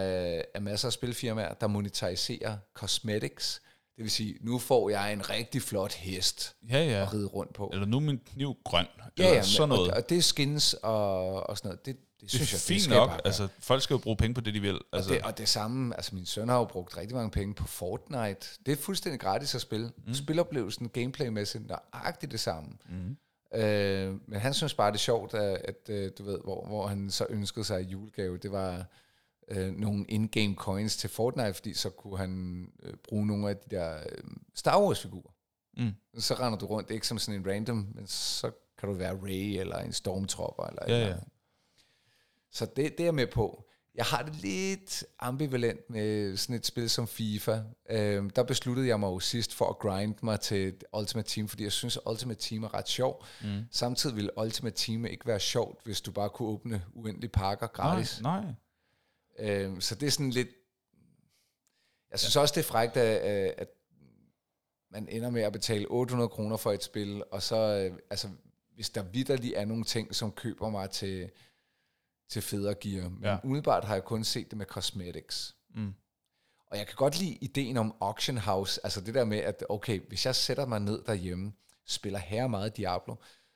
[0.53, 3.61] er masser af spilfirmaer, der monetariserer cosmetics.
[3.95, 7.01] Det vil sige, nu får jeg en rigtig flot hest Ja, ja.
[7.01, 7.69] at ride rundt på.
[7.73, 8.85] Eller nu er min kniv grøn.
[8.97, 9.91] Ja, eller ja, sådan noget.
[9.91, 11.85] Og, og det skins og, og sådan noget.
[11.85, 13.21] Det, det det synes er jeg, fint skal nok.
[13.25, 14.79] Altså, folk skal jo bruge penge på det, de vil.
[14.93, 17.53] Altså, og, det, og det samme, altså min søn har jo brugt rigtig mange penge
[17.53, 18.47] på Fortnite.
[18.65, 19.91] Det er fuldstændig gratis at spille.
[20.07, 20.13] Mm.
[20.13, 22.69] Spiloplevelsen, gameplaymæssigt, nøjagtigt det samme.
[22.89, 23.17] Mm.
[23.59, 26.87] Øh, men han synes bare, det er sjovt, at, at øh, du ved, hvor, hvor
[26.87, 28.85] han så ønskede sig i julegave, det var
[29.51, 33.75] øh, nogle in-game coins til Fortnite, fordi så kunne han øh, bruge nogle af de
[33.75, 34.23] der øh,
[34.55, 35.33] Star Wars-figurer.
[35.77, 35.91] Mm.
[36.17, 39.59] Så render du rundt, ikke som sådan en random, men så kan du være Ray
[39.59, 40.63] eller en Stormtrooper.
[40.63, 41.13] Eller Ja, eller ja.
[41.13, 41.27] andet.
[42.57, 43.63] Så det, det er jeg med på.
[43.95, 47.61] Jeg har det lidt ambivalent med sådan et spil som FIFA.
[47.89, 51.63] Øhm, der besluttede jeg mig jo sidst for at grind mig til Ultimate Team, fordi
[51.63, 53.25] jeg synes, at Ultimate Team er ret sjov.
[53.41, 53.63] Mm.
[53.71, 58.21] Samtidig ville Ultimate Team ikke være sjovt, hvis du bare kunne åbne uendelige pakker gratis.
[58.21, 58.53] Nej, nej.
[59.39, 60.49] Øhm, så det er sådan lidt...
[62.11, 62.41] Jeg synes ja.
[62.41, 63.67] også, det er frækt, at, at
[64.91, 68.29] man ender med at betale 800 kroner for et spil, og så, øh, altså,
[68.75, 71.29] hvis der vidderlig er nogle ting, som køber mig til,
[72.29, 73.09] til federe gear.
[73.09, 73.31] Men Ja.
[73.31, 73.37] ja.
[73.43, 75.55] umiddelbart har jeg kun set det med cosmetics.
[75.75, 75.93] Mm.
[76.71, 80.01] Og jeg kan godt lide ideen om auction house, altså det der med, at okay,
[80.07, 81.53] hvis jeg sætter mig ned derhjemme,
[81.87, 83.15] spiller her meget Diablo,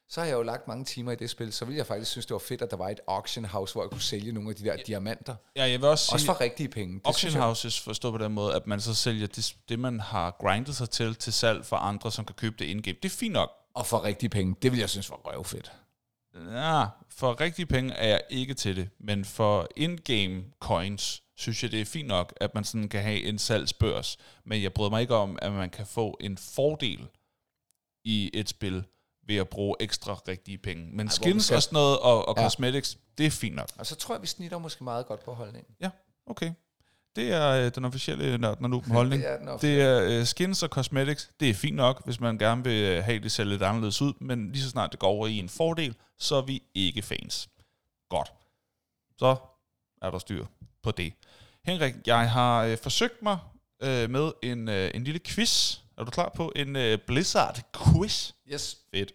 [0.09, 2.25] så har jeg jo lagt mange timer i det spil, så ville jeg faktisk synes,
[2.25, 4.55] det var fedt, at der var et auction house, hvor jeg kunne sælge nogle af
[4.55, 5.35] de der diamanter.
[5.55, 6.93] Ja, jeg vil også sige, Også for rigtige penge.
[6.95, 9.99] Det auction jeg- houses forstår på den måde, at man så sælger det, det, man
[9.99, 12.97] har grindet sig til, til salg for andre, som kan købe det indgame.
[13.03, 13.49] Det er fint nok.
[13.73, 14.55] Og for rigtige penge.
[14.61, 15.71] Det vil jeg synes var røvfedt.
[16.35, 21.71] Ja, for rigtige penge er jeg ikke til det, men for in-game coins, synes jeg,
[21.71, 24.17] det er fint nok, at man sådan kan have en salgsbørs.
[24.45, 27.07] Men jeg bryder mig ikke om, at man kan få en fordel
[28.05, 28.83] i et spil
[29.27, 30.83] ved at bruge ekstra rigtige penge.
[30.85, 32.43] Men man skins skal- og sådan noget, og, og Ja.
[32.43, 33.69] cosmetics, det er fint nok.
[33.77, 35.75] Og så tror jeg, vi snitter måske meget godt på holdningen.
[35.81, 35.89] Ja,
[36.25, 36.51] okay.
[37.15, 39.21] Det er øh, den officielle nørden og nu holdning.
[39.23, 39.83] Det er den Det officielle.
[40.15, 41.29] er øh, skins og cosmetics.
[41.39, 44.13] Det er fint nok, hvis man gerne vil øh, have det ser lidt anderledes ud,
[44.19, 47.49] men lige så snart det går over i en fordel, så er vi ikke fans.
[48.09, 48.31] Godt.
[49.17, 49.35] Så
[50.01, 50.45] er der styr
[50.83, 51.13] på det.
[51.65, 53.37] Henrik, jeg har øh, forsøgt mig
[53.83, 55.77] øh, med en, øh, en lille quiz.
[55.97, 58.31] Er du klar på en øh, Blizzard-quiz?
[58.53, 58.77] Yes.
[58.93, 59.11] Fedt.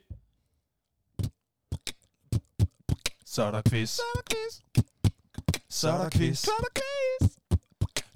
[3.27, 3.91] Så er der quiz.
[3.91, 4.61] Så er der quiz.
[5.71, 6.39] Så er der quiz.
[6.39, 7.33] Så er der quiz.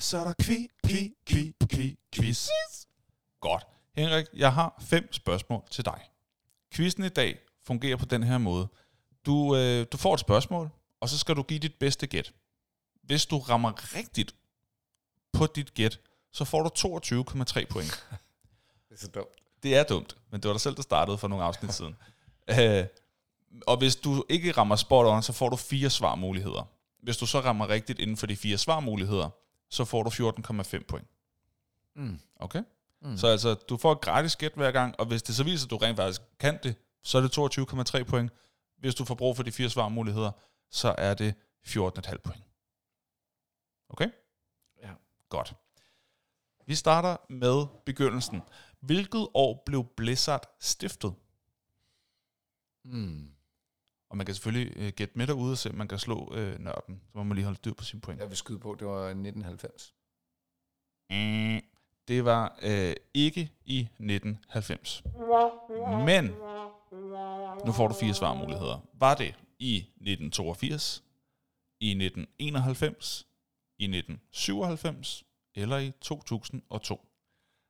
[0.01, 2.49] Så er der kvi, kvi, kvi, kvi, quiz.
[3.41, 3.67] Godt.
[3.97, 6.01] Henrik, jeg har fem spørgsmål til dig.
[6.73, 8.69] Quizzen i dag fungerer på den her måde.
[9.27, 10.71] Du, øh, du får et spørgsmål,
[11.01, 12.33] og så skal du give dit bedste gæt.
[13.03, 14.35] Hvis du rammer rigtigt
[15.33, 16.01] på dit gæt,
[16.33, 18.07] så får du 22,3 point.
[18.89, 19.29] Det er så dumt.
[19.63, 21.97] Det er dumt, men det var dig selv, der startede for nogle afsnit siden.
[22.59, 22.87] Øh,
[23.67, 26.69] og hvis du ikke rammer spot on, så får du fire svarmuligheder.
[27.03, 29.31] Hvis du så rammer rigtigt inden for de fire svarmuligheder,
[29.71, 31.09] så får du 14,5 point.
[31.97, 32.21] Mm.
[32.37, 32.63] Okay?
[33.03, 33.17] Mm.
[33.17, 35.71] Så altså, du får et gratis gæt hver gang, og hvis det så viser, at
[35.71, 37.39] du rent faktisk kan det, så er det
[37.99, 38.33] 22,3 point.
[38.79, 40.33] Hvis du får brug for de fire svarmuligheder,
[40.71, 41.35] så er det
[41.67, 42.45] 14,5 point.
[43.89, 44.11] Okay?
[44.83, 44.91] Ja.
[45.29, 45.55] Godt.
[46.67, 48.43] Vi starter med begyndelsen.
[48.81, 51.15] Hvilket år blev Blizzard stiftet?
[52.85, 53.31] Mm.
[54.11, 57.01] Og man kan selvfølgelig øh, gætte med derude, så man kan slå øh, nørden.
[57.13, 58.21] Så må man lige holde styr på sine point.
[58.21, 59.95] Jeg vil skyde på, det var 1990.
[61.11, 61.61] Mm,
[62.09, 65.03] Det var øh, ikke i 1990.
[66.07, 66.25] Men,
[67.67, 68.79] nu får du fire svarmuligheder.
[68.95, 71.05] Var det i 1982,
[71.81, 73.27] i 1991,
[73.79, 75.25] i 1997
[75.55, 77.07] eller i 2002?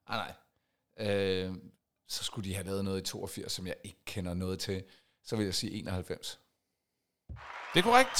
[0.06, 0.34] Ah, nej.
[1.08, 1.54] Øh,
[2.08, 4.84] så skulle de have lavet noget i 82, som jeg ikke kender noget til.
[5.30, 6.40] Så vil jeg sige 91.
[7.74, 8.18] Det er korrekt.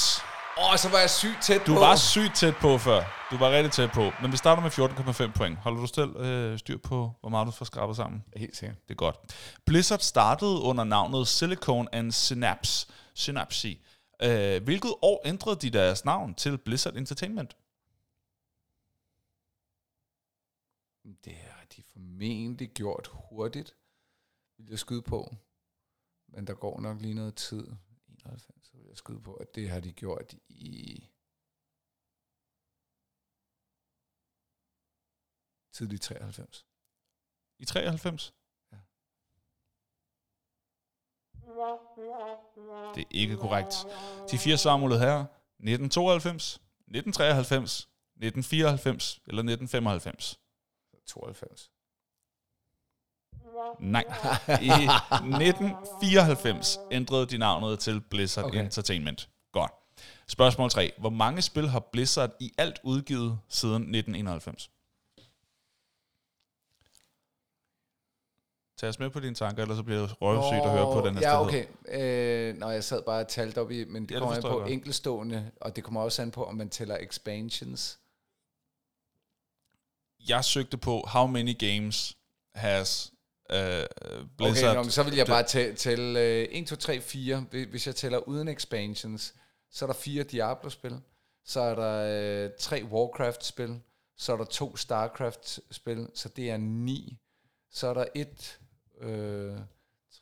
[0.57, 1.79] Åh, oh, så var jeg sygt tæt Du på.
[1.79, 3.27] var sygt tæt på før.
[3.31, 4.11] Du var rigtig tæt på.
[4.21, 4.71] Men vi starter med
[5.31, 5.57] 14,5 point.
[5.57, 8.23] Holder du selv øh, styr på, hvor meget du får skrabet sammen?
[8.35, 8.77] Helt sikkert.
[8.87, 9.17] Det er godt.
[9.65, 12.87] Blizzard startede under navnet Silicon and Synapse.
[13.13, 13.79] Synapse.
[14.23, 17.57] Øh, hvilket år ændrede de deres navn til Blizzard Entertainment?
[21.25, 23.75] Det har de formentlig gjort hurtigt,
[24.57, 25.35] vil jeg skyde på.
[26.31, 27.67] Men der går nok lige noget tid.
[28.07, 31.09] 91, så vil jeg skyde på, at det har de gjort i
[35.71, 36.65] tidlig 93.
[37.59, 38.33] I 93?
[38.71, 38.77] Ja.
[42.95, 43.75] Det er ikke korrekt.
[44.31, 45.19] De fire svarmuligheder her.
[45.19, 50.39] 1992, 1993, 1994 eller 1995.
[51.05, 51.71] 92.
[53.79, 54.03] Nej.
[54.61, 58.63] I 1994 ændrede de navnet til Blizzard okay.
[58.63, 59.29] Entertainment.
[59.51, 59.71] Godt.
[60.27, 60.91] Spørgsmål 3.
[60.97, 64.69] Hvor mange spil har Blizzard i alt udgivet siden 1991?
[68.77, 71.15] Tag os med på dine tanker, ellers så bliver det røvsygt at høre på den
[71.15, 71.65] her Ja, okay.
[71.87, 74.47] Øh, når jeg sad bare og talte op i, men det Ja, kommer an på
[74.47, 74.71] godt.
[74.71, 77.99] enkeltstående, og det kommer også an på, om man tæller expansions.
[80.29, 82.17] Jeg søgte på, how many games
[82.55, 83.11] has
[83.51, 83.57] uh,
[84.37, 84.69] Blizzard...
[84.69, 87.45] Okay, nå, men så vil jeg bare tælle, tælle øh, 1, 2, 3, 4.
[87.49, 89.35] Hvis- Hvis jeg tæller uden expansions,
[89.71, 90.99] så er der fire Diablo-spil.
[91.45, 93.79] Så er der øh, tre Warcraft-spil.
[94.17, 96.07] Så er der to Starcraft-spil.
[96.13, 97.17] Så det er ni.
[97.71, 98.59] Så er der et...
[99.01, 99.53] Øh,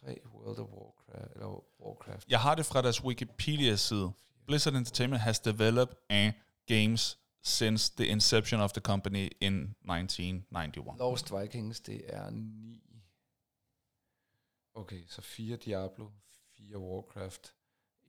[0.02, 1.34] tre World of Warcraft.
[1.36, 2.26] Eller Warcraft.
[2.30, 4.12] Jeg har det fra deres Wikipedia-side.
[4.48, 6.32] Blizzard Entertainment has developed a
[6.68, 11.00] games since the inception of the company in 1991.
[11.00, 12.82] Lost Vikings, det er ni.
[14.74, 16.10] Okay, så fire Diablo,
[16.58, 17.56] fire Warcraft,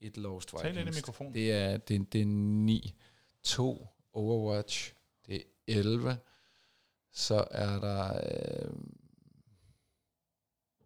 [0.01, 0.97] et Lost Tal ind i Vikings.
[0.99, 1.35] mikrofonen.
[1.35, 2.95] Det er, det, det er ni.
[3.43, 4.95] To Overwatch,
[5.27, 6.19] det er 11.
[7.13, 8.15] Så er der...
[8.15, 8.73] Øh,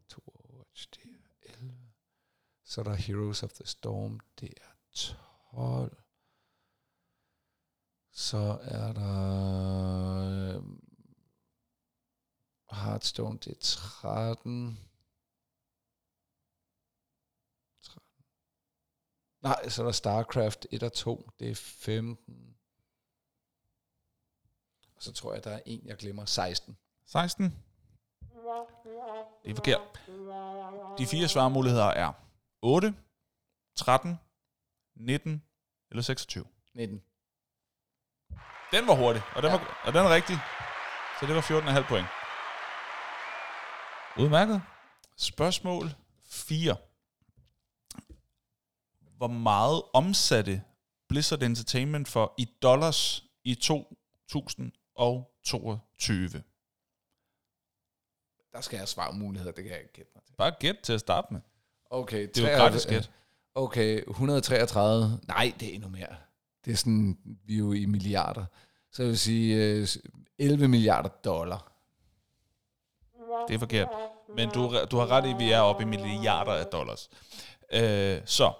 [0.08, 1.02] to Overwatch, det
[1.42, 1.78] er 11.
[2.64, 5.96] Så er der Heroes of the Storm, det er 12.
[8.10, 10.56] Så er der...
[10.56, 10.62] Øh,
[12.70, 14.78] Hearthstone, det er 13.
[14.80, 14.93] 13.
[19.44, 22.56] Nej, så er der StarCraft 1 og 2, det er 15.
[24.96, 26.76] Og så tror jeg, der er en, jeg glemmer, 16.
[27.06, 27.44] 16.
[29.44, 29.80] Det er forkert.
[30.98, 32.12] De fire svarmuligheder er
[32.62, 32.94] 8,
[33.76, 34.18] 13,
[34.96, 35.42] 19
[35.90, 36.44] eller 26.
[36.74, 37.02] 19.
[38.72, 40.36] Den var hurtig, og den, var, og den er rigtig.
[41.20, 42.06] Så det var 14,5 point.
[44.18, 44.62] Udmærket.
[45.16, 45.86] Spørgsmål
[46.24, 46.76] 4.
[49.16, 50.62] Hvor meget omsatte
[51.08, 56.42] Blizzard Entertainment for i dollars i 2022?
[58.52, 60.34] Der skal jeg svare muligheder, det kan jeg ikke gætte mig til.
[60.34, 61.40] Bare gæt til at starte med.
[61.90, 63.10] Okay, Det er jo 33 gratis gæt.
[63.54, 65.20] Okay, 133.
[65.28, 66.16] Nej, det er endnu mere.
[66.64, 68.44] Det er sådan, vi er jo i milliarder.
[68.92, 69.88] Så jeg vil sige øh,
[70.38, 71.72] 11 milliarder dollar.
[73.48, 73.88] Det er forkert.
[74.36, 77.08] Men du, du har ret i, at vi er oppe i milliarder af dollars.
[77.72, 78.52] Øh, så,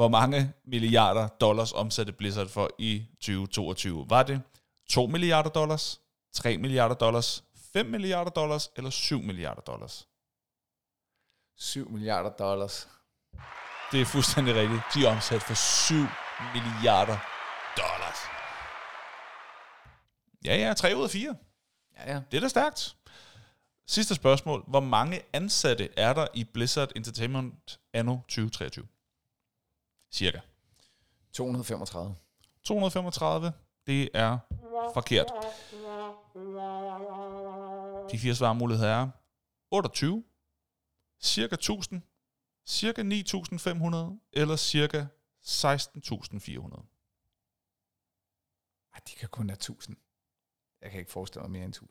[0.00, 4.06] hvor mange milliarder dollars omsatte Blizzard for i 2022?
[4.08, 4.42] Var det
[4.90, 6.00] 2 milliarder dollars,
[6.32, 10.08] 3 milliarder dollars, 5 milliarder dollars eller 7 milliarder dollars?
[11.56, 12.88] 7 milliarder dollars.
[13.92, 14.82] Det er fuldstændig rigtigt.
[14.94, 15.94] De er omsat for 7
[16.54, 17.18] milliarder
[17.76, 18.18] dollars.
[20.44, 21.36] Ja, ja, 3 ud af 4.
[21.98, 22.20] Ja, ja.
[22.30, 22.96] Det er da stærkt.
[23.86, 24.64] Sidste spørgsmål.
[24.68, 28.86] Hvor mange ansatte er der i Blizzard Entertainment anno 2023?
[30.10, 30.40] Cirka.
[31.32, 32.14] 235.
[32.62, 33.52] 235.
[33.86, 34.38] Det er
[34.94, 35.32] forkert.
[38.12, 39.08] De fire svarmuligheder er
[39.70, 40.24] 28,
[41.20, 42.02] cirka 1000,
[42.66, 45.06] cirka 9500 eller cirka
[45.46, 46.86] 16.400.
[48.94, 49.96] Ej, de kan kun have 1000.
[50.82, 51.90] Jeg kan ikke forestille mig mere end 1000.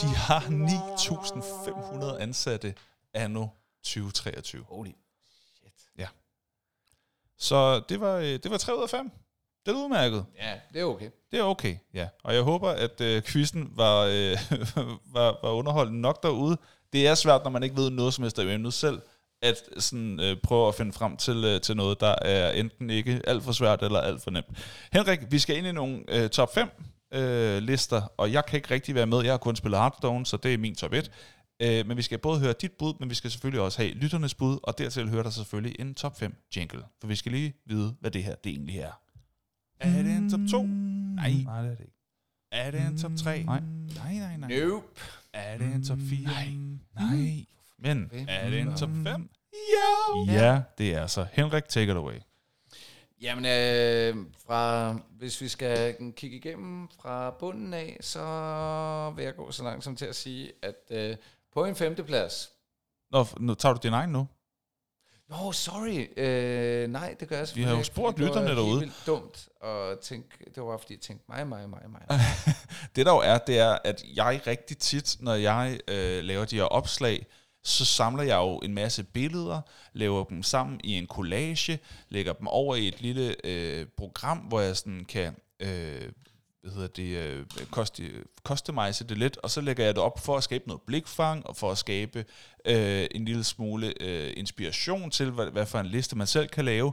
[0.00, 0.40] De har
[2.16, 2.74] 9.500 ansatte
[3.12, 3.48] anno
[3.82, 4.64] 2023.
[4.64, 4.92] Holy
[5.54, 5.90] shit.
[7.38, 9.10] Så det var, øh, det var 3 ud af 5.
[9.66, 10.24] Det er udmærket.
[10.38, 11.10] Ja, det er okay.
[11.30, 12.08] Det er okay, ja.
[12.24, 14.36] Og jeg håber, at øh, quizzen var, øh,
[15.16, 16.56] var, var underholdende nok derude.
[16.92, 19.00] Det er svært, når man ikke ved noget som helst af emnet selv,
[19.42, 23.20] at sådan, øh, prøve at finde frem til, øh, til noget, der er enten ikke
[23.26, 24.46] alt for svært eller alt for nemt.
[24.92, 26.68] Henrik, vi skal ind i nogle øh, top 5
[27.14, 29.22] øh, lister, og jeg kan ikke rigtig være med.
[29.22, 31.10] Jeg har kun spillet Hearthstone, så det er min top 1.
[31.60, 34.34] Øh, men vi skal både høre dit bud, men vi skal selvfølgelig også have lytternes
[34.34, 36.82] bud, og dertil hører der selvfølgelig en top 5 jingle.
[37.00, 39.00] For vi skal lige vide, hvad det her det egentlig er.
[39.80, 40.62] Er det en top 2?
[40.62, 41.32] Nej.
[41.44, 41.92] Nej, det er det ikke.
[42.52, 43.42] Er det en top 3?
[43.42, 43.60] Nej.
[43.96, 44.58] Nej, nej, nej.
[44.58, 44.86] Nope.
[45.32, 46.18] Er det en top 4?
[46.22, 46.48] Nej.
[47.00, 47.44] Nej.
[47.78, 48.26] Men Hvem?
[48.28, 49.30] er det en top 5?
[49.52, 50.32] Ja.
[50.32, 51.26] Ja, det er så.
[51.32, 52.18] Henrik, take it away.
[53.20, 59.50] Jamen, øh, fra, hvis vi skal kigge igennem fra bunden af, så vil jeg gå
[59.50, 61.16] så langt som til at sige, at øh,
[61.56, 62.50] på en femteplads,
[63.10, 64.28] Nå, nu tager du din egen nu.
[65.28, 66.18] Nå, sorry.
[66.18, 68.68] Øh, nej, det gør jeg Vi har jo spurgt det var lytterne derude.
[68.68, 72.02] helt vildt dumt at tænke, det var fordi, jeg tænkte mig, mig, mig, mig.
[72.96, 76.56] Det der jo er, det er, at jeg rigtig tit, når jeg øh, laver de
[76.56, 77.26] her opslag,
[77.64, 79.60] så samler jeg jo en masse billeder,
[79.92, 81.78] laver dem sammen i en collage,
[82.08, 86.12] lægger dem over i et lille øh, program, hvor jeg sådan kan øh,
[86.66, 88.10] hvad hedder det, øh, kosti,
[88.44, 91.56] customize det lidt, og så lægger jeg det op for at skabe noget blikfang, og
[91.56, 92.24] for at skabe
[92.64, 96.64] øh, en lille smule øh, inspiration til, hvad, hvad for en liste man selv kan
[96.64, 96.92] lave.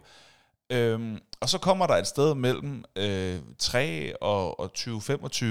[0.69, 5.45] Øhm, og så kommer der et sted mellem øh, 3 og, og 20-25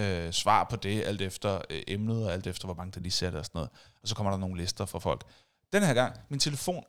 [0.00, 3.12] øh, svar på det, alt efter øh, emnet, og alt efter, hvor mange der lige
[3.12, 3.70] sætter og sådan noget.
[4.02, 5.24] Og så kommer der nogle lister fra folk.
[5.72, 6.84] Den her gang, min telefon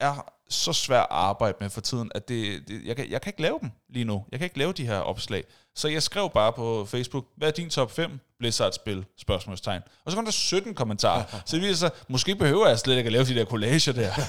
[0.00, 3.30] er så svær at arbejde med for tiden, at det, det, jeg, kan, jeg kan
[3.30, 4.24] ikke lave dem lige nu.
[4.30, 5.44] Jeg kan ikke lave de her opslag.
[5.74, 9.04] Så jeg skrev bare på Facebook, hvad er din top 5 Blizzard-spil?
[9.16, 9.82] Spørgsmålstegn.
[10.04, 11.24] Og så kom der 17 kommentarer.
[11.46, 14.12] så det viser sig, måske behøver jeg slet ikke at lave de der collager der.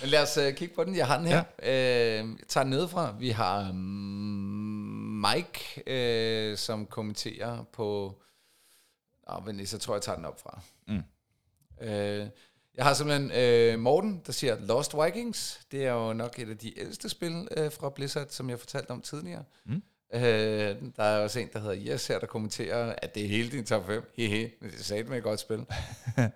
[0.00, 0.96] Men lad os uh, kigge på den.
[0.96, 1.44] Jeg har den her.
[1.62, 2.20] Ja.
[2.20, 3.14] Øh, jeg tager den nedefra.
[3.18, 3.76] Vi har um,
[5.34, 8.18] Mike, øh, som kommenterer på...
[9.44, 10.60] Vent lige, så tror jeg, jeg tager den op fra.
[10.88, 11.02] Mm.
[11.86, 12.26] Øh,
[12.76, 15.60] jeg har simpelthen øh, Morten, der siger Lost Vikings.
[15.70, 18.90] Det er jo nok et af de ældste spil øh, fra Blizzard, som jeg fortalte
[18.90, 19.44] om tidligere.
[19.66, 19.82] Mm.
[20.14, 20.20] Øh,
[20.96, 23.64] der er også en, der hedder Yes her, der kommenterer, at det er hele din
[23.64, 24.12] top 5.
[24.16, 25.58] Hehe, men det sagde med et godt spil.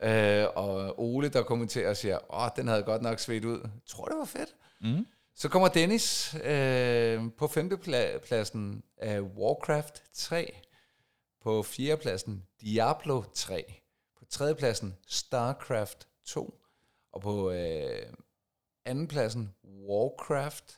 [0.03, 3.61] øh, og Ole, der kommenterer og siger, åh, den havde godt nok svedt ud.
[3.62, 4.55] Jeg tror, det var fedt.
[4.81, 5.07] Mm.
[5.37, 10.61] Så kommer Dennis øh, på femtepladsen af Warcraft 3.
[11.43, 13.75] På fjerdepladsen Diablo 3.
[14.19, 16.61] På tredjepladsen StarCraft 2.
[17.12, 18.12] Og på øh,
[18.85, 19.55] andenpladsen
[19.89, 20.70] Warcraft.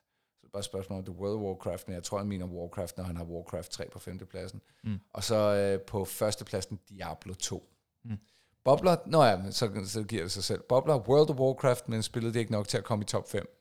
[0.42, 2.46] Så bare et spørgsmål om det er World of Warcraft, men jeg tror, han mener
[2.46, 4.60] Warcraft, når han har Warcraft 3 på femtepladsen.
[4.84, 5.00] Mm.
[5.12, 7.68] Og så øh, på førstepladsen Diablo 2.
[8.04, 8.18] Mm.
[8.64, 10.62] Bobler, nå ja, så, så giver det sig selv.
[10.62, 13.58] Bobler World of Warcraft, men spillede det ikke nok til at komme i top 5.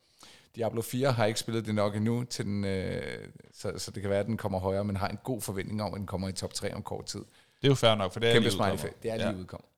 [0.55, 4.09] Diablo 4 har ikke spillet det nok endnu, til den, øh, så, så det kan
[4.09, 6.31] være, at den kommer højere, men har en god forventning om, at den kommer i
[6.31, 7.19] top 3 om kort tid.
[7.19, 9.03] Det er jo fair nok, for det er Kæmpe lige udkommet.
[9.03, 9.35] Det er lige ja.
[9.35, 9.70] udkommet.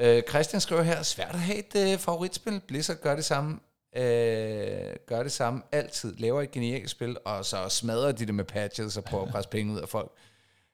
[0.00, 2.60] Øh, Christian skriver her, svært at have et øh, favoritspil.
[2.68, 3.60] Blizzard gør det samme.
[3.96, 6.16] Øh, gør det samme altid.
[6.16, 9.50] Laver et genialt spil, og så smadrer de det med patches og prøver at presse
[9.50, 10.12] penge ud af folk.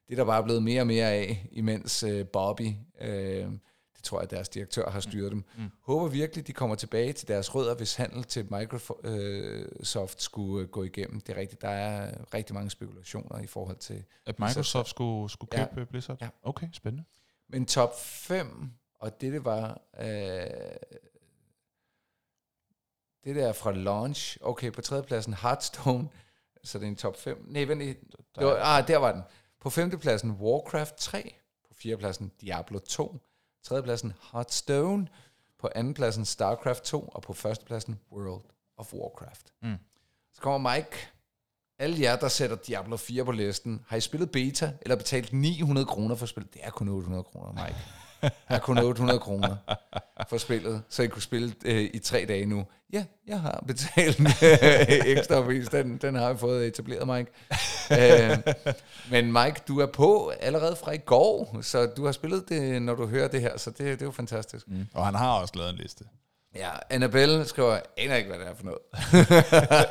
[0.08, 3.46] Det er der bare blevet mere og mere af, imens øh, Bobby, øh,
[3.96, 5.44] det tror jeg, deres direktør har styret dem.
[5.56, 5.70] Mm.
[5.82, 10.82] Håber virkelig, de kommer tilbage til deres rødder, hvis handel til Microsoft skulle øh, gå
[10.82, 11.20] igennem.
[11.20, 15.50] Det er rigtigt, der er rigtig mange spekulationer i forhold til At Microsoft skulle, skulle
[15.50, 15.84] købe ja.
[15.84, 16.18] Blizzard?
[16.20, 16.28] Ja.
[16.42, 17.04] Okay, spændende.
[17.48, 19.80] Men top 5, og det, det var...
[19.98, 20.46] Øh,
[23.24, 24.38] det der er fra launch.
[24.40, 26.08] Okay, på tredjepladsen Hearthstone.
[26.64, 27.44] Så det er en top 5.
[27.48, 27.96] Nej, vent lige.
[28.38, 29.22] Det var, ah, der var den.
[29.60, 31.34] På femtepladsen Warcraft 3.
[31.68, 33.20] På fjerdepladsen Diablo 2.
[33.62, 35.08] Tredjepladsen Hearthstone.
[35.58, 37.00] På andenpladsen Starcraft 2.
[37.00, 38.42] Og på førstepladsen World
[38.76, 39.52] of Warcraft.
[39.62, 39.76] Mm.
[40.34, 40.96] Så kommer Mike.
[41.78, 45.86] Alle jer, der sætter Diablo 4 på listen, har I spillet beta eller betalt 900
[45.86, 46.54] kroner for spillet?
[46.54, 47.78] Det er kun 800 kroner, Mike.
[48.48, 49.56] Er kun 800 kroner
[50.28, 52.66] for spillet, så I kunne spille øh, i tre dage nu.
[52.92, 54.26] Ja, jeg har betalt en
[55.16, 55.68] ekstra pris.
[55.68, 57.30] Den, den har jeg fået etableret, Mike.
[57.92, 58.38] øh,
[59.10, 62.94] men Mike, du er på allerede fra i går, så du har spillet det, når
[62.94, 64.68] du hører det her, så det, det er jo fantastisk.
[64.68, 64.86] Mm.
[64.94, 66.04] Og han har også lavet en liste.
[66.54, 68.78] Ja, Annabelle skriver, aner ikke, hvad det er for noget.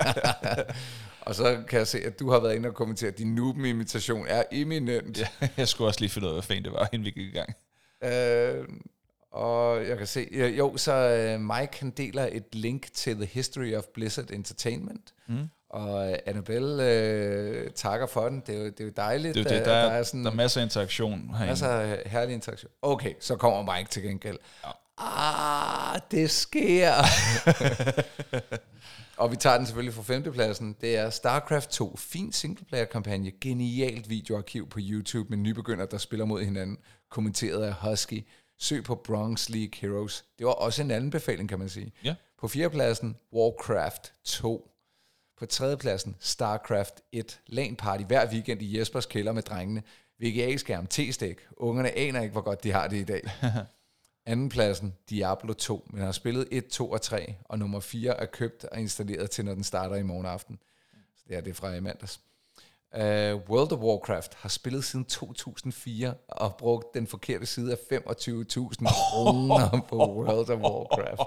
[1.28, 4.26] og så kan jeg se, at du har været inde og kommentere, at din Nuben-imitation
[4.28, 5.20] er eminent.
[5.20, 5.28] Ja,
[5.58, 7.38] jeg skulle også lige finde ud af, hvad fanden det var, inden vi gik i
[7.38, 7.56] gang.
[8.04, 8.68] Øh,
[9.32, 10.28] og jeg kan se,
[10.58, 15.14] jo, så øh, Mike han deler et link til The History of Blizzard Entertainment.
[15.28, 15.50] Mm.
[15.70, 18.44] Og øh, Annabelle øh, takker for den.
[18.48, 19.36] Det er jo, det er jo dejligt.
[19.36, 21.30] Det er jo det, at der, der er, er sådan der er masser af interaktion
[21.30, 21.48] herinde.
[21.48, 22.72] masser af herlig interaktion.
[22.82, 24.38] Okay, så kommer Mike til gengæld.
[24.66, 24.70] Ja.
[25.04, 26.94] Ah, det sker.
[29.22, 30.76] og vi tager den selvfølgelig fra femtepladsen.
[30.82, 31.96] Det er StarCraft 2.
[31.98, 33.32] Fin singleplayer-kampagne.
[33.42, 36.78] Genialt videoarkiv på YouTube med nybegynder, der spiller mod hinanden.
[37.10, 38.26] Kommenteret af Husky.
[38.60, 40.26] Søg på Bronx League Heroes.
[40.38, 41.92] Det var også en anden befaling, kan man sige.
[42.04, 42.16] Ja.
[42.40, 44.70] På fjerdepladsen, Warcraft 2.
[45.40, 47.40] På tredjepladsen, StarCraft 1.
[47.48, 49.84] LAN party hver weekend i Jespers kælder med drengene.
[50.20, 51.38] VGA-skærm, T-stik.
[51.58, 53.22] Ungerne aner ikke, hvor godt de har det i dag.
[54.26, 58.66] Andenpladsen, Diablo 2, men har spillet 1, 2 og 3, og nummer 4 er købt
[58.66, 60.60] og installeret til, når den starter i morgen aften.
[61.18, 62.20] Så det er det fra i mandags.
[62.96, 63.00] Uh,
[63.50, 69.80] World of Warcraft har spillet siden 2004 og brugt den forkerte side af 25.000 kroner
[69.90, 71.22] på World of Warcraft.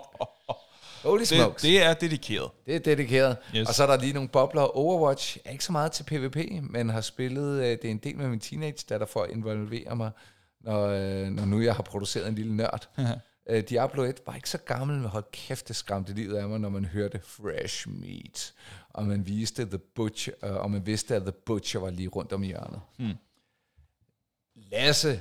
[1.02, 1.62] Holy Det, smokes.
[1.62, 2.50] det er dedikeret.
[2.66, 3.36] Det er dedikeret.
[3.56, 3.68] Yes.
[3.68, 4.62] Og så er der lige nogle bobler.
[4.76, 8.16] Overwatch er ikke så meget til PvP, men har spillet, øh, det er en del
[8.16, 10.10] med min teenage datter for at involvere mig,
[10.66, 12.88] når, øh, når nu jeg har produceret en lille nørd.
[13.48, 16.60] Øh, Diablo 1 var ikke så gammel, men hold kæft, det skræmte livet af mig,
[16.60, 18.54] når man hørte Fresh Meat,
[18.90, 22.32] og man viste The Butcher, øh, og man vidste, at The Butcher var lige rundt
[22.32, 22.80] om hjørnet.
[22.98, 23.12] Hmm.
[24.54, 25.20] Lasse,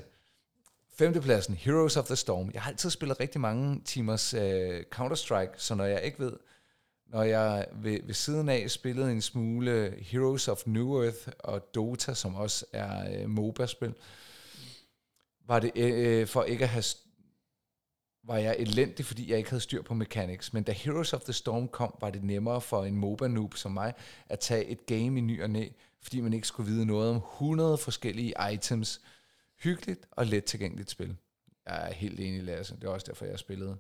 [0.98, 2.52] femtepladsen, Heroes of the Storm.
[2.54, 6.34] Jeg har altid spillet rigtig mange timers øh, Counter-Strike, så når jeg ikke ved,
[7.08, 12.14] når jeg ved, ved siden af spillede en smule Heroes of New Earth og Dota,
[12.14, 13.94] som også er øh, MOBA-spil,
[15.48, 16.84] var det øh, øh, for ikke at have
[18.28, 20.54] var jeg elendig, fordi jeg ikke havde styr på mechanics.
[20.54, 23.94] Men da Heroes of the Storm kom, var det nemmere for en MOBA-noob som mig
[24.30, 25.70] at tage et game i ny og næ,
[26.02, 29.02] fordi man ikke skulle vide noget om 100 forskellige items.
[29.60, 31.18] Hyggeligt og let tilgængeligt spil.
[31.66, 32.76] Jeg er helt enig, Lasse.
[32.76, 33.78] Det er også derfor, jeg spillede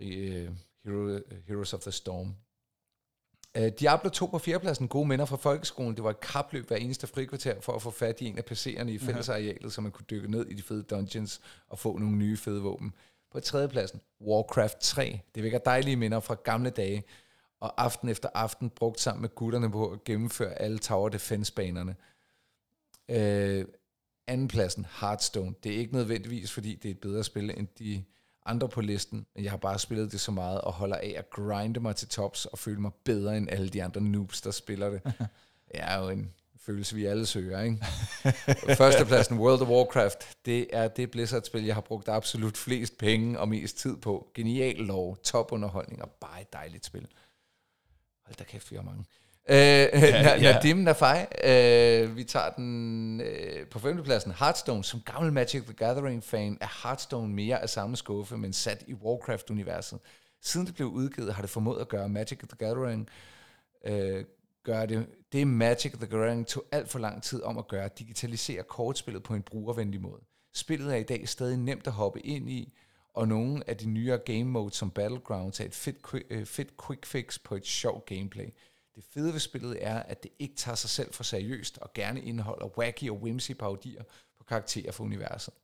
[0.00, 0.50] øh,
[0.84, 2.34] Hero, øh, Heroes of the Storm.
[3.58, 5.94] Uh, Diablo 2 på fjerdepladsen, gode minder fra folkeskolen.
[5.94, 8.88] Det var et kapløb hver eneste frikvarter for at få fat i en af PC'erne
[8.88, 12.36] i fællesarealet, så man kunne dykke ned i de fede dungeons og få nogle nye
[12.36, 12.94] fede våben.
[13.32, 15.20] På tredjepladsen, Warcraft 3.
[15.34, 17.04] Det vækker dejlige minder fra gamle dage,
[17.60, 21.96] og aften efter aften brugt sammen med gutterne på at gennemføre alle Tower Defense-banerne.
[23.08, 23.68] Uh,
[24.26, 25.54] andenpladsen, Hearthstone.
[25.64, 28.04] Det er ikke nødvendigvis, fordi det er et bedre spil end de
[28.46, 31.30] andre på listen, men jeg har bare spillet det så meget og holder af at
[31.30, 34.90] grinde mig til tops og føle mig bedre end alle de andre noobs, der spiller
[34.90, 35.02] det.
[35.72, 37.78] Det er jo en følelse, vi alle søger, ikke?
[38.76, 43.48] Førstepladsen, World of Warcraft, det er det Blizzard-spil, jeg har brugt absolut flest penge og
[43.48, 44.30] mest tid på.
[44.34, 47.08] Genial lov, topunderholdning og bare et dejligt spil.
[48.24, 49.04] Hold da kæft, vi har mange.
[49.48, 50.52] Øh, ja, ja.
[50.52, 54.32] Nadim Nafai, øh, vi tager den øh, på femtepladsen.
[54.32, 58.94] Hearthstone, som gammel Magic the Gathering-fan, er Hearthstone mere af samme skuffe, men sat i
[58.94, 59.98] Warcraft-universet.
[60.42, 63.08] Siden det blev udgivet, har det formået at gøre Magic the Gathering
[63.84, 64.24] øh,
[64.64, 68.62] gøre det, det Magic the Gathering tog alt for lang tid om at gøre, digitalisere
[68.62, 70.20] kortspillet på en brugervenlig måde.
[70.54, 72.72] Spillet er i dag stadig nemt at hoppe ind i,
[73.14, 77.06] og nogle af de nyere game modes som Battlegrounds er et fedt, øh, fedt quick
[77.06, 78.46] fix på et sjovt gameplay.
[78.94, 82.22] Det fede ved spillet er, at det ikke tager sig selv for seriøst, og gerne
[82.22, 84.02] indeholder wacky og whimsy parodier
[84.38, 85.54] på karakterer fra universet.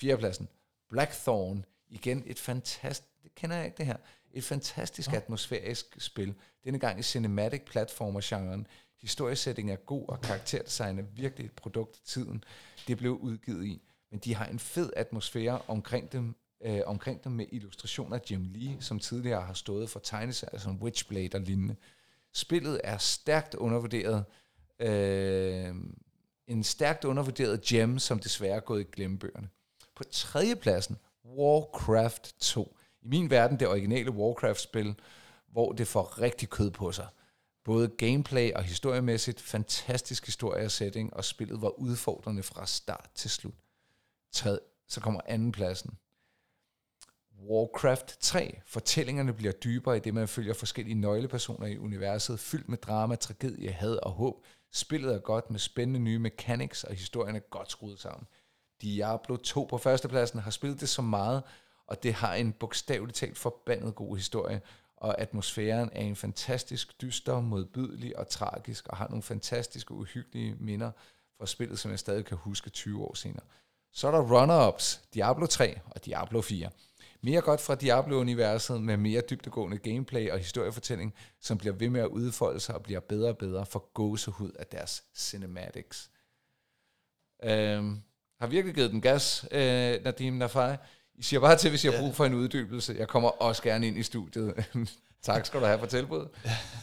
[0.00, 0.48] Fjerdepladsen,
[0.90, 1.64] Blackthorn.
[1.88, 3.96] Igen et fantastisk, det kender jeg ikke det her,
[4.32, 5.16] et fantastisk ja.
[5.16, 6.34] atmosfærisk spil.
[6.64, 8.66] Denne gang i cinematic platformer-genren.
[9.00, 12.44] Historiesætning er god, og karakterdesign er virkelig et produkt af tiden.
[12.88, 13.82] Det blev udgivet i.
[14.10, 16.34] Men de har en fed atmosfære omkring dem,
[16.64, 20.82] øh, omkring dem med illustrationer af Jim Lee, som tidligere har stået for tegneserier som
[20.82, 21.76] Witchblade og lignende.
[22.34, 24.24] Spillet er stærkt undervurderet.
[24.78, 25.74] Øh,
[26.46, 29.48] en stærkt undervurderet gem, som desværre er gået i glemmebøgerne.
[29.94, 32.76] På tredjepladsen, Warcraft 2.
[33.02, 34.94] I min verden det originale Warcraft-spil,
[35.48, 37.08] hvor det får rigtig kød på sig.
[37.64, 43.30] Både gameplay og historiemæssigt, fantastisk historie og setting, og spillet var udfordrende fra start til
[43.30, 43.54] slut.
[44.88, 45.98] Så kommer andenpladsen.
[47.50, 48.60] Warcraft 3.
[48.66, 53.70] Fortællingerne bliver dybere i det, man følger forskellige nøglepersoner i universet, fyldt med drama, tragedie,
[53.70, 54.44] had og håb.
[54.72, 58.26] Spillet er godt med spændende nye mechanics, og historien er godt skruet sammen.
[58.82, 61.42] Diablo 2 på førstepladsen har spillet det så meget,
[61.86, 64.60] og det har en bogstaveligt talt forbandet god historie,
[64.96, 70.90] og atmosfæren er en fantastisk dyster, modbydelig og tragisk, og har nogle fantastiske, uhyggelige minder
[71.38, 73.44] fra spillet, som jeg stadig kan huske 20 år senere.
[73.92, 76.70] Så er der runner-ups, Diablo 3 og Diablo 4.
[77.24, 82.06] Mere godt fra Diablo-universet med mere dybdegående gameplay og historiefortælling, som bliver ved med at
[82.06, 86.10] udfolde sig og bliver bedre og bedre for gåsehud af deres cinematics.
[87.44, 88.02] Øhm,
[88.40, 90.76] har virkelig givet den gas, øh, Nadim Nafai.
[91.14, 92.96] I siger bare til, hvis jeg har brug for en uddybelse.
[92.98, 94.64] Jeg kommer også gerne ind i studiet.
[95.22, 96.28] tak skal du have for tilbuddet.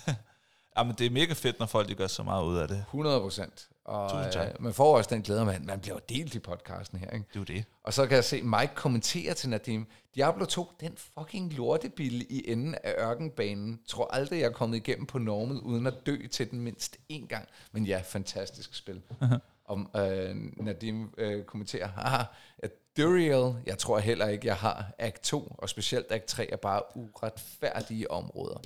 [0.77, 2.77] Jamen, det er mega fedt, når folk de gør så meget ud af det.
[2.77, 3.69] 100 procent.
[3.85, 4.47] Og Tusind tak.
[4.47, 7.09] øh, man får også den glæde, man, man bliver delt i podcasten her.
[7.09, 7.25] Ikke?
[7.27, 7.65] Det er jo det.
[7.83, 9.87] Og så kan jeg se Mike kommentere til Nadim.
[10.15, 13.79] Diablo 2, den fucking lortebil i enden af ørkenbanen.
[13.87, 17.27] Tror aldrig, jeg er kommet igennem på normal, uden at dø til den mindst én
[17.27, 17.47] gang.
[17.71, 19.01] Men ja, fantastisk spil.
[19.65, 22.23] Om øh, Nadim øh, kommenterer, haha,
[22.57, 26.57] at Duriel, jeg tror heller ikke, jeg har Act 2, og specielt Act 3 er
[26.57, 28.61] bare uretfærdige områder.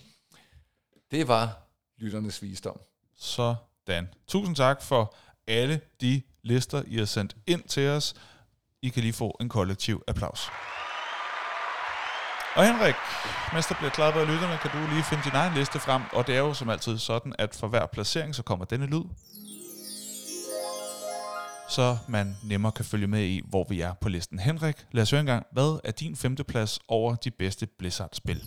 [1.12, 1.62] Det var
[1.98, 2.80] lytternes visdom.
[3.88, 4.08] Dan.
[4.28, 5.16] Tusind tak for
[5.48, 8.14] alle de lister, I har sendt ind til os.
[8.82, 10.50] I kan lige få en kollektiv applaus.
[12.56, 12.96] Og Henrik,
[13.54, 16.02] mens der bliver klappet af lytterne, kan du lige finde din egen liste frem.
[16.14, 19.04] Og det er jo som altid sådan, at for hver placering, så kommer denne lyd.
[21.70, 24.40] Så man nemmere kan følge med i, hvor vi er på listen.
[24.40, 28.44] Henrik, lad os høre engang, hvad er din femteplads over de bedste Blizzard-spil?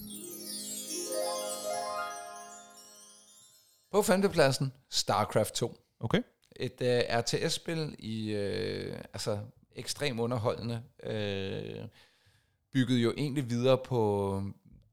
[3.90, 5.76] På femtepladsen, StarCraft 2.
[6.00, 6.22] Okay.
[6.56, 9.38] Et øh, RTS-spil i øh, altså
[9.76, 10.82] ekstrem underholdende.
[11.02, 11.84] Øh,
[12.72, 14.42] bygget jo egentlig videre på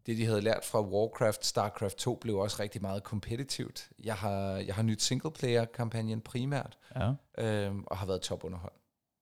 [0.06, 1.46] det, de havde lært fra Warcraft.
[1.46, 3.90] StarCraft 2 blev også rigtig meget kompetitivt.
[4.04, 7.12] Jeg har, jeg har nyt singleplayer-kampagnen primært, Ja.
[7.38, 8.74] øh, og har været topunderhold.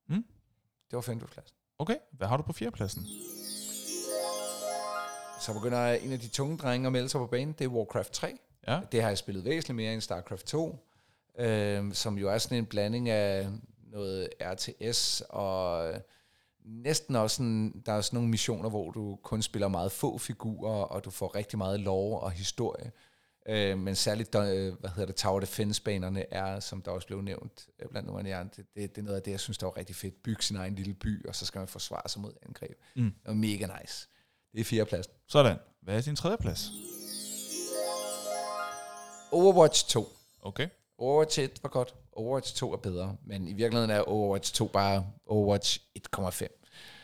[0.09, 0.25] Mm.
[0.89, 1.55] Det var femtepladsen.
[1.79, 3.05] Okay, hvad har du på fjerdepladsen?
[5.41, 7.55] Så begynder en af de tunge drenge at melde sig på banen.
[7.59, 8.37] Det er Warcraft 3.
[8.67, 8.79] Ja.
[8.91, 10.87] Det har jeg spillet væsentligt mere end StarCraft 2,
[11.39, 13.47] øh, som jo er sådan en blanding af
[13.91, 15.99] noget RTS og øh,
[16.65, 20.83] næsten også sådan, der er sådan nogle missioner, hvor du kun spiller meget få figurer,
[20.83, 22.91] og du får rigtig meget lore og historie.
[23.49, 27.67] Øh, men særligt, øh, hvad hedder det, Tower Defense-banerne er, som der også blev nævnt
[27.79, 29.77] øh, blandt nogle af det, det, det er noget af det, jeg synes, der var
[29.77, 30.23] rigtig fedt.
[30.23, 32.77] Bygge sin egen lille by, og så skal man forsvare sig mod angreb.
[32.95, 33.03] Mm.
[33.03, 34.07] Det var mega nice.
[34.51, 35.13] Det er fjerdepladsen.
[35.27, 35.57] Sådan.
[35.81, 36.71] Hvad er din tredje plads?
[39.33, 40.07] Overwatch 2.
[40.41, 40.67] Okay.
[40.97, 41.95] Overwatch 1 var godt.
[42.11, 45.79] Overwatch 2 er bedre, men i virkeligheden er Overwatch 2 bare Overwatch
[46.17, 46.47] 1,5,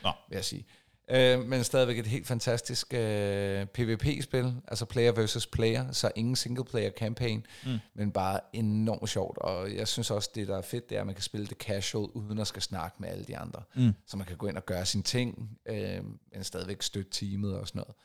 [0.03, 0.11] Nå.
[0.29, 0.65] vil jeg sige.
[1.11, 6.91] Øh, men stadigvæk et helt fantastisk øh, PvP-spil, altså player versus player, så ingen single-player
[6.91, 7.77] campaign, Mm.
[7.93, 9.37] men bare enormt sjovt.
[9.37, 11.57] Og jeg synes også, det der er fedt, det er, at man kan spille det
[11.57, 13.63] casual, uden at skal snakke med alle de andre.
[13.75, 13.91] Mm.
[14.07, 16.03] Så man kan gå ind og gøre sine ting, øh,
[16.33, 17.95] men stadigvæk støtte teamet og sådan noget.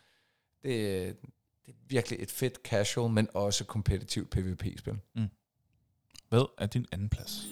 [0.62, 1.16] Det,
[1.66, 4.98] det er virkelig et fedt casual, men også kompetitivt PvP-spil.
[6.28, 7.46] Hvad er din anden plads?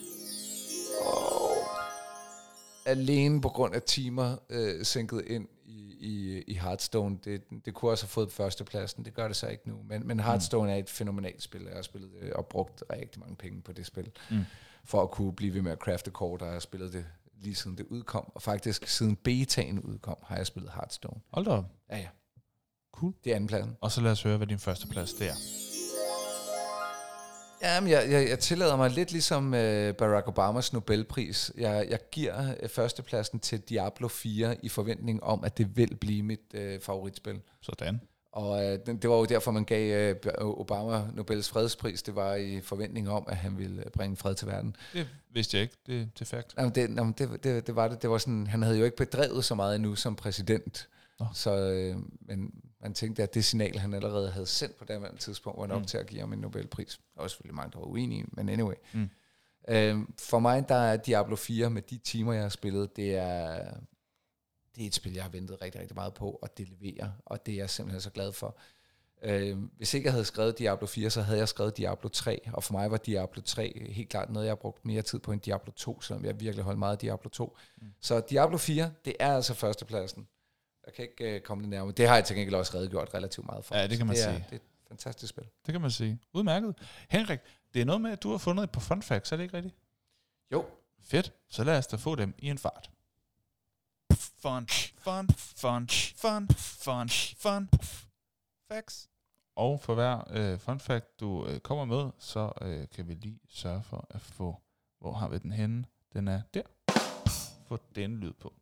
[2.87, 7.19] alene på grund af timer øh, sænket ind i, i, i Hearthstone.
[7.25, 9.83] Det, det kunne også have fået førstepladsen, det gør det så ikke nu.
[9.85, 10.73] Men, men Hearthstone mm.
[10.73, 13.87] er et fænomenalt spil, jeg har spillet det og brugt rigtig mange penge på det
[13.87, 14.41] spil, Mm.
[14.85, 17.07] for at kunne blive ved med at crafte kort, og jeg har spillet det
[17.41, 18.33] lige siden det udkom.
[18.35, 21.21] Og faktisk siden betaen udkom, har jeg spillet Hearthstone.
[21.29, 21.51] Hold da.
[21.91, 22.09] Ja, ja.
[22.93, 23.13] Cool.
[23.25, 23.77] Det er anden pladsen.
[23.81, 25.35] Og så lad os høre, hvad din første plads det er.
[27.63, 31.53] Jamen, jeg, jeg, jeg tillader mig lidt ligesom øh, Barack Obamas Nobelpris.
[31.57, 36.23] Jeg, jeg giver øh, førstepladsen til Diablo 4 i forventning om, at det vil blive
[36.23, 37.41] mit øh, favoritspil.
[37.61, 38.01] Sådan.
[38.33, 42.03] Og øh, det, var jo derfor, man gav øh, Obama Nobels fredspris.
[42.03, 44.77] Det var i forventning om, at han ville øh, bringe fred til verden.
[44.93, 45.75] Det vidste jeg ikke.
[45.87, 46.55] Det, er fact.
[46.59, 48.03] Jamen, det, jamen, det, det, det var det.
[48.03, 50.89] Det var sådan, han havde jo ikke bedrevet så meget endnu som præsident.
[51.21, 51.27] Nå.
[51.35, 52.53] Så, øh, men
[52.83, 55.87] man tænkte, at det signal, han allerede havde sendt på det tidspunkt, var nok Mm.
[55.87, 57.01] til at give ham en Nobelpris.
[57.15, 58.75] Der var selvfølgelig mange, der var uenige, men anyway.
[58.95, 59.11] Mm.
[59.69, 63.65] Øh, for mig, der er Diablo 4 med de timer, jeg har spillet, det er,
[64.77, 67.47] det er et spil, jeg har ventet rigtig, rigtig meget på, og det leverer, og
[67.47, 68.57] det er jeg simpelthen så glad for.
[69.25, 72.65] Øh, hvis ikke jeg havde skrevet Diablo 4, så havde jeg skrevet Diablo 3, og
[72.65, 75.41] for mig var Diablo 3 helt klart noget, jeg har brugt mere tid på end
[75.41, 77.57] Diablo 2, selvom jeg virkelig holdt meget af Diablo 2.
[77.81, 77.85] Mm.
[77.87, 77.93] Mm.
[78.01, 80.29] Så Diablo 4, det er altså førstepladsen.
[80.87, 81.93] Jeg kan ikke øh, komme det nærmere.
[81.93, 83.77] Det har jeg til gengæld også redegjort relativt meget for.
[83.77, 84.45] Ja, det kan man det er, sige.
[84.51, 85.45] Det er et fantastisk spil.
[85.67, 86.19] Det kan man sige.
[86.33, 86.75] Udmærket.
[87.09, 87.41] Henrik,
[87.75, 89.57] det er noget med, at du har fundet et par fun facts, er det ikke
[89.57, 89.75] rigtigt?
[90.53, 90.67] Jo.
[91.01, 91.33] Fedt.
[91.49, 92.91] Så lad os da få dem i en fart.
[94.13, 94.69] Fun,
[94.99, 97.69] fun, fun, fun, fun, fun,
[98.69, 99.09] facts.
[99.57, 103.41] Og for hver øh, fun fact, du øh, kommer med, så øh, kan vi lige
[103.49, 104.57] sørge for at få,
[105.01, 105.85] hvor har vi den henne?
[106.13, 106.63] Den er der.
[107.67, 108.55] Få den lyd på.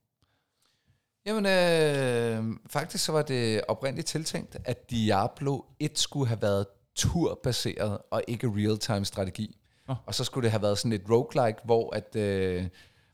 [1.27, 7.99] Jamen, øh, faktisk så var det oprindeligt tiltænkt, at Diablo 1 skulle have været turbaseret
[8.11, 9.57] og ikke real-time strategi.
[9.89, 9.95] Nå.
[10.07, 12.67] Og så skulle det have været sådan et roguelike, hvor at øh,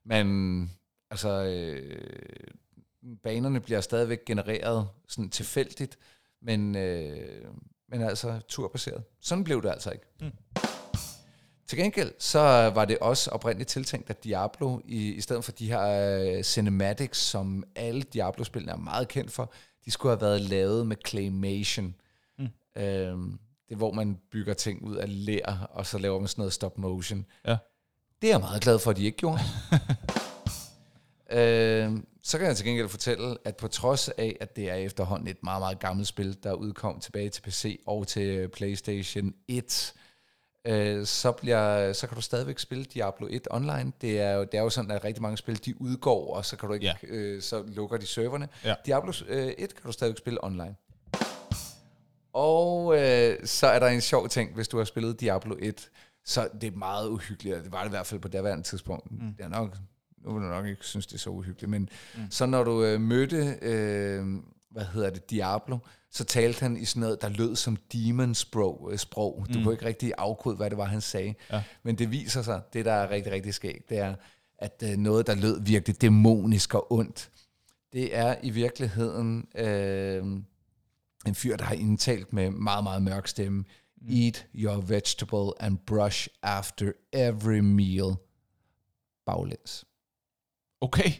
[0.05, 0.71] man,
[1.11, 1.99] altså, øh,
[3.23, 5.99] banerne bliver stadigvæk genereret sådan tilfældigt,
[6.43, 7.45] men, øh,
[7.89, 9.05] men altså turbaseret.
[9.21, 10.07] Sådan blev det altså ikke.
[10.21, 10.33] Mm.
[11.67, 12.41] Til gengæld så
[12.75, 17.19] var det også oprindeligt tiltænkt, at Diablo, i, i stedet for de her uh, cinematics,
[17.19, 19.53] som alle Diablo-spillene er meget kendt for,
[19.85, 21.95] de skulle have været lavet med claymation.
[22.39, 22.49] Mm.
[22.83, 23.39] Øhm,
[23.69, 26.53] det er, hvor man bygger ting ud af ler, og så laver man sådan noget
[26.53, 27.27] stop motion.
[27.47, 27.57] Ja.
[28.23, 29.41] Det er jeg meget glad for, at de ikke gjorde.
[31.39, 35.29] øhm, så kan jeg til gengæld fortælle, at på trods af, at det er efterhånden
[35.29, 39.95] et meget, meget gammelt spil, der udkom tilbage til PC og til PlayStation 1,
[40.67, 43.93] øh, så, bliver, så kan du stadigvæk spille Diablo 1 online.
[44.01, 46.57] Det er, jo, det er jo sådan, at rigtig mange spil, de udgår, og så
[46.57, 46.95] kan du ikke, Ja.
[47.03, 48.49] øh, så lukker de serverne.
[48.65, 48.75] Ja.
[48.87, 50.75] Diablo øh, 1 kan du stadigvæk spille online.
[52.33, 55.91] Og øh, så er der en sjov ting, hvis du har spillet Diablo 1,
[56.25, 59.11] så det er meget uhyggeligt, det var det i hvert fald på daværende tidspunkt.
[59.13, 59.35] Mm.
[59.39, 59.77] Det er nok,
[60.25, 62.21] nu vil du nok ikke synes, det er så uhyggeligt, men mm.
[62.31, 64.25] så når du øh, mødte, øh,
[64.71, 65.79] hvad hedder det, Diablo,
[66.17, 68.89] så talte han i sådan noget, der lød som demon-sprog.
[68.93, 69.47] Øh, sprog.
[69.55, 69.65] Du Mm.
[69.65, 71.35] kunne ikke rigtig afkode, hvad det var, han sagde.
[71.53, 71.63] Ja.
[71.83, 74.15] Men det viser sig, det der er rigtig, rigtig skægt, det er,
[74.59, 77.31] at øh, noget, der lød virkelig dæmonisk og ondt,
[77.93, 80.25] det er i virkeligheden øh,
[81.27, 83.65] en fyr, der har indtalt med meget, meget mørk stemme
[84.11, 88.15] Eat your vegetable and brush after every meal.
[89.27, 89.85] Baglæns.
[90.81, 91.13] Okay.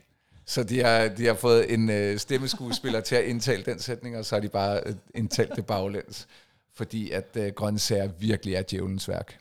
[0.47, 4.25] Så de har, de har fået en øh, stemmeskuespiller til at indtale den sætning, og
[4.25, 6.29] så har de bare øh, indtalt det baglæns.
[6.75, 9.39] Fordi at øh, grøntsager virkelig er djævelens værk.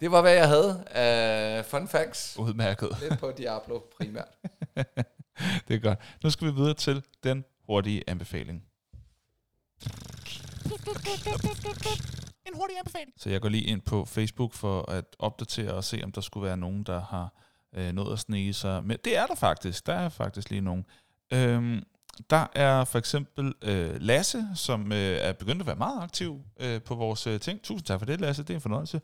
[0.00, 2.36] Det var, hvad jeg havde af fun facts.
[2.38, 2.96] Udmærket.
[3.00, 4.28] Lidt på Diablo primært.
[5.68, 5.98] Det er godt.
[6.24, 8.64] Nu skal vi videre til den hurtige anbefaling.
[12.46, 13.12] En hurtig anbefaling.
[13.16, 16.46] Så jeg går lige ind på Facebook for at opdatere og se, om der skulle
[16.46, 17.41] være nogen, der har
[17.76, 18.84] øh, nået at snige sig.
[18.84, 19.86] Men det er der faktisk.
[19.86, 20.84] Der er faktisk lige nogen.
[21.32, 21.82] Øhm,
[22.30, 26.82] der er for eksempel øh, Lasse, som øh, er begyndt at være meget aktiv øh,
[26.82, 27.62] på vores øh, ting.
[27.62, 28.42] Tusind tak for det, Lasse.
[28.42, 29.00] Det er en fornøjelse.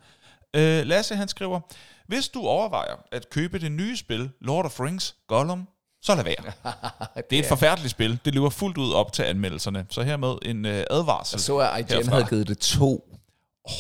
[0.56, 1.60] Øh, Lasse, han skriver,
[2.06, 5.68] hvis du overvejer at købe det nye spil, Lord of Rings Gollum,
[6.02, 6.52] så lad være.
[7.30, 8.18] Det er et forfærdeligt spil.
[8.24, 9.86] Det lever fuldt ud op til anmeldelserne.
[9.90, 11.36] Så hermed en øh, advarsel.
[11.36, 12.10] Jeg så, at IGN herfra.
[12.12, 13.18] havde givet det to.
[13.64, 13.72] Oh,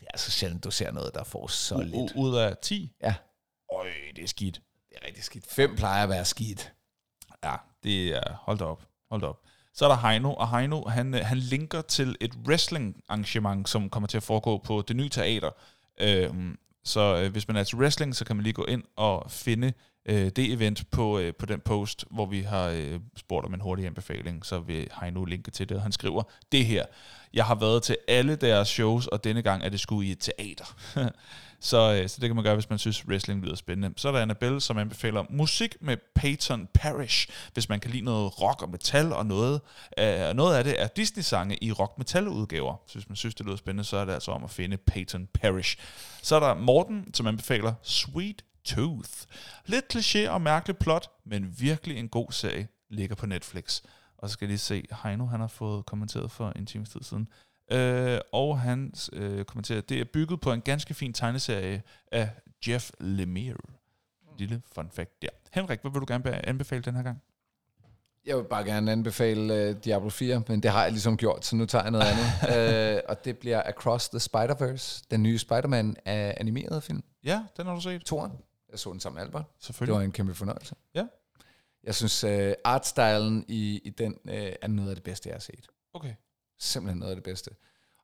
[0.00, 1.94] det er så sjældent, du ser noget, der får så lidt.
[2.12, 2.92] u- ud af 10.
[3.02, 3.14] Ja,
[3.82, 4.60] Øj, det er skidt.
[4.88, 5.46] det er rigtig skidt.
[5.50, 6.72] Fem plejer at være skidt.
[7.44, 8.34] Ja, det er...
[8.34, 8.82] Hold da op.
[9.10, 9.40] Hold da op.
[9.74, 14.06] Så er der Heino, og Heino, han, øh, han linker til et wrestling-arrangement, som kommer
[14.06, 15.50] til at foregå på det nye teater.
[16.00, 19.30] Øhm, så øh, hvis man er til wrestling, så kan man lige gå ind og
[19.30, 19.72] finde
[20.06, 23.60] øh, det event på, øh, på den post, hvor vi har øh, spurgt om en
[23.60, 26.22] hurtig anbefaling, så vil Heino linke til det, og han skriver,
[26.52, 26.84] det her,
[27.34, 30.18] jeg har været til alle deres shows, og denne gang er det sgu i et
[30.18, 30.76] teater.
[31.60, 33.94] så, øh, så det kan man gøre, hvis man synes, wrestling lyder spændende.
[33.96, 38.42] Så er der Annabelle, som anbefaler musik med Peyton Parrish, hvis man kan lide noget
[38.42, 39.60] rock og metal, og noget,
[39.98, 42.76] øh, noget af det er Disney-sange i rock-metal-udgaver.
[42.86, 45.26] Så hvis man synes, det lyder spændende, så er det altså om at finde Peyton
[45.26, 45.76] Parrish.
[46.22, 49.10] Så er der Morten, som anbefaler Sweet Tooth.
[49.66, 53.82] Lidt kliché og mærkeligt plot, men virkelig en god serie, ligger på Netflix.
[54.18, 57.00] Og så skal jeg lige se, Heino han har fået kommenteret for en times tid
[57.02, 57.28] siden.
[57.72, 61.82] Øh, og han øh, kommenterer, det er bygget på en ganske fin tegneserie
[62.12, 62.30] af
[62.68, 63.56] Jeff Lemire.
[64.38, 65.28] Lille fun fact der.
[65.52, 67.22] Henrik, hvad vil du gerne be- anbefale den her gang?
[68.26, 71.56] Jeg vil bare gerne anbefale uh, Diablo 4, men det har jeg ligesom gjort, så
[71.56, 72.96] nu tager jeg noget andet.
[72.96, 77.02] uh, og det bliver Across the Spider-Verse, den nye Spider-Man uh, animerede film.
[77.24, 78.04] Ja, den har du set.
[78.04, 78.32] Toren.
[78.72, 79.44] Jeg så den sammen med Albert.
[79.56, 79.96] Det Selvfølgelig.
[79.96, 80.74] var en kæmpe fornøjelse.
[80.94, 81.06] Ja.
[81.84, 85.40] Jeg synes, uh, artstylen i, i den uh, er noget af det bedste, jeg har
[85.40, 85.66] set.
[85.94, 86.14] Okay.
[86.58, 87.50] Simpelthen noget af det bedste.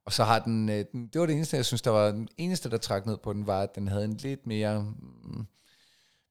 [0.08, 2.28] Og så har den, øh, den, det var det eneste, jeg synes, der var den
[2.36, 5.46] eneste, der trak ned på den, var, at den havde en lidt mere, mm,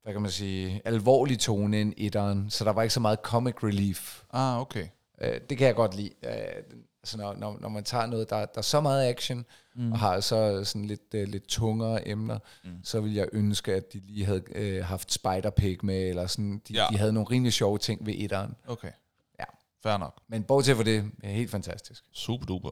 [0.04, 3.64] hvad kan man sige, alvorlig tone end etteren, så der var ikke så meget comic
[3.64, 4.24] relief.
[4.34, 4.88] Ah, okay.
[5.22, 6.12] Øh, det kan jeg godt lide.
[6.24, 6.64] Øh,
[7.04, 9.46] altså når, når, når man tager noget, der, der er så meget action,
[9.78, 9.92] mm.
[9.92, 12.70] og har så sådan lidt, øh, lidt tungere emner, mm.
[12.84, 16.74] så vil jeg ønske, at de lige havde øh, haft Spider-Pig med, eller sådan, de,
[16.74, 16.86] Ja.
[16.92, 18.56] de havde nogle rimelig sjove ting ved etteren.
[18.68, 18.92] Okay.
[19.40, 19.46] Ja.
[19.84, 20.22] Fair nok.
[20.30, 22.04] Men bortset fra det, er helt fantastisk.
[22.14, 22.72] Super duper.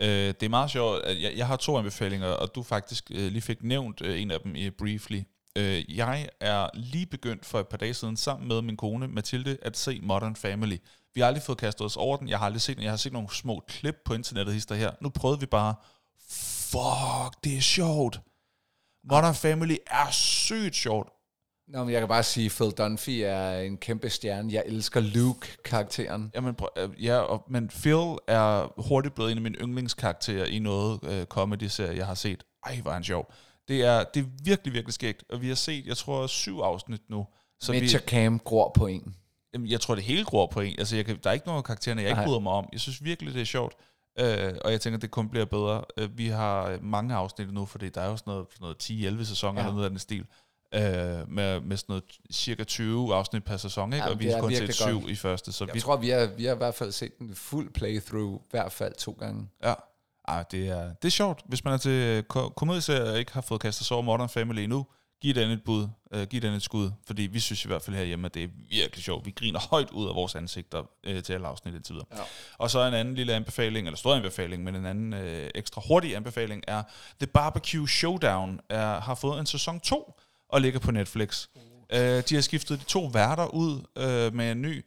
[0.00, 3.32] Øh, det er meget sjovt, at jeg, jeg har to anbefalinger, og du faktisk øh,
[3.32, 5.22] lige fik nævnt øh, en af dem i briefly.
[5.58, 9.58] Øh, jeg er lige begyndt for et par dage siden sammen med min kone Mathilde
[9.62, 10.76] at se Modern Family.
[11.14, 12.28] Vi har aldrig fået kastet os over den.
[12.28, 12.84] Jeg har aldrig set den.
[12.84, 14.90] Jeg har set nogle små klip på internettet hister her.
[15.00, 15.74] Nu prøvede vi bare.
[16.70, 18.20] Fuck, det er sjovt.
[19.10, 21.08] Modern Family er sygt sjovt.
[21.68, 24.52] Nå, men jeg kan bare sige, Phil Dunphy er en kæmpe stjerne.
[24.52, 26.30] Jeg elsker Luke-karakteren.
[26.34, 30.58] Jamen, prøv- øh, ja, og, men Phil er hurtigt blevet en af mine yndlingskarakterer i
[30.58, 32.44] noget øh, comedy-serie, jeg har set.
[32.66, 33.32] Ej, hvor er han sjov.
[33.68, 35.24] Det er, det er virkelig, virkelig skægt.
[35.30, 37.26] Og vi har set, jeg tror, syv afsnit nu.
[37.60, 39.14] Så vi, Mitch og Cam gror på en.
[39.54, 40.74] jamen, jeg tror, det hele gror på en.
[40.78, 42.68] Altså, jeg kan, der er ikke nogen karaktererne, jeg ikke bryder mig om.
[42.72, 43.74] Jeg synes virkelig, det er sjovt.
[44.18, 45.84] Øh, og jeg tænker, det kun bliver bedre.
[45.96, 48.64] Øh, vi har mange afsnit nu, fordi der er jo sådan noget, sådan
[49.00, 49.66] noget 10-11 sæsoner, Ja.
[49.66, 50.26] eller noget af den stil.
[50.74, 54.04] Øh, med, med sådan noget cirka 20 afsnit per sæson, ikke?
[54.04, 55.10] Ja, og vi har er kun set syv godt.
[55.10, 55.52] i første.
[55.52, 58.34] Så Jeg vi, tror, vi har, vi har i hvert fald set en fuld playthrough,
[58.40, 59.48] i hvert fald to gange.
[59.64, 59.74] Ja.
[60.28, 63.32] Ej, det er, det er sjovt, hvis man er til øh, ko- komedieserier og ikke
[63.32, 64.86] har fået kastet sig over Modern Family endnu.
[65.22, 67.96] Giv den et bud, uh, giv den et skud, fordi vi synes i hvert fald
[67.96, 69.26] herhjemme, at det er virkelig sjovt.
[69.26, 72.06] Vi griner højt ud af vores ansigter uh, til alle afsnit indtil videre.
[72.16, 72.22] Ja.
[72.58, 76.16] Og så en anden lille anbefaling, eller stor anbefaling, men en anden uh, ekstra hurtig
[76.16, 76.82] anbefaling er
[77.20, 81.46] The Barbecue Showdown er, har fået en sæson 2 og ligger på Netflix.
[81.92, 84.84] Uh, de har skiftet de to værter ud uh, med en ny.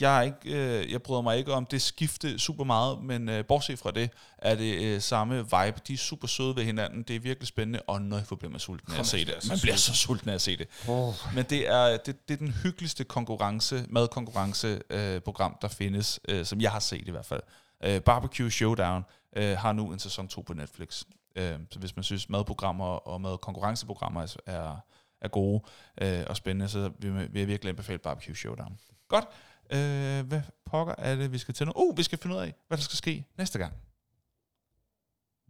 [0.00, 3.44] Jeg, er ikke, øh, jeg bryder mig ikke om det skifte super meget, men øh,
[3.44, 5.80] bortset fra det, er det øh, samme vibe.
[5.88, 7.02] De er super søde ved hinanden.
[7.02, 9.34] Det er virkelig spændende, og nøj, hvor bliver man sulten af at se det.
[9.48, 10.68] Man bliver så sulten af at se det.
[10.88, 11.14] Oh.
[11.34, 16.44] Men det er, det, det er den hyggeligste konkurrence, madkonkurrence øh, program, der findes, øh,
[16.44, 17.42] som jeg har set i hvert fald.
[17.84, 19.04] Øh, Barbecue Showdown
[19.36, 21.04] øh, har nu en sæson 2 på Netflix.
[21.36, 24.76] Øh, så hvis man synes, madprogrammer og madkonkurrenceprogrammer er, er,
[25.20, 25.62] er gode
[26.00, 28.78] øh, og spændende, så vil, vil jeg virkelig anbefale Barbecue Showdown.
[29.08, 29.24] Godt.
[29.72, 31.72] Øh, hvad pokker er det, vi skal til nu?
[31.76, 33.74] Uh, vi skal finde ud af, hvad der skal ske næste gang.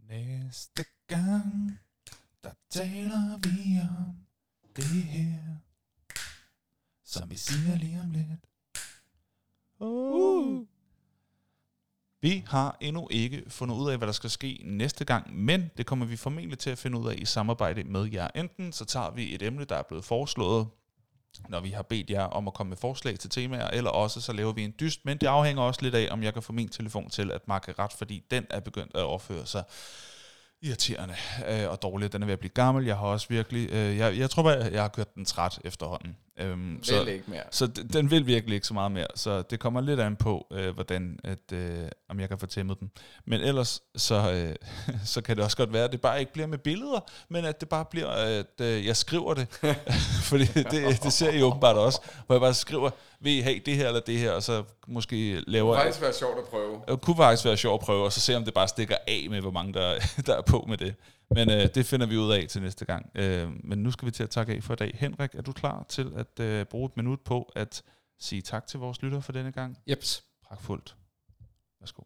[0.09, 1.79] Næste gang,
[2.43, 4.15] der taler vi om
[4.75, 5.39] det her,
[7.03, 8.47] som vi siger lige om lidt.
[9.79, 10.65] Uh.
[12.21, 15.85] Vi har endnu ikke fundet ud af, hvad der skal ske næste gang, men det
[15.85, 18.27] kommer vi formentlig til at finde ud af i samarbejde med jer.
[18.35, 20.67] Enten så tager vi et emne, der er blevet foreslået,
[21.49, 24.33] når vi har bedt jer om at komme med forslag til temaer, eller også så
[24.33, 26.69] laver vi en dyst, men det afhænger også lidt af, om jeg kan få min
[26.69, 29.63] telefon til at markere ret, fordi den er begyndt at opføre sig
[30.63, 31.15] irriterende
[31.47, 32.13] øh, og dårlig.
[32.13, 32.85] Den er ved at blive gammel.
[32.85, 33.69] Jeg har også virkelig...
[33.71, 36.17] Øh, jeg, jeg tror bare, jeg har kørt den træt efterhånden.
[36.39, 37.41] Øhm, Vel så, ikke mere.
[37.51, 39.07] så d- den vil virkelig ikke så meget mere.
[39.15, 42.79] Så det kommer lidt an på, øh, hvordan at, øh, om jeg kan få tæmmet
[42.79, 42.91] den.
[43.27, 44.55] Men ellers, så, øh,
[45.13, 46.99] så kan det også godt være, at det bare ikke bliver med billeder,
[47.29, 49.47] men at det bare bliver, at øh, jeg skriver det.
[50.29, 52.01] Fordi det, det ser I åbenbart også.
[52.25, 52.89] Hvor jeg bare skriver,
[53.19, 55.73] vil I have det her eller det her, og så måske laver...
[55.73, 56.81] Det kunne faktisk være sjovt at prøve.
[56.87, 59.27] Det kunne faktisk være sjovt at prøve, og så se om det bare stikker af
[59.29, 60.95] med, hvor mange der, der er på med det.
[61.33, 63.11] Men øh, det finder vi ud af til næste gang.
[63.15, 64.91] Øh, men nu skal vi til at takke af for i dag.
[64.99, 67.83] Henrik, er du klar til at øh, bruge et minut på at
[68.19, 69.77] sige tak til vores lyttere for denne gang?
[69.87, 70.23] Jeps.
[70.43, 70.95] Pragtfuldt.
[71.79, 72.03] Værsgo.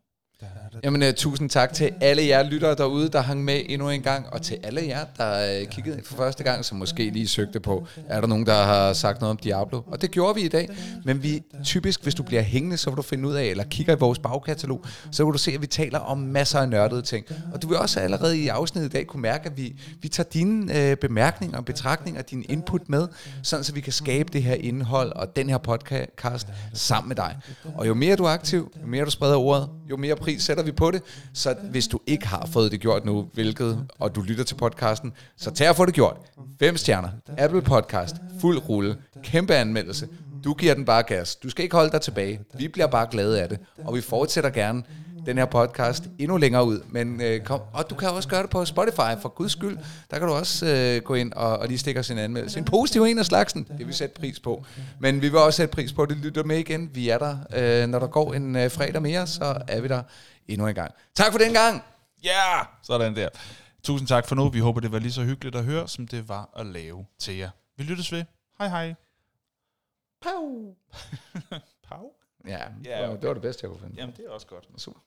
[0.84, 4.28] Jamen, uh, tusind tak til alle jer lyttere derude, der hang med endnu en gang,
[4.34, 7.60] og til alle jer, der uh, kiggede ind for første gang, som måske lige søgte
[7.60, 9.82] på, er der nogen, der har sagt noget om Diablo?
[9.88, 10.70] Og det gjorde vi i dag,
[11.06, 13.96] men vi typisk, hvis du bliver hængende, så vil du finde ud af, eller kigger
[13.96, 17.26] i vores bagkatalog, så vil du se, at vi taler om masser af nørdede ting.
[17.54, 20.30] Og du vil også allerede i afsnittet i dag kunne mærke, at vi, vi tager
[20.30, 23.08] dine uh, bemærkninger og betragtninger, din input med,
[23.44, 27.38] sådan så vi kan skabe det her indhold og den her podcast sammen med dig.
[27.76, 30.64] Og jo mere du er aktiv, jo mere du spreder ordet, jo mere pris sætter
[30.64, 31.02] vi på det.
[31.34, 35.14] Så hvis du ikke har fået det gjort nu, hvilket, og du lytter til podcasten,
[35.38, 36.18] så tag og få det gjort.
[36.60, 40.08] Fem stjerner, Apple Podcast, fuld rulle, kæmpe anmeldelse.
[40.44, 41.36] Du giver den bare gas.
[41.36, 42.40] Du skal ikke holde dig tilbage.
[42.58, 44.84] Vi bliver bare glade af det, og vi fortsætter gerne
[45.28, 46.82] den her podcast endnu længere ud.
[46.90, 49.78] Men øh, kom, og du kan også gøre det på Spotify, for guds skyld.
[50.12, 52.60] Der kan du også øh, gå ind og, og lige stikke os en anmeldelse.
[52.60, 54.66] En positiv en af slagsen, det vil vi sætte pris på.
[55.00, 56.90] Men vi vil også sætte pris på, at du lytter med igen.
[56.94, 60.04] Vi er der, øh, når der går en øh, fredag mere, så er vi der
[60.48, 60.92] endnu en gang.
[61.16, 61.84] Tak for den gang!
[62.24, 62.66] Ja, yeah!
[62.84, 63.30] sådan der.
[63.84, 64.50] Tusind tak for nu.
[64.50, 67.38] Vi håber, det var lige så hyggeligt at høre, som det var at lave til
[67.38, 67.50] jer.
[67.78, 68.24] Vi lyttes ved.
[68.60, 68.96] Hej hej.
[70.22, 70.76] Pau!
[71.90, 72.17] Pau?
[72.48, 73.96] Ja, Ja, det var det bedste, jeg kunne finde.
[73.98, 74.70] Jamen, det er også godt.
[74.78, 75.00] Super.